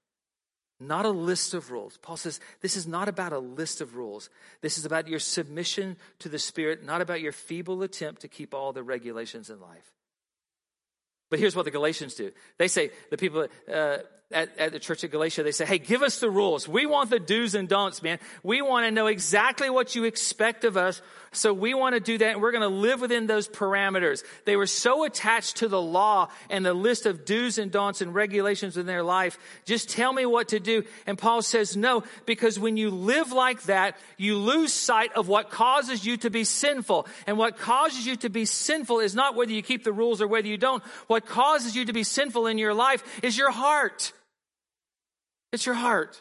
Not 0.78 1.06
a 1.06 1.10
list 1.10 1.54
of 1.54 1.70
rules. 1.70 1.96
Paul 1.98 2.16
says 2.16 2.40
this 2.60 2.76
is 2.76 2.86
not 2.86 3.08
about 3.08 3.32
a 3.32 3.38
list 3.38 3.80
of 3.80 3.94
rules. 3.94 4.28
This 4.60 4.78
is 4.78 4.84
about 4.84 5.08
your 5.08 5.20
submission 5.20 5.96
to 6.18 6.28
the 6.28 6.38
Spirit, 6.38 6.84
not 6.84 7.00
about 7.00 7.20
your 7.20 7.32
feeble 7.32 7.82
attempt 7.82 8.22
to 8.22 8.28
keep 8.28 8.52
all 8.52 8.72
the 8.72 8.82
regulations 8.82 9.48
in 9.48 9.60
life. 9.60 9.92
But 11.30 11.38
here's 11.38 11.56
what 11.56 11.64
the 11.64 11.70
Galatians 11.70 12.14
do. 12.14 12.30
They 12.58 12.68
say, 12.68 12.90
the 13.10 13.16
people 13.16 13.46
uh, 13.72 13.98
at, 14.32 14.56
at 14.58 14.72
the 14.72 14.78
church 14.78 15.04
of 15.04 15.10
Galatia, 15.10 15.42
they 15.42 15.52
say, 15.52 15.64
hey, 15.64 15.78
give 15.78 16.02
us 16.02 16.18
the 16.20 16.30
rules. 16.30 16.68
We 16.68 16.86
want 16.86 17.10
the 17.10 17.18
do's 17.18 17.54
and 17.54 17.68
don'ts, 17.68 18.02
man. 18.02 18.18
We 18.42 18.62
want 18.62 18.86
to 18.86 18.90
know 18.90 19.06
exactly 19.06 19.70
what 19.70 19.94
you 19.94 20.04
expect 20.04 20.64
of 20.64 20.76
us 20.76 21.02
so 21.32 21.54
we 21.54 21.72
want 21.72 21.94
to 21.94 22.00
do 22.00 22.18
that 22.18 22.32
and 22.32 22.42
we're 22.42 22.52
going 22.52 22.62
to 22.62 22.68
live 22.68 23.00
within 23.00 23.26
those 23.26 23.48
parameters. 23.48 24.22
They 24.44 24.56
were 24.56 24.66
so 24.66 25.04
attached 25.04 25.58
to 25.58 25.68
the 25.68 25.80
law 25.80 26.28
and 26.50 26.64
the 26.64 26.74
list 26.74 27.06
of 27.06 27.24
do's 27.24 27.56
and 27.56 27.72
don'ts 27.72 28.02
and 28.02 28.14
regulations 28.14 28.76
in 28.76 28.84
their 28.84 29.02
life. 29.02 29.38
Just 29.64 29.88
tell 29.88 30.12
me 30.12 30.26
what 30.26 30.48
to 30.48 30.60
do. 30.60 30.84
And 31.06 31.16
Paul 31.16 31.40
says 31.40 31.76
no, 31.76 32.04
because 32.26 32.58
when 32.58 32.76
you 32.76 32.90
live 32.90 33.32
like 33.32 33.62
that, 33.62 33.96
you 34.18 34.36
lose 34.36 34.74
sight 34.74 35.12
of 35.14 35.26
what 35.26 35.50
causes 35.50 36.04
you 36.04 36.18
to 36.18 36.28
be 36.28 36.44
sinful. 36.44 37.06
And 37.26 37.38
what 37.38 37.56
causes 37.56 38.06
you 38.06 38.16
to 38.16 38.28
be 38.28 38.44
sinful 38.44 39.00
is 39.00 39.14
not 39.14 39.34
whether 39.34 39.52
you 39.52 39.62
keep 39.62 39.84
the 39.84 39.92
rules 39.92 40.20
or 40.20 40.28
whether 40.28 40.48
you 40.48 40.58
don't. 40.58 40.82
What 41.06 41.24
causes 41.24 41.74
you 41.74 41.86
to 41.86 41.92
be 41.94 42.04
sinful 42.04 42.46
in 42.46 42.58
your 42.58 42.74
life 42.74 43.02
is 43.22 43.38
your 43.38 43.50
heart. 43.50 44.12
It's 45.52 45.66
your 45.66 45.74
heart. 45.74 46.20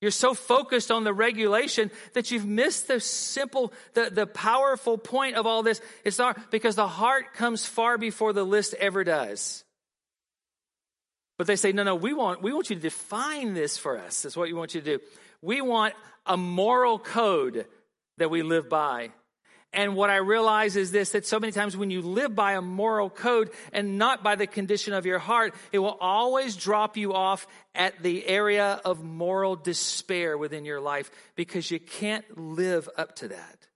You're 0.00 0.10
so 0.10 0.34
focused 0.34 0.90
on 0.90 1.04
the 1.04 1.14
regulation 1.14 1.90
that 2.12 2.30
you've 2.30 2.44
missed 2.44 2.88
the 2.88 3.00
simple, 3.00 3.72
the, 3.94 4.10
the 4.10 4.26
powerful 4.26 4.98
point 4.98 5.36
of 5.36 5.46
all 5.46 5.62
this. 5.62 5.80
It's 6.04 6.18
not 6.18 6.50
because 6.50 6.76
the 6.76 6.88
heart 6.88 7.32
comes 7.34 7.64
far 7.64 7.96
before 7.96 8.32
the 8.32 8.44
list 8.44 8.74
ever 8.74 9.02
does. 9.02 9.64
But 11.38 11.46
they 11.46 11.56
say, 11.56 11.72
no, 11.72 11.84
no, 11.84 11.94
we 11.94 12.12
want, 12.12 12.42
we 12.42 12.52
want 12.52 12.70
you 12.70 12.76
to 12.76 12.82
define 12.82 13.54
this 13.54 13.78
for 13.78 13.98
us. 13.98 14.22
That's 14.22 14.36
what 14.36 14.48
we 14.48 14.52
want 14.52 14.74
you 14.74 14.82
to 14.82 14.98
do. 14.98 15.04
We 15.42 15.60
want 15.60 15.94
a 16.26 16.36
moral 16.36 16.98
code 16.98 17.66
that 18.18 18.30
we 18.30 18.42
live 18.42 18.68
by. 18.68 19.10
And 19.74 19.96
what 19.96 20.08
I 20.08 20.16
realize 20.16 20.76
is 20.76 20.92
this 20.92 21.10
that 21.10 21.26
so 21.26 21.40
many 21.40 21.52
times 21.52 21.76
when 21.76 21.90
you 21.90 22.00
live 22.00 22.34
by 22.34 22.52
a 22.52 22.62
moral 22.62 23.10
code 23.10 23.50
and 23.72 23.98
not 23.98 24.22
by 24.22 24.36
the 24.36 24.46
condition 24.46 24.94
of 24.94 25.04
your 25.04 25.18
heart, 25.18 25.54
it 25.72 25.80
will 25.80 25.98
always 26.00 26.56
drop 26.56 26.96
you 26.96 27.12
off 27.12 27.46
at 27.74 28.00
the 28.02 28.24
area 28.26 28.80
of 28.84 29.02
moral 29.02 29.56
despair 29.56 30.38
within 30.38 30.64
your 30.64 30.80
life 30.80 31.10
because 31.34 31.70
you 31.70 31.80
can't 31.80 32.24
live 32.38 32.88
up 32.96 33.16
to 33.16 33.28
that. 33.28 33.66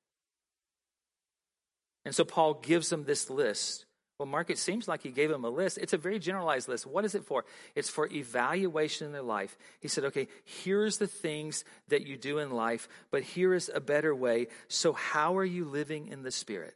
And 2.05 2.15
so 2.15 2.25
Paul 2.25 2.55
gives 2.55 2.89
them 2.89 3.05
this 3.05 3.29
list 3.29 3.85
well, 4.19 4.27
Mark, 4.27 4.51
it 4.51 4.59
seems 4.59 4.89
like 4.89 5.03
he 5.03 5.11
gave 5.11 5.31
them 5.31 5.45
a 5.45 5.51
list. 5.51 5.79
It's 5.79 5.93
a 5.93 5.99
very 5.99 6.19
generalized 6.19 6.69
list. 6.69 6.87
What 6.87 7.05
is 7.05 7.15
it 7.15 7.25
for? 7.25 7.45
It's 7.77 7.89
for 7.89 8.09
evaluation 8.11 9.07
in 9.07 9.13
their 9.13 9.23
life. 9.23 9.57
He 9.79 9.87
said, 9.87 10.05
okay, 10.07 10.27
here's 10.45 10.99
the 10.99 11.07
things 11.07 11.65
that 11.87 12.05
you 12.05 12.17
do 12.17 12.39
in 12.39 12.51
life, 12.51 12.89
but 13.13 13.23
here 13.23 13.55
is 13.55 13.71
a 13.73 13.81
better 13.81 14.13
way. 14.13 14.49
So, 14.67 14.93
how 14.93 15.39
are 15.39 15.45
you 15.45 15.65
living 15.65 16.09
in 16.09 16.25
the 16.25 16.33
Spirit? 16.33 16.75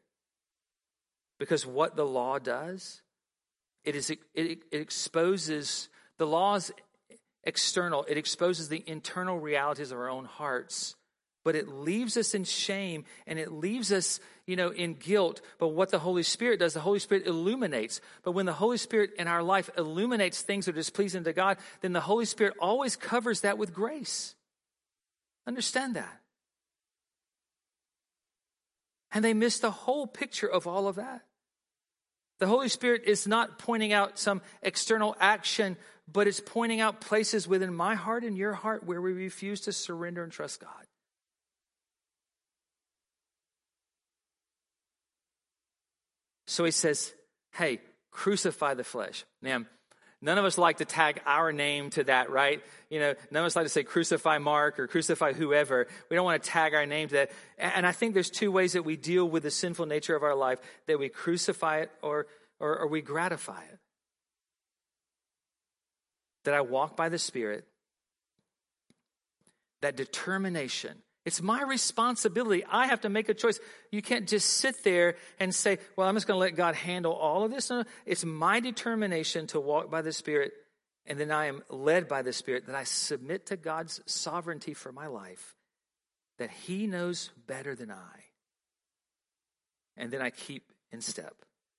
Because 1.41 1.67
what 1.67 1.97
the 1.97 2.07
law 2.07 2.39
does, 2.39 3.03
it, 3.85 3.97
is, 3.97 4.11
it, 4.11 4.21
it 4.35 4.63
exposes 4.71 5.89
the 6.19 6.27
law's 6.29 6.71
external, 7.43 8.05
it 8.05 8.19
exposes 8.19 8.69
the 8.69 8.85
internal 8.87 9.41
realities 9.41 9.91
of 9.91 9.99
our 9.99 10.09
own 10.09 10.27
hearts 10.27 10.95
but 11.45 11.57
it 11.57 11.69
leaves 11.69 12.17
us 12.17 12.35
in 12.35 12.45
shame 12.45 13.05
and 13.27 13.39
it 13.39 13.53
leaves 13.53 13.93
us, 13.93 14.21
you 14.47 14.57
know, 14.57 14.71
in 14.71 14.95
guilt. 14.95 15.41
But 15.59 15.69
what 15.69 15.91
the 15.91 15.99
Holy 15.99 16.23
Spirit 16.23 16.61
does, 16.61 16.75
the 16.75 16.81
Holy 16.81 16.99
Spirit 16.99 17.27
illuminates. 17.27 18.01
But 18.23 18.33
when 18.33 18.47
the 18.47 18.53
Holy 18.53 18.77
Spirit 18.77 19.13
in 19.19 19.29
our 19.29 19.43
life 19.43 19.71
illuminates 19.77 20.43
things 20.43 20.67
that 20.67 20.73
are 20.73 20.75
displeasing 20.75 21.25
to 21.25 21.33
God, 21.33 21.59
then 21.81 21.93
the 21.93 22.01
Holy 22.01 22.25
Spirit 22.25 22.55
always 22.61 22.97
covers 22.97 23.43
that 23.43 23.59
with 23.59 23.73
grace. 23.73 24.35
understand 25.47 25.97
that. 25.97 26.21
And 29.13 29.25
they 29.25 29.35
miss 29.35 29.59
the 29.59 29.71
whole 29.71 30.07
picture 30.07 30.47
of 30.49 30.67
all 30.67 30.89
of 30.89 30.97
that. 30.97 31.23
The 32.39 32.47
Holy 32.47 32.69
Spirit 32.69 33.03
is 33.07 33.27
not 33.27 33.59
pointing 33.59 33.93
out 33.93 34.19
some 34.19 34.43
external 34.63 35.15
action, 35.21 35.77
but 36.11 36.27
it's 36.27 36.41
pointing 36.41 36.81
out 36.81 37.01
places 37.01 37.47
within 37.47 37.75
my 37.75 37.95
heart 37.95 38.25
and 38.25 38.37
your 38.37 38.55
heart 38.55 38.85
where 38.85 39.01
we 39.01 39.13
refuse 39.13 39.61
to 39.63 39.73
surrender 39.73 40.25
and 40.25 40.33
trust 40.33 40.61
God. 40.61 40.87
So 46.53 46.65
he 46.65 46.71
says, 46.71 47.15
Hey, 47.53 47.81
crucify 48.11 48.75
the 48.75 48.85
flesh. 48.85 49.25
Now, 49.41 49.65
none 50.21 50.37
of 50.37 50.45
us 50.45 50.59
like 50.59 50.79
to 50.79 50.85
tag 50.85 51.23
our 51.25 51.51
name 51.51 51.89
to 51.91 52.05
that, 52.05 52.29
right? 52.31 52.63
You 52.91 53.01
know, 53.01 53.15
none 53.31 53.43
of 53.43 53.47
us 53.47 53.57
like 53.57 53.65
to 53.65 53.71
say 53.71 53.85
crucify 53.85 54.37
Mark 54.37 54.79
or 54.79 54.87
crucify 54.87 55.33
whoever. 55.33 55.87
We 56.11 56.15
don't 56.15 56.27
want 56.27 56.43
to 56.43 56.51
tag 56.51 56.75
our 56.75 56.85
name 56.85 57.09
to 57.09 57.15
that. 57.15 57.31
And 57.57 57.87
I 57.87 57.93
think 57.93 58.13
there's 58.13 58.29
two 58.29 58.53
ways 58.53 58.75
that 58.75 58.85
we 58.85 58.97
deal 58.99 59.27
with 59.27 59.45
the 59.45 59.51
sinful 59.51 59.87
nature 59.87 60.15
of 60.15 60.23
our 60.23 60.35
life 60.35 60.59
that 60.89 60.99
we 60.99 61.09
crucify 61.09 61.79
it 61.79 61.91
or, 62.03 62.27
or, 62.61 62.81
or 62.81 62.87
we 62.87 63.01
gratify 63.01 63.63
it. 63.63 63.79
That 66.45 66.53
I 66.53 66.61
walk 66.61 66.99
by 66.99 67.09
the 67.09 67.19
Spirit, 67.19 67.65
that 69.81 69.97
determination 69.97 70.99
it's 71.25 71.41
my 71.41 71.63
responsibility. 71.63 72.65
I 72.65 72.87
have 72.87 73.03
to 73.03 73.09
make 73.09 73.29
a 73.29 73.35
choice. 73.35 73.61
You 73.91 74.03
can't 74.03 74.29
just 74.29 74.49
sit 74.49 74.83
there 74.83 75.17
and 75.39 75.55
say, 75.55 75.79
well, 75.97 76.09
I'm 76.09 76.17
just 76.17 76.27
going 76.27 76.37
to 76.37 76.41
let 76.41 76.57
God 76.57 76.75
handle 76.75 77.13
all 77.13 77.45
of 77.45 77.53
this. 77.53 77.71
No, 77.71 77.85
it's 78.07 78.25
my 78.25 78.59
determination 78.59 79.47
to 79.49 79.61
walk 79.61 79.91
by 79.91 80.03
the 80.03 80.13
Spirit, 80.13 80.53
and 81.07 81.21
then 81.21 81.31
I 81.31 81.47
am 81.47 81.63
led 81.71 82.09
by 82.09 82.23
the 82.23 82.33
Spirit, 82.33 82.67
that 82.67 82.75
I 82.75 82.85
submit 82.85 83.47
to 83.47 83.57
God's 83.57 84.01
sovereignty 84.07 84.75
for 84.75 84.91
my 84.91 85.07
life, 85.07 85.55
that 86.39 86.51
He 86.51 86.89
knows 86.89 87.31
better 87.47 87.77
than 87.77 87.93
I. 87.93 88.25
And 89.97 90.11
then 90.11 90.23
I 90.23 90.31
keep 90.31 90.73
in 90.91 91.01
step. 91.01 91.35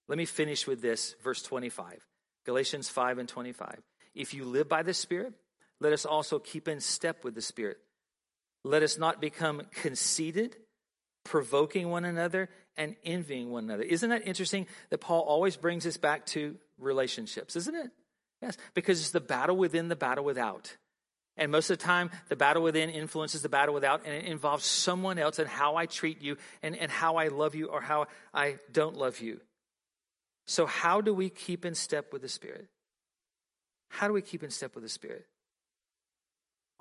Let 0.08 0.17
me 0.17 0.25
finish 0.25 0.67
with 0.67 0.82
this, 0.82 1.15
verse 1.23 1.41
25. 1.41 1.99
Galatians 2.45 2.88
5 2.89 3.17
and 3.17 3.27
25. 3.27 3.82
If 4.15 4.34
you 4.34 4.45
live 4.45 4.69
by 4.69 4.84
the 4.84 4.93
Spirit, 4.93 5.34
let 5.82 5.91
us 5.91 6.06
also 6.06 6.39
keep 6.39 6.67
in 6.67 6.79
step 6.79 7.23
with 7.23 7.36
the 7.36 7.41
Spirit. 7.41 7.77
Let 8.63 8.84
us 8.84 8.97
not 8.97 9.19
become 9.19 9.63
conceited, 9.71 10.56
provoking 11.23 11.89
one 11.89 12.06
another, 12.06 12.49
and 12.78 12.95
envying 13.04 13.52
one 13.52 13.65
another. 13.65 13.84
Isn't 13.84 14.10
that 14.10 14.28
interesting 14.28 14.67
that 14.89 14.99
Paul 14.99 15.21
always 15.21 15.58
brings 15.58 15.86
us 15.86 15.97
back 15.97 16.26
to 16.28 16.56
relationships, 16.78 17.56
isn't 17.56 17.76
it? 17.76 17.91
Yes, 18.41 18.58
because 18.73 18.99
it's 18.99 19.12
the 19.12 19.21
battle 19.21 19.56
within, 19.56 19.88
the 19.88 19.95
battle 19.95 20.26
without. 20.26 20.76
And 21.36 21.52
most 21.52 21.69
of 21.69 21.80
the 21.80 21.84
time, 21.84 22.12
the 22.30 22.36
battle 22.36 22.62
within 22.62 22.89
influences 22.89 23.41
the 23.41 23.49
battle 23.49 23.73
without, 23.73 24.06
and 24.06 24.13
it 24.13 24.26
involves 24.26 24.65
someone 24.65 25.17
else 25.17 25.39
and 25.39 25.47
how 25.47 25.76
I 25.76 25.88
treat 25.88 26.21
you 26.21 26.38
and, 26.62 26.76
and 26.76 26.91
how 26.91 27.15
I 27.15 27.30
love 27.30 27.56
you 27.56 27.67
or 27.67 27.82
how 27.82 28.08
I 28.34 28.58
don't 28.71 28.97
love 28.97 29.19
you. 29.19 29.39
So, 30.45 30.65
how 30.65 31.02
do 31.02 31.13
we 31.13 31.30
keep 31.30 31.65
in 31.65 31.73
step 31.73 32.13
with 32.13 32.21
the 32.21 32.30
Spirit? 32.30 32.67
How 33.89 34.08
do 34.08 34.13
we 34.13 34.21
keep 34.21 34.43
in 34.43 34.49
step 34.49 34.76
with 34.76 34.84
the 34.84 34.89
Spirit? 34.89 35.26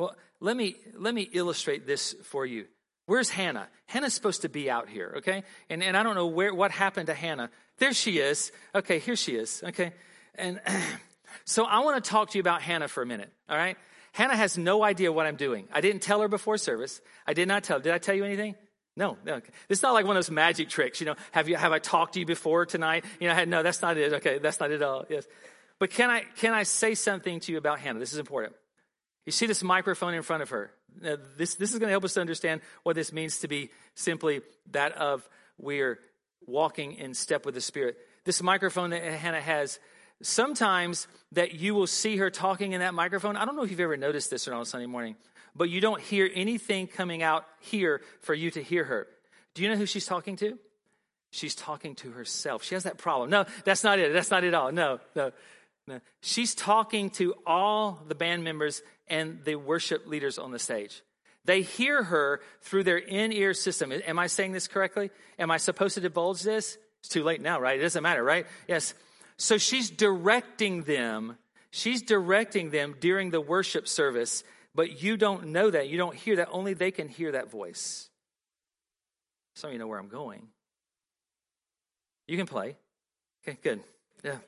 Well, 0.02 0.16
let 0.40 0.56
me 0.56 0.74
let 0.98 1.14
me 1.14 1.22
illustrate 1.22 1.86
this 1.86 2.16
for 2.24 2.44
you. 2.44 2.66
Where's 3.06 3.30
Hannah? 3.30 3.68
Hannah's 3.86 4.14
supposed 4.14 4.42
to 4.42 4.48
be 4.48 4.68
out 4.68 4.88
here, 4.88 5.14
okay? 5.18 5.44
And 5.70 5.80
and 5.80 5.96
I 5.96 6.02
don't 6.02 6.16
know 6.16 6.26
where 6.26 6.52
what 6.52 6.72
happened 6.72 7.06
to 7.06 7.14
Hannah. 7.14 7.50
There 7.78 7.92
she 7.92 8.18
is. 8.18 8.50
Okay, 8.74 8.98
here 8.98 9.14
she 9.14 9.36
is. 9.36 9.62
Okay. 9.64 9.92
And 10.34 10.60
so 11.44 11.64
I 11.64 11.80
want 11.84 12.02
to 12.02 12.10
talk 12.10 12.30
to 12.30 12.38
you 12.38 12.40
about 12.40 12.62
Hannah 12.62 12.88
for 12.88 13.00
a 13.00 13.06
minute, 13.06 13.30
all 13.48 13.56
right? 13.56 13.76
Hannah 14.10 14.34
has 14.34 14.58
no 14.58 14.82
idea 14.82 15.12
what 15.12 15.26
I'm 15.26 15.36
doing. 15.36 15.68
I 15.72 15.80
didn't 15.80 16.02
tell 16.02 16.20
her 16.20 16.26
before 16.28 16.58
service. 16.58 17.00
I 17.24 17.32
did 17.32 17.46
not 17.46 17.62
tell. 17.62 17.78
Did 17.78 17.92
I 17.92 17.98
tell 17.98 18.16
you 18.16 18.24
anything? 18.24 18.56
No, 18.96 19.18
no. 19.24 19.40
is 19.68 19.82
not 19.82 19.92
like 19.92 20.04
one 20.04 20.16
of 20.16 20.24
those 20.24 20.32
magic 20.32 20.68
tricks. 20.68 21.00
You 21.00 21.06
know, 21.06 21.14
have 21.30 21.48
you 21.48 21.54
have 21.54 21.70
I 21.70 21.78
talked 21.78 22.14
to 22.14 22.18
you 22.18 22.26
before 22.26 22.66
tonight? 22.66 23.04
You 23.20 23.28
know, 23.28 23.44
no, 23.44 23.62
that's 23.62 23.82
not 23.82 23.96
it. 23.96 24.14
Okay, 24.14 24.38
that's 24.38 24.58
not 24.58 24.72
it 24.72 24.82
at 24.82 24.82
all. 24.82 25.04
Yes, 25.08 25.28
but 25.78 25.90
can 25.90 26.10
I 26.10 26.24
can 26.38 26.54
I 26.54 26.64
say 26.64 26.96
something 26.96 27.38
to 27.38 27.52
you 27.52 27.58
about 27.58 27.78
Hannah? 27.78 28.00
This 28.00 28.12
is 28.12 28.18
important. 28.18 28.54
You 29.24 29.32
see 29.32 29.46
this 29.46 29.62
microphone 29.62 30.14
in 30.14 30.22
front 30.22 30.42
of 30.42 30.50
her. 30.50 30.70
Now, 31.00 31.16
this, 31.36 31.54
this 31.54 31.72
is 31.72 31.78
going 31.78 31.88
to 31.88 31.92
help 31.92 32.04
us 32.04 32.14
to 32.14 32.20
understand 32.20 32.60
what 32.82 32.96
this 32.96 33.12
means 33.12 33.38
to 33.38 33.48
be 33.48 33.70
simply 33.94 34.42
that 34.72 34.92
of 34.92 35.26
we're 35.58 35.98
walking 36.46 36.94
in 36.94 37.14
step 37.14 37.46
with 37.46 37.54
the 37.54 37.60
Spirit. 37.60 37.96
This 38.24 38.42
microphone 38.42 38.90
that 38.90 39.02
Hannah 39.02 39.40
has, 39.40 39.78
sometimes 40.22 41.06
that 41.32 41.54
you 41.54 41.74
will 41.74 41.86
see 41.86 42.16
her 42.16 42.30
talking 42.30 42.72
in 42.72 42.80
that 42.80 42.94
microphone. 42.94 43.36
I 43.36 43.44
don't 43.44 43.56
know 43.56 43.62
if 43.62 43.70
you've 43.70 43.80
ever 43.80 43.96
noticed 43.96 44.30
this 44.30 44.46
on 44.48 44.64
Sunday 44.64 44.86
morning, 44.86 45.16
but 45.54 45.70
you 45.70 45.80
don't 45.80 46.00
hear 46.00 46.28
anything 46.34 46.86
coming 46.86 47.22
out 47.22 47.46
here 47.60 48.02
for 48.20 48.34
you 48.34 48.50
to 48.50 48.62
hear 48.62 48.84
her. 48.84 49.06
Do 49.54 49.62
you 49.62 49.68
know 49.68 49.76
who 49.76 49.86
she's 49.86 50.06
talking 50.06 50.36
to? 50.36 50.58
She's 51.30 51.54
talking 51.54 51.94
to 51.96 52.10
herself. 52.10 52.62
She 52.62 52.74
has 52.74 52.84
that 52.84 52.98
problem. 52.98 53.30
No, 53.30 53.46
that's 53.64 53.84
not 53.84 53.98
it. 53.98 54.12
That's 54.12 54.30
not 54.30 54.44
it 54.44 54.48
at 54.48 54.54
all. 54.54 54.70
No, 54.70 55.00
no. 55.14 55.32
She's 56.20 56.54
talking 56.54 57.10
to 57.10 57.34
all 57.46 58.02
the 58.06 58.14
band 58.14 58.44
members 58.44 58.82
and 59.08 59.44
the 59.44 59.56
worship 59.56 60.06
leaders 60.06 60.38
on 60.38 60.52
the 60.52 60.58
stage. 60.58 61.02
They 61.44 61.62
hear 61.62 62.04
her 62.04 62.40
through 62.60 62.84
their 62.84 62.98
in 62.98 63.32
ear 63.32 63.52
system. 63.52 63.92
Am 63.92 64.18
I 64.18 64.28
saying 64.28 64.52
this 64.52 64.68
correctly? 64.68 65.10
Am 65.38 65.50
I 65.50 65.56
supposed 65.56 65.94
to 65.94 66.00
divulge 66.00 66.42
this? 66.42 66.78
It's 67.00 67.08
too 67.08 67.24
late 67.24 67.40
now, 67.40 67.60
right? 67.60 67.78
It 67.78 67.82
doesn't 67.82 68.02
matter, 68.02 68.22
right? 68.22 68.46
Yes. 68.68 68.94
So 69.36 69.58
she's 69.58 69.90
directing 69.90 70.82
them. 70.84 71.36
She's 71.70 72.02
directing 72.02 72.70
them 72.70 72.94
during 73.00 73.30
the 73.30 73.40
worship 73.40 73.88
service, 73.88 74.44
but 74.74 75.02
you 75.02 75.16
don't 75.16 75.48
know 75.48 75.70
that. 75.70 75.88
You 75.88 75.98
don't 75.98 76.14
hear 76.14 76.36
that. 76.36 76.48
Only 76.52 76.74
they 76.74 76.92
can 76.92 77.08
hear 77.08 77.32
that 77.32 77.50
voice. 77.50 78.08
Some 79.56 79.68
of 79.68 79.72
you 79.72 79.78
know 79.80 79.88
where 79.88 79.98
I'm 79.98 80.08
going. 80.08 80.46
You 82.28 82.36
can 82.36 82.46
play. 82.46 82.76
Okay, 83.42 83.58
good. 83.62 83.80
Yeah, 84.22 84.38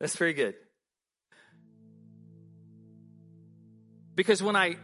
that's 0.00 0.16
very 0.16 0.32
good. 0.32 0.56
Because 4.14 4.42
when 4.42 4.56
I 4.56 4.76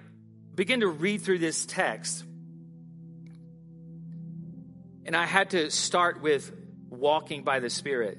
begin 0.55 0.81
to 0.81 0.89
read 0.89 1.23
through 1.23 1.39
this 1.39 1.67
text, 1.67 2.25
and 5.05 5.17
I 5.17 5.27
had 5.27 5.51
to 5.51 5.71
start 5.71 6.23
with 6.23 6.53
walking 6.89 7.43
by 7.43 7.61
the 7.61 7.71
Spirit, 7.71 8.19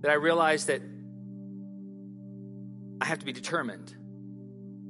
that 0.00 0.10
I 0.10 0.14
realized 0.14 0.68
that 0.68 0.82
I 3.00 3.04
have 3.06 3.18
to 3.18 3.24
be 3.24 3.32
determined. 3.32 3.94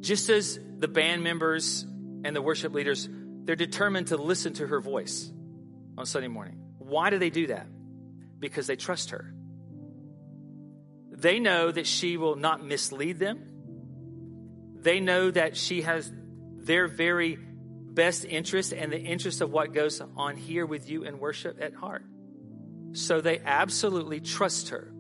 Just 0.01 0.29
as 0.29 0.59
the 0.79 0.89
band 0.89 1.23
members 1.23 1.83
and 2.25 2.35
the 2.35 2.43
worship 2.43 2.75
leaders, 2.75 3.09
they're 3.45 3.57
determined 3.57 4.09
to 4.09 4.17
listen 4.17 4.53
to 4.55 4.67
her 4.67 4.81
voice 4.81 5.31
on 5.97 6.07
Sunday 6.07 6.29
morning. 6.29 6.59
Why 6.79 7.11
do 7.11 7.19
they 7.19 7.31
do 7.31 7.47
that? 7.49 7.67
Because 8.39 8.67
they 8.67 8.77
trust 8.77 9.11
her. 9.11 9.33
They 11.11 11.39
know 11.39 11.71
that 11.71 11.87
she 11.87 12.17
will 12.17 12.37
not 12.37 12.65
mislead 12.65 13.19
them 13.19 13.52
they 14.83 15.01
know 15.01 15.31
that 15.31 15.57
she 15.57 15.83
has 15.83 16.11
their 16.57 16.87
very 16.89 17.37
best 17.37 18.25
interest 18.25 18.73
and 18.73 18.93
the 18.93 18.99
interest 18.99 19.41
of 19.41 19.51
what 19.51 19.73
goes 19.73 20.01
on 20.17 20.37
here 20.37 20.67
with 20.67 20.89
you 20.89 21.05
in 21.05 21.19
worship 21.19 21.59
at 21.61 21.75
heart. 21.75 22.05
So 22.93 23.21
they 23.21 23.39
absolutely 23.39 24.21
trust 24.21 24.71
her. 24.71 24.93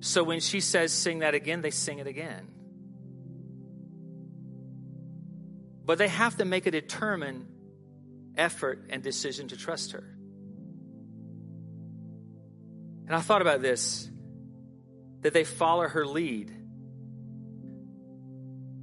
So 0.00 0.24
when 0.24 0.40
she 0.40 0.60
says, 0.60 0.92
sing 0.92 1.20
that 1.20 1.34
again, 1.34 1.62
they 1.62 1.70
sing 1.70 1.98
it 1.98 2.06
again. 2.06 2.48
But 5.84 5.98
they 5.98 6.08
have 6.08 6.36
to 6.38 6.44
make 6.44 6.66
a 6.66 6.70
determined 6.70 7.46
effort 8.36 8.86
and 8.90 9.02
decision 9.02 9.48
to 9.48 9.56
trust 9.56 9.92
her. 9.92 10.04
And 13.06 13.14
I 13.14 13.20
thought 13.20 13.42
about 13.42 13.62
this 13.62 14.08
that 15.20 15.32
they 15.32 15.44
follow 15.44 15.86
her 15.86 16.06
lead 16.06 16.61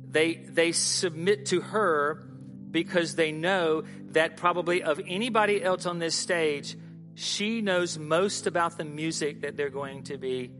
they, 0.09 0.35
they 0.35 0.71
submit 0.71 1.47
to 1.47 1.61
her 1.61 2.27
because 2.71 3.15
they 3.15 3.31
know 3.31 3.83
that 4.11 4.37
probably 4.37 4.83
of 4.83 4.99
anybody 5.07 5.63
else 5.63 5.85
on 5.85 5.99
this 5.99 6.15
stage, 6.15 6.75
she 7.15 7.61
knows 7.61 7.97
most 7.97 8.47
about 8.47 8.77
the 8.77 8.85
music 8.85 9.41
that 9.41 9.55
they're 9.55 9.69
going 9.69 10.03
to 10.03 10.17
be 10.17 10.51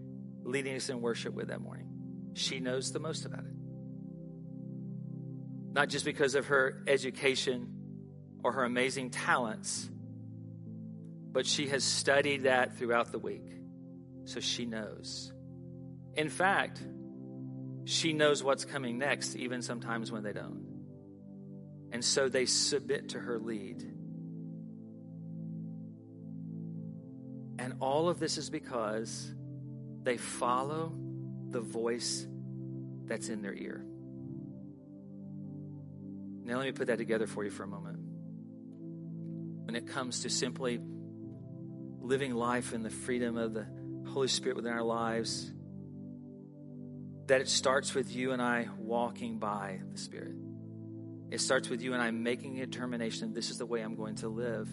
leading 0.43 0.75
us 0.75 0.89
in 0.89 1.01
worship 1.01 1.33
with 1.33 1.47
that 1.47 1.61
morning. 1.61 1.87
She 2.33 2.59
knows 2.59 2.91
the 2.91 2.99
most 2.99 3.25
about 3.25 3.39
it. 3.39 3.53
Not 5.71 5.89
just 5.89 6.05
because 6.05 6.35
of 6.35 6.47
her 6.47 6.83
education 6.87 7.73
or 8.43 8.51
her 8.53 8.63
amazing 8.63 9.11
talents, 9.11 9.89
but 11.31 11.45
she 11.45 11.67
has 11.67 11.83
studied 11.83 12.43
that 12.43 12.77
throughout 12.77 13.11
the 13.11 13.19
week. 13.19 13.45
So 14.25 14.39
she 14.39 14.65
knows. 14.65 15.31
In 16.15 16.29
fact, 16.29 16.81
she 17.89 18.13
knows 18.13 18.43
what's 18.43 18.65
coming 18.65 18.99
next, 18.99 19.35
even 19.35 19.63
sometimes 19.63 20.11
when 20.11 20.21
they 20.21 20.31
don't. 20.31 20.63
And 21.91 22.05
so 22.05 22.29
they 22.29 22.45
submit 22.45 23.09
to 23.09 23.19
her 23.19 23.39
lead. 23.39 23.81
And 27.57 27.73
all 27.79 28.07
of 28.07 28.19
this 28.19 28.37
is 28.37 28.51
because 28.51 29.33
they 30.03 30.17
follow 30.17 30.93
the 31.49 31.61
voice 31.61 32.27
that's 33.05 33.29
in 33.29 33.41
their 33.41 33.55
ear. 33.55 33.83
Now, 36.43 36.57
let 36.57 36.67
me 36.67 36.71
put 36.73 36.87
that 36.87 36.99
together 36.99 37.25
for 37.25 37.43
you 37.43 37.49
for 37.49 37.63
a 37.63 37.67
moment. 37.67 37.97
When 39.65 39.75
it 39.75 39.87
comes 39.87 40.21
to 40.21 40.29
simply 40.29 40.79
living 41.99 42.35
life 42.35 42.71
in 42.71 42.83
the 42.83 42.91
freedom 42.91 43.35
of 43.35 43.55
the 43.55 43.65
Holy 44.11 44.27
Spirit 44.27 44.57
within 44.57 44.73
our 44.73 44.83
lives, 44.83 45.51
that 47.29 47.41
it 47.41 47.47
starts 47.47 47.95
with 47.95 48.13
you 48.13 48.31
and 48.31 48.41
I 48.41 48.67
walking 48.77 49.39
by 49.39 49.79
the 49.91 49.97
Spirit. 49.97 50.35
It 51.31 51.39
starts 51.41 51.69
with 51.69 51.81
you 51.81 51.93
and 51.93 52.01
I 52.01 52.11
making 52.11 52.59
a 52.59 52.65
determination 52.65 53.33
this 53.33 53.49
is 53.51 53.57
the 53.57 53.65
way 53.65 53.81
I'm 53.81 53.95
going 53.95 54.15
to 54.15 54.27
live. 54.27 54.67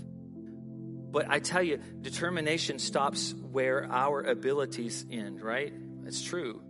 But 1.13 1.31
I 1.31 1.39
tell 1.39 1.63
you, 1.63 1.79
determination 2.01 2.79
stops 2.79 3.35
where 3.35 3.91
our 3.91 4.23
abilities 4.23 5.05
end, 5.11 5.43
right? 5.43 5.73
It's 6.05 6.23
true. 6.23 6.63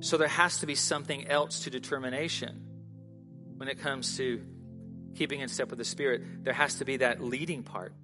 So 0.00 0.16
there 0.16 0.28
has 0.28 0.58
to 0.60 0.66
be 0.66 0.74
something 0.74 1.28
else 1.28 1.60
to 1.60 1.70
determination 1.70 2.62
when 3.56 3.68
it 3.68 3.78
comes 3.78 4.16
to 4.18 4.42
keeping 5.14 5.40
in 5.40 5.48
step 5.48 5.70
with 5.70 5.78
the 5.78 5.84
Spirit. 5.84 6.44
There 6.44 6.54
has 6.54 6.76
to 6.76 6.84
be 6.84 6.98
that 6.98 7.22
leading 7.22 7.62
part 7.62 7.94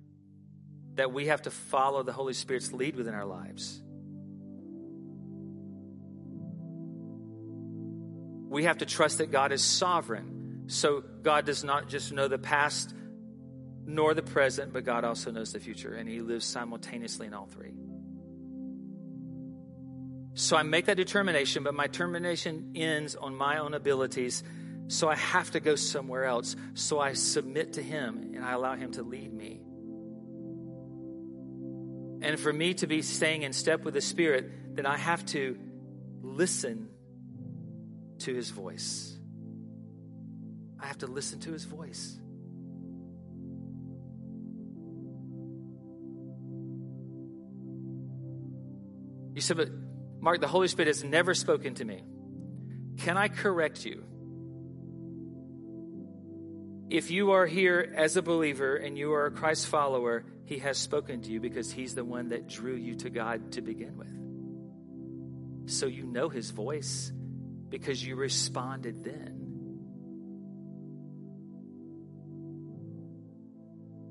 that 0.94 1.12
we 1.12 1.26
have 1.26 1.42
to 1.42 1.50
follow 1.50 2.02
the 2.02 2.12
Holy 2.12 2.34
Spirit's 2.34 2.72
lead 2.72 2.96
within 2.96 3.14
our 3.14 3.26
lives. 3.26 3.82
We 8.48 8.64
have 8.64 8.78
to 8.78 8.86
trust 8.86 9.18
that 9.18 9.30
God 9.30 9.52
is 9.52 9.62
sovereign. 9.62 10.64
So 10.68 11.02
God 11.22 11.44
does 11.44 11.64
not 11.64 11.88
just 11.88 12.12
know 12.12 12.28
the 12.28 12.38
past 12.38 12.94
nor 13.84 14.14
the 14.14 14.22
present, 14.22 14.72
but 14.72 14.84
God 14.84 15.04
also 15.04 15.30
knows 15.30 15.52
the 15.52 15.60
future, 15.60 15.94
and 15.94 16.08
He 16.08 16.20
lives 16.20 16.44
simultaneously 16.44 17.26
in 17.26 17.34
all 17.34 17.46
three. 17.46 17.72
So 20.34 20.56
I 20.56 20.62
make 20.62 20.86
that 20.86 20.96
determination, 20.96 21.64
but 21.64 21.74
my 21.74 21.86
determination 21.86 22.72
ends 22.76 23.16
on 23.16 23.34
my 23.34 23.58
own 23.58 23.74
abilities. 23.74 24.44
So 24.88 25.08
I 25.08 25.16
have 25.16 25.50
to 25.52 25.60
go 25.60 25.74
somewhere 25.74 26.26
else. 26.26 26.54
So 26.74 27.00
I 27.00 27.14
submit 27.14 27.74
to 27.74 27.82
Him 27.82 28.32
and 28.34 28.44
I 28.44 28.52
allow 28.52 28.76
Him 28.76 28.92
to 28.92 29.02
lead 29.02 29.32
me. 29.32 29.60
And 32.20 32.38
for 32.38 32.52
me 32.52 32.74
to 32.74 32.86
be 32.86 33.02
staying 33.02 33.42
in 33.42 33.52
step 33.52 33.84
with 33.84 33.94
the 33.94 34.00
Spirit, 34.00 34.76
then 34.76 34.86
I 34.86 34.96
have 34.96 35.24
to 35.26 35.58
listen 36.22 36.88
to 38.20 38.34
His 38.34 38.50
voice. 38.50 39.16
I 40.80 40.86
have 40.86 40.98
to 40.98 41.06
listen 41.06 41.40
to 41.40 41.52
His 41.52 41.64
voice. 41.64 42.18
You 49.34 49.40
said, 49.40 49.56
but 49.56 49.68
Mark, 50.20 50.40
the 50.40 50.48
Holy 50.48 50.66
Spirit 50.68 50.88
has 50.88 51.04
never 51.04 51.32
spoken 51.32 51.74
to 51.74 51.84
me. 51.84 52.02
Can 52.98 53.16
I 53.16 53.28
correct 53.28 53.84
you? 53.84 54.04
If 56.90 57.10
you 57.10 57.32
are 57.32 57.46
here 57.46 57.92
as 57.96 58.16
a 58.16 58.22
believer 58.22 58.74
and 58.76 58.96
you 58.98 59.12
are 59.12 59.26
a 59.26 59.30
Christ 59.30 59.68
follower, 59.68 60.24
He 60.46 60.58
has 60.58 60.78
spoken 60.78 61.20
to 61.22 61.30
you 61.30 61.38
because 61.38 61.70
He's 61.70 61.94
the 61.94 62.04
one 62.04 62.30
that 62.30 62.48
drew 62.48 62.74
you 62.74 62.94
to 62.96 63.10
God 63.10 63.52
to 63.52 63.60
begin 63.60 63.96
with. 63.96 65.70
So 65.70 65.86
you 65.86 66.04
know 66.04 66.28
His 66.28 66.50
voice 66.50 67.12
because 67.70 68.04
you 68.04 68.16
responded 68.16 69.04
then. 69.04 69.48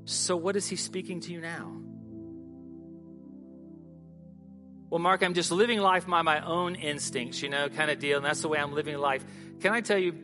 So, 0.06 0.38
what 0.38 0.56
is 0.56 0.68
He 0.68 0.76
speaking 0.76 1.20
to 1.22 1.32
you 1.32 1.42
now? 1.42 1.82
Well, 4.90 5.00
Mark, 5.00 5.22
I'm 5.22 5.34
just 5.34 5.52
living 5.52 5.80
life 5.80 6.08
by 6.08 6.22
my 6.22 6.40
own 6.46 6.76
instincts, 6.76 7.42
you 7.42 7.50
know, 7.50 7.68
kind 7.68 7.92
of 7.92 8.00
deal, 8.00 8.18
and 8.18 8.26
that's 8.26 8.42
the 8.42 8.48
way 8.48 8.58
I'm 8.58 8.74
living 8.74 8.98
life. 8.98 9.26
Can 9.60 9.74
I 9.74 9.82
tell 9.82 9.98
you, 9.98 10.16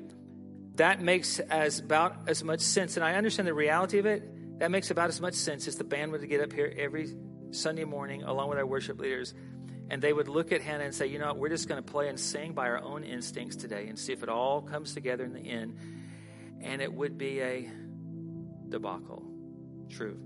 that 0.76 1.02
makes 1.02 1.40
as 1.40 1.80
about 1.80 2.30
as 2.30 2.44
much 2.44 2.62
sense, 2.62 2.96
and 2.96 3.04
I 3.04 3.16
understand 3.16 3.48
the 3.48 3.54
reality 3.54 4.00
of 4.00 4.06
it. 4.06 4.60
That 4.60 4.72
makes 4.72 4.90
about 4.90 5.10
as 5.10 5.20
much 5.20 5.34
sense 5.34 5.68
as 5.68 5.76
the 5.76 5.84
band 5.84 6.12
would 6.12 6.28
get 6.30 6.42
up 6.42 6.54
here 6.54 6.74
every 6.78 7.14
Sunday 7.52 7.84
morning 7.84 8.24
along 8.24 8.50
with 8.50 8.58
our 8.58 8.66
worship 8.66 9.00
leaders, 9.00 9.34
and 9.90 10.02
they 10.02 10.14
would 10.14 10.28
look 10.28 10.52
at 10.52 10.62
Hannah 10.62 10.86
and 10.86 10.96
say, 10.96 11.08
you 11.08 11.20
know 11.20 11.28
what, 11.28 11.38
we're 11.38 11.50
just 11.50 11.68
going 11.68 11.84
to 11.84 11.92
play 11.92 12.10
and 12.10 12.20
sing 12.20 12.54
by 12.54 12.68
our 12.68 12.82
own 12.82 13.04
instincts 13.04 13.56
today 13.56 13.88
and 13.88 13.98
see 13.98 14.14
if 14.14 14.24
it 14.24 14.30
all 14.30 14.62
comes 14.62 14.94
together 14.94 15.24
in 15.24 15.34
the 15.34 15.40
end. 15.42 15.78
And 16.62 16.82
it 16.82 16.92
would 16.92 17.18
be 17.18 17.42
a 17.42 17.70
debacle. 18.70 19.24
True. 19.90 20.18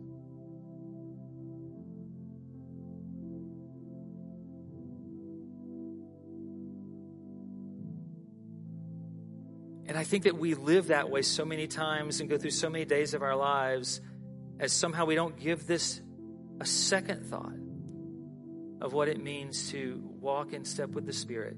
And 9.87 9.97
I 9.97 10.03
think 10.03 10.25
that 10.25 10.37
we 10.37 10.53
live 10.53 10.87
that 10.87 11.09
way 11.09 11.21
so 11.21 11.45
many 11.45 11.65
times 11.65 12.19
and 12.19 12.29
go 12.29 12.37
through 12.37 12.51
so 12.51 12.69
many 12.69 12.85
days 12.85 13.13
of 13.13 13.21
our 13.23 13.35
lives 13.35 14.01
as 14.59 14.73
somehow 14.73 15.05
we 15.05 15.15
don't 15.15 15.37
give 15.39 15.65
this 15.65 16.01
a 16.59 16.65
second 16.65 17.25
thought 17.25 17.66
of 18.81 18.93
what 18.93 19.07
it 19.07 19.21
means 19.21 19.71
to 19.71 20.01
walk 20.19 20.53
in 20.53 20.65
step 20.65 20.89
with 20.89 21.05
the 21.05 21.13
Spirit. 21.13 21.57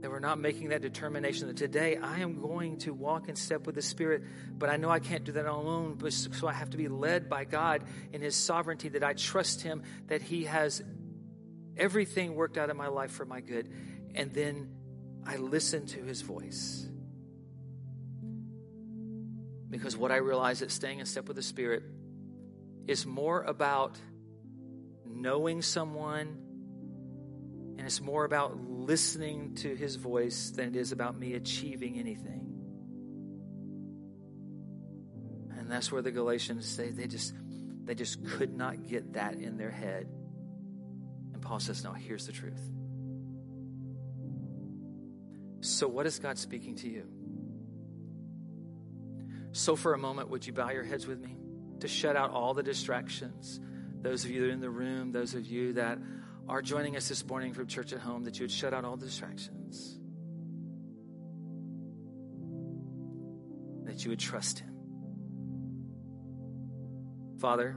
That 0.00 0.10
we're 0.10 0.18
not 0.18 0.38
making 0.38 0.68
that 0.70 0.82
determination 0.82 1.48
that 1.48 1.56
today 1.56 1.96
I 1.96 2.20
am 2.20 2.40
going 2.40 2.78
to 2.80 2.92
walk 2.92 3.28
in 3.28 3.36
step 3.36 3.66
with 3.66 3.74
the 3.74 3.82
Spirit, 3.82 4.22
but 4.56 4.68
I 4.68 4.76
know 4.76 4.90
I 4.90 4.98
can't 4.98 5.24
do 5.24 5.32
that 5.32 5.46
alone, 5.46 5.94
but 5.98 6.12
so 6.12 6.46
I 6.46 6.52
have 6.52 6.70
to 6.70 6.76
be 6.76 6.88
led 6.88 7.28
by 7.28 7.44
God 7.44 7.84
in 8.12 8.20
His 8.20 8.36
sovereignty, 8.36 8.90
that 8.90 9.02
I 9.02 9.14
trust 9.14 9.62
Him, 9.62 9.82
that 10.08 10.22
He 10.22 10.44
has 10.44 10.82
everything 11.76 12.34
worked 12.34 12.58
out 12.58 12.70
in 12.70 12.76
my 12.76 12.88
life 12.88 13.10
for 13.10 13.24
my 13.24 13.40
good. 13.40 13.70
And 14.14 14.32
then 14.32 14.70
I 15.26 15.36
listen 15.36 15.86
to 15.86 16.02
his 16.02 16.22
voice. 16.22 16.86
Because 19.68 19.96
what 19.96 20.12
I 20.12 20.16
realize 20.16 20.60
that 20.60 20.70
staying 20.70 21.00
in 21.00 21.06
step 21.06 21.26
with 21.26 21.36
the 21.36 21.42
Spirit 21.42 21.82
is 22.86 23.04
more 23.04 23.42
about 23.42 23.98
knowing 25.20 25.62
someone 25.62 26.38
and 27.78 27.86
it's 27.86 28.00
more 28.00 28.24
about 28.24 28.58
listening 28.58 29.54
to 29.56 29.74
his 29.74 29.96
voice 29.96 30.50
than 30.50 30.68
it 30.68 30.76
is 30.76 30.92
about 30.92 31.18
me 31.18 31.34
achieving 31.34 31.98
anything. 31.98 32.42
And 35.58 35.70
that's 35.70 35.92
where 35.92 36.02
the 36.02 36.10
Galatians 36.10 36.66
say 36.66 36.90
they 36.90 37.06
just 37.06 37.34
they 37.84 37.94
just 37.94 38.24
could 38.24 38.52
not 38.52 38.86
get 38.86 39.12
that 39.12 39.34
in 39.34 39.56
their 39.56 39.70
head. 39.70 40.08
And 41.32 41.40
Paul 41.40 41.60
says, 41.60 41.84
No, 41.84 41.92
here's 41.92 42.26
the 42.26 42.32
truth. 42.32 42.60
So, 45.60 45.86
what 45.86 46.06
is 46.06 46.18
God 46.18 46.38
speaking 46.38 46.74
to 46.76 46.88
you? 46.88 47.06
So, 49.52 49.76
for 49.76 49.94
a 49.94 49.98
moment, 49.98 50.30
would 50.30 50.46
you 50.46 50.52
bow 50.52 50.70
your 50.70 50.84
heads 50.84 51.06
with 51.06 51.20
me 51.20 51.36
to 51.80 51.88
shut 51.88 52.16
out 52.16 52.30
all 52.30 52.54
the 52.54 52.62
distractions? 52.62 53.60
Those 54.06 54.24
of 54.24 54.30
you 54.30 54.42
that 54.42 54.46
are 54.46 54.52
in 54.52 54.60
the 54.60 54.70
room, 54.70 55.10
those 55.10 55.34
of 55.34 55.46
you 55.46 55.72
that 55.72 55.98
are 56.48 56.62
joining 56.62 56.96
us 56.96 57.08
this 57.08 57.26
morning 57.26 57.52
from 57.52 57.66
church 57.66 57.92
at 57.92 57.98
home, 57.98 58.22
that 58.22 58.38
you 58.38 58.44
would 58.44 58.52
shut 58.52 58.72
out 58.72 58.84
all 58.84 58.96
distractions. 58.96 59.98
That 63.82 64.04
you 64.04 64.10
would 64.10 64.20
trust 64.20 64.60
Him. 64.60 64.72
Father, 67.40 67.76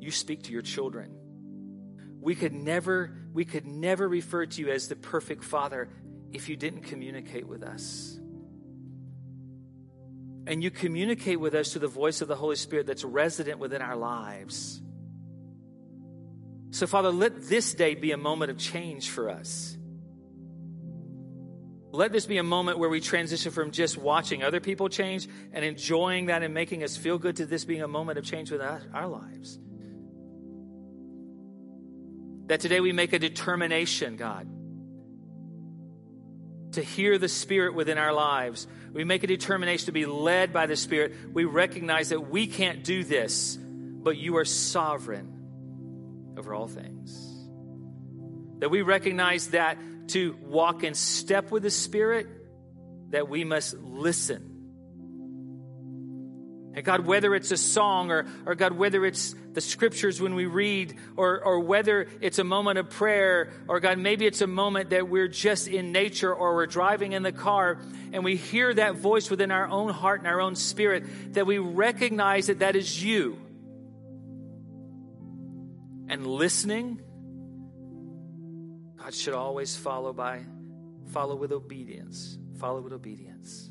you 0.00 0.10
speak 0.10 0.42
to 0.42 0.52
your 0.52 0.62
children. 0.62 1.14
We 2.20 2.34
could 2.34 2.52
never, 2.52 3.16
we 3.32 3.44
could 3.44 3.64
never 3.64 4.08
refer 4.08 4.46
to 4.46 4.60
you 4.60 4.72
as 4.72 4.88
the 4.88 4.96
perfect 4.96 5.44
Father 5.44 5.88
if 6.32 6.48
you 6.48 6.56
didn't 6.56 6.82
communicate 6.82 7.46
with 7.46 7.62
us. 7.62 8.18
And 10.48 10.64
you 10.64 10.72
communicate 10.72 11.38
with 11.38 11.54
us 11.54 11.70
through 11.70 11.82
the 11.82 11.86
voice 11.86 12.22
of 12.22 12.26
the 12.26 12.34
Holy 12.34 12.56
Spirit 12.56 12.88
that's 12.88 13.04
resident 13.04 13.60
within 13.60 13.82
our 13.82 13.94
lives. 13.94 14.81
So, 16.82 16.88
Father, 16.88 17.12
let 17.12 17.48
this 17.48 17.74
day 17.74 17.94
be 17.94 18.10
a 18.10 18.16
moment 18.16 18.50
of 18.50 18.58
change 18.58 19.08
for 19.08 19.30
us. 19.30 19.78
Let 21.92 22.10
this 22.10 22.26
be 22.26 22.38
a 22.38 22.42
moment 22.42 22.80
where 22.80 22.90
we 22.90 23.00
transition 23.00 23.52
from 23.52 23.70
just 23.70 23.96
watching 23.96 24.42
other 24.42 24.58
people 24.58 24.88
change 24.88 25.28
and 25.52 25.64
enjoying 25.64 26.26
that 26.26 26.42
and 26.42 26.52
making 26.52 26.82
us 26.82 26.96
feel 26.96 27.18
good 27.18 27.36
to 27.36 27.46
this 27.46 27.64
being 27.64 27.82
a 27.82 27.86
moment 27.86 28.18
of 28.18 28.24
change 28.24 28.50
with 28.50 28.60
our 28.60 29.06
lives. 29.06 29.60
That 32.48 32.58
today 32.58 32.80
we 32.80 32.90
make 32.90 33.12
a 33.12 33.20
determination, 33.20 34.16
God 34.16 34.48
to 36.72 36.82
hear 36.82 37.16
the 37.16 37.28
Spirit 37.28 37.74
within 37.74 37.96
our 37.98 38.12
lives. 38.12 38.66
We 38.92 39.04
make 39.04 39.22
a 39.22 39.28
determination 39.28 39.86
to 39.86 39.92
be 39.92 40.06
led 40.06 40.52
by 40.52 40.66
the 40.66 40.74
Spirit. 40.74 41.14
We 41.32 41.44
recognize 41.44 42.08
that 42.08 42.28
we 42.28 42.48
can't 42.48 42.82
do 42.82 43.04
this, 43.04 43.56
but 43.56 44.16
you 44.16 44.36
are 44.38 44.44
sovereign 44.44 45.31
over 46.36 46.54
all 46.54 46.68
things. 46.68 47.28
That 48.58 48.70
we 48.70 48.82
recognize 48.82 49.48
that 49.48 49.78
to 50.08 50.36
walk 50.42 50.84
in 50.84 50.94
step 50.94 51.50
with 51.50 51.62
the 51.62 51.70
Spirit, 51.70 52.26
that 53.10 53.28
we 53.28 53.44
must 53.44 53.74
listen. 53.74 54.52
And 56.74 56.84
God, 56.84 57.04
whether 57.04 57.34
it's 57.34 57.50
a 57.50 57.56
song 57.56 58.10
or, 58.10 58.26
or 58.46 58.54
God, 58.54 58.72
whether 58.72 59.04
it's 59.04 59.34
the 59.52 59.60
scriptures 59.60 60.22
when 60.22 60.34
we 60.34 60.46
read 60.46 60.94
or, 61.16 61.42
or 61.44 61.60
whether 61.60 62.08
it's 62.22 62.38
a 62.38 62.44
moment 62.44 62.78
of 62.78 62.88
prayer 62.88 63.50
or 63.68 63.78
God, 63.78 63.98
maybe 63.98 64.26
it's 64.26 64.40
a 64.40 64.46
moment 64.46 64.90
that 64.90 65.06
we're 65.06 65.28
just 65.28 65.68
in 65.68 65.92
nature 65.92 66.34
or 66.34 66.54
we're 66.54 66.66
driving 66.66 67.12
in 67.12 67.22
the 67.22 67.32
car 67.32 67.78
and 68.12 68.24
we 68.24 68.36
hear 68.36 68.72
that 68.72 68.94
voice 68.94 69.28
within 69.28 69.50
our 69.50 69.68
own 69.68 69.90
heart 69.92 70.20
and 70.20 70.28
our 70.28 70.40
own 70.40 70.54
spirit 70.54 71.34
that 71.34 71.46
we 71.46 71.58
recognize 71.58 72.46
that 72.46 72.60
that 72.60 72.74
is 72.74 73.04
you. 73.04 73.38
And 76.12 76.26
listening, 76.26 77.00
God 78.98 79.14
should 79.14 79.32
always 79.32 79.74
follow 79.74 80.12
by, 80.12 80.44
follow 81.10 81.34
with 81.34 81.52
obedience, 81.52 82.36
follow 82.58 82.82
with 82.82 82.92
obedience. 82.92 83.70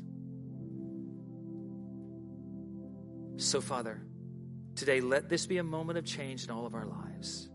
So, 3.36 3.60
Father, 3.60 4.02
today 4.74 5.00
let 5.00 5.28
this 5.28 5.46
be 5.46 5.58
a 5.58 5.62
moment 5.62 5.98
of 5.98 6.04
change 6.04 6.42
in 6.42 6.50
all 6.50 6.66
of 6.66 6.74
our 6.74 6.84
lives. 6.84 7.48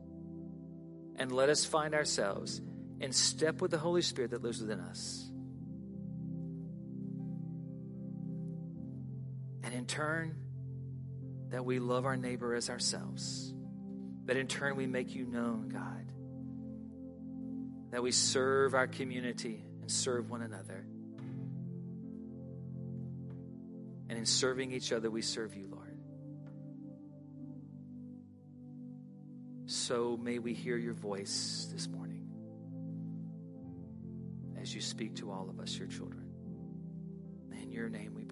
And 1.18 1.34
let 1.34 1.50
us 1.50 1.66
find 1.66 1.94
ourselves 1.94 2.62
in 3.02 3.12
step 3.12 3.62
with 3.62 3.72
the 3.72 3.78
Holy 3.78 4.02
Spirit 4.02 4.32
that 4.32 4.42
lives 4.42 4.62
within 4.62 4.80
us. 4.80 5.30
And 9.64 9.74
in 9.74 9.86
turn, 9.86 10.38
that 11.50 11.66
we 11.66 11.80
love 11.80 12.06
our 12.06 12.16
neighbor 12.16 12.56
as 12.56 12.70
ourselves. 12.70 13.54
That 14.28 14.38
in 14.38 14.48
turn 14.48 14.76
we 14.76 14.88
make 14.88 15.16
you 15.16 15.26
known, 15.26 15.70
God. 15.70 16.12
That 17.92 18.04
we 18.04 18.12
serve 18.12 18.76
our 18.76 18.88
community 18.88 19.64
and 19.82 19.90
serve 19.90 20.30
one 20.30 20.42
another. 20.42 20.86
And 24.10 24.18
in 24.18 24.26
serving 24.26 24.72
each 24.72 24.92
other, 24.92 25.10
we 25.10 25.22
serve 25.22 25.56
you, 25.56 25.68
Lord. 25.68 25.98
So 29.66 30.18
may 30.22 30.40
we 30.40 30.54
hear 30.54 30.78
your 30.78 30.94
voice 30.94 31.70
this 31.74 31.88
morning 31.88 32.30
as 34.62 34.74
you 34.74 34.82
speak 34.82 35.16
to 35.18 35.32
all 35.32 35.50
of 35.50 35.60
us, 35.60 35.78
your 35.78 35.88
children. 35.88 36.26
In 37.62 37.72
your 37.72 37.90
name 37.90 38.14
we 38.14 38.24